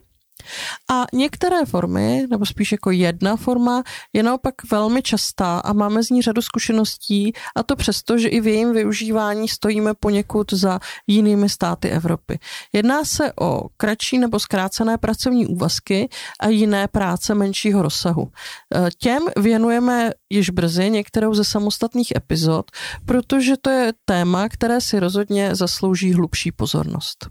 a 0.91 1.05
některé 1.13 1.65
formy, 1.65 2.27
nebo 2.31 2.47
spíš 2.47 2.73
jako 2.73 2.91
jedna 2.91 3.37
forma, 3.37 3.83
je 4.13 4.23
naopak 4.23 4.55
velmi 4.71 5.03
častá 5.03 5.59
a 5.59 5.73
máme 5.73 6.03
z 6.03 6.11
ní 6.11 6.23
řadu 6.23 6.43
zkušeností 6.43 7.33
a 7.57 7.63
to 7.63 7.77
přesto, 7.77 8.19
že 8.19 8.29
i 8.29 8.41
v 8.41 8.47
jejím 8.47 8.73
využívání 8.73 9.49
stojíme 9.49 9.95
poněkud 9.95 10.53
za 10.53 10.81
jinými 11.07 11.49
státy 11.49 11.89
Evropy. 11.89 12.39
Jedná 12.73 13.05
se 13.05 13.33
o 13.41 13.69
kratší 13.77 14.19
nebo 14.19 14.41
zkrácené 14.41 14.99
pracovní 14.99 15.47
úvazky 15.47 16.09
a 16.41 16.49
jiné 16.49 16.89
práce 16.89 17.35
menšího 17.35 17.83
rozsahu. 17.83 18.29
E, 18.29 18.89
těm 18.99 19.23
věnujeme 19.37 20.11
již 20.31 20.51
brzy 20.51 20.91
některou 20.91 21.35
ze 21.35 21.45
samostatných 21.45 22.13
epizod, 22.17 22.71
protože 23.07 23.55
to 23.57 23.71
je 23.71 23.93
téma, 24.05 24.49
které 24.49 24.81
si 24.81 25.01
rozhodně 25.01 25.55
zaslouží 25.55 26.13
hlubší 26.13 26.53
pozornost. 26.53 27.29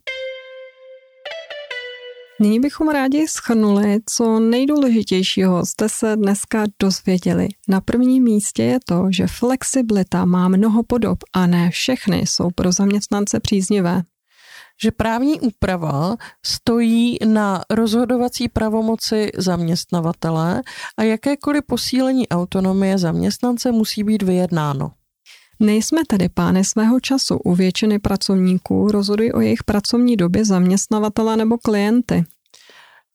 Nyní 2.41 2.59
bychom 2.59 2.89
rádi 2.89 3.27
schrnuli, 3.27 3.99
co 4.09 4.39
nejdůležitějšího 4.39 5.65
jste 5.65 5.89
se 5.89 6.15
dneska 6.15 6.63
dozvěděli. 6.81 7.47
Na 7.67 7.81
prvním 7.81 8.23
místě 8.23 8.63
je 8.63 8.79
to, 8.85 9.07
že 9.09 9.27
flexibilita 9.27 10.25
má 10.25 10.47
mnoho 10.47 10.83
podob 10.83 11.17
a 11.33 11.47
ne 11.47 11.69
všechny 11.69 12.17
jsou 12.17 12.49
pro 12.55 12.71
zaměstnance 12.71 13.39
příznivé 13.39 14.03
že 14.83 14.91
právní 14.91 15.39
úprava 15.39 16.15
stojí 16.45 17.17
na 17.25 17.61
rozhodovací 17.69 18.49
pravomoci 18.49 19.31
zaměstnavatele 19.37 20.61
a 20.97 21.03
jakékoliv 21.03 21.63
posílení 21.67 22.29
autonomie 22.29 22.97
zaměstnance 22.97 23.71
musí 23.71 24.03
být 24.03 24.23
vyjednáno. 24.23 24.91
Nejsme 25.63 26.01
tedy 26.07 26.29
pány 26.29 26.63
svého 26.63 26.99
času. 26.99 27.37
U 27.37 27.55
většiny 27.55 27.99
pracovníků 27.99 28.91
rozhodují 28.91 29.33
o 29.33 29.41
jejich 29.41 29.63
pracovní 29.63 30.15
době 30.15 30.45
zaměstnavatele 30.45 31.37
nebo 31.37 31.57
klienty. 31.57 32.25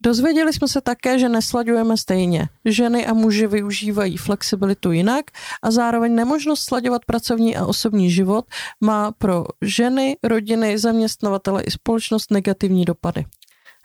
Dozvěděli 0.03 0.53
jsme 0.53 0.68
se 0.68 0.80
také, 0.80 1.18
že 1.18 1.28
neslaďujeme 1.28 1.96
stejně. 1.96 2.49
Ženy 2.64 3.07
a 3.07 3.14
muži 3.14 3.46
využívají 3.46 4.16
flexibilitu 4.16 4.92
jinak 4.92 5.24
a 5.62 5.70
zároveň 5.70 6.14
nemožnost 6.14 6.62
slaďovat 6.64 7.05
pracovní 7.05 7.57
a 7.57 7.66
osobní 7.66 8.11
život 8.11 8.44
má 8.80 9.12
pro 9.12 9.44
ženy, 9.62 10.16
rodiny, 10.22 10.78
zaměstnavatele 10.78 11.62
i 11.62 11.70
společnost 11.70 12.30
negativní 12.30 12.84
dopady. 12.84 13.24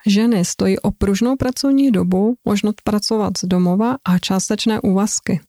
Ženy 0.06 0.44
stojí 0.44 0.78
o 0.78 0.90
pružnou 0.90 1.36
pracovní 1.36 1.90
dobu, 1.90 2.34
možnost 2.44 2.80
pracovat 2.84 3.38
z 3.38 3.44
domova 3.44 3.96
a 4.04 4.18
částečné 4.18 4.80
úvazky. 4.80 5.40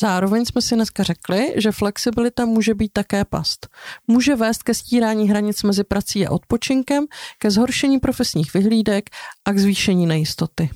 Zároveň 0.00 0.44
jsme 0.44 0.62
si 0.62 0.74
dneska 0.74 1.02
řekli, 1.02 1.54
že 1.56 1.72
flexibilita 1.72 2.44
může 2.44 2.74
být 2.74 2.92
také 2.92 3.24
past. 3.24 3.68
Může 4.06 4.36
vést 4.36 4.62
ke 4.62 4.74
stírání 4.74 5.30
hranic 5.30 5.62
mezi 5.62 5.84
prací 5.84 6.26
a 6.26 6.30
odpočinkem, 6.30 7.04
ke 7.38 7.50
zhoršení 7.50 7.98
profesních 7.98 8.54
vyhlídek 8.54 9.10
a 9.44 9.52
k 9.52 9.58
zvýšení 9.58 10.06
nejistoty. 10.06 10.70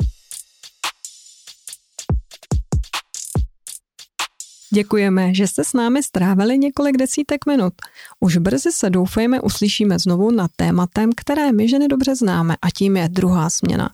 Děkujeme, 4.74 5.34
že 5.34 5.46
jste 5.46 5.64
s 5.64 5.72
námi 5.72 6.02
strávili 6.02 6.58
několik 6.58 6.96
desítek 6.96 7.46
minut. 7.46 7.74
Už 8.20 8.36
brzy 8.36 8.72
se 8.72 8.90
doufejme 8.90 9.40
uslyšíme 9.40 9.98
znovu 9.98 10.30
na 10.30 10.48
tématem, 10.56 11.10
které 11.16 11.52
my 11.52 11.68
ženy 11.68 11.88
dobře 11.88 12.14
známe 12.14 12.56
a 12.62 12.70
tím 12.70 12.96
je 12.96 13.08
druhá 13.08 13.50
směna. 13.50 13.90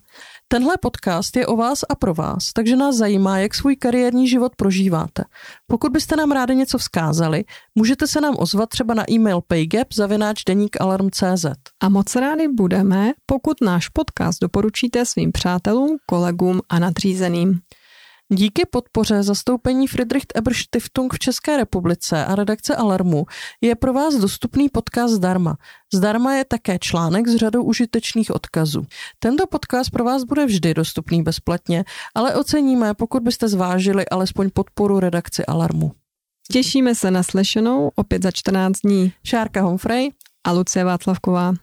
Tenhle 0.47 0.75
podcast 0.81 1.35
je 1.37 1.47
o 1.47 1.55
vás 1.55 1.79
a 1.89 1.95
pro 1.95 2.13
vás, 2.13 2.53
takže 2.53 2.75
nás 2.75 2.95
zajímá, 2.95 3.39
jak 3.39 3.55
svůj 3.55 3.75
kariérní 3.75 4.27
život 4.27 4.55
prožíváte. 4.55 5.23
Pokud 5.67 5.91
byste 5.91 6.15
nám 6.15 6.31
rádi 6.31 6.55
něco 6.55 6.77
vzkázali, 6.77 7.43
můžete 7.75 8.07
se 8.07 8.21
nám 8.21 8.35
ozvat 8.37 8.69
třeba 8.69 8.93
na 8.93 9.11
e-mail 9.11 9.41
paygap.cz. 9.47 10.05
A 11.83 11.89
moc 11.89 12.15
rádi 12.15 12.47
budeme, 12.47 13.11
pokud 13.25 13.61
náš 13.61 13.89
podcast 13.89 14.39
doporučíte 14.41 15.05
svým 15.05 15.31
přátelům, 15.31 15.97
kolegům 16.09 16.61
a 16.69 16.79
nadřízeným. 16.79 17.59
Díky 18.33 18.65
podpoře 18.65 19.23
zastoupení 19.23 19.87
Friedrich 19.87 20.23
Ebert 20.35 20.57
Stiftung 20.57 21.13
v 21.13 21.19
České 21.19 21.57
republice 21.57 22.25
a 22.25 22.35
redakce 22.35 22.75
Alarmu 22.75 23.25
je 23.61 23.75
pro 23.75 23.93
vás 23.93 24.15
dostupný 24.15 24.69
podcast 24.69 25.13
zdarma. 25.13 25.57
Zdarma 25.93 26.33
je 26.33 26.45
také 26.45 26.79
článek 26.79 27.27
s 27.27 27.35
řadou 27.35 27.63
užitečných 27.63 28.31
odkazů. 28.31 28.85
Tento 29.19 29.47
podcast 29.47 29.91
pro 29.91 30.03
vás 30.03 30.23
bude 30.23 30.45
vždy 30.45 30.73
dostupný 30.73 31.23
bezplatně, 31.23 31.83
ale 32.15 32.35
oceníme, 32.35 32.93
pokud 32.93 33.23
byste 33.23 33.47
zvážili 33.47 34.09
alespoň 34.09 34.49
podporu 34.53 34.99
redakci 34.99 35.45
Alarmu. 35.45 35.91
Těšíme 36.51 36.95
se 36.95 37.11
na 37.11 37.23
slyšenou 37.23 37.91
opět 37.95 38.23
za 38.23 38.31
14 38.31 38.79
dní. 38.79 39.13
Šárka 39.23 39.61
Humphrey 39.61 40.09
a 40.43 40.51
Lucie 40.51 40.85
Václavková. 40.85 41.53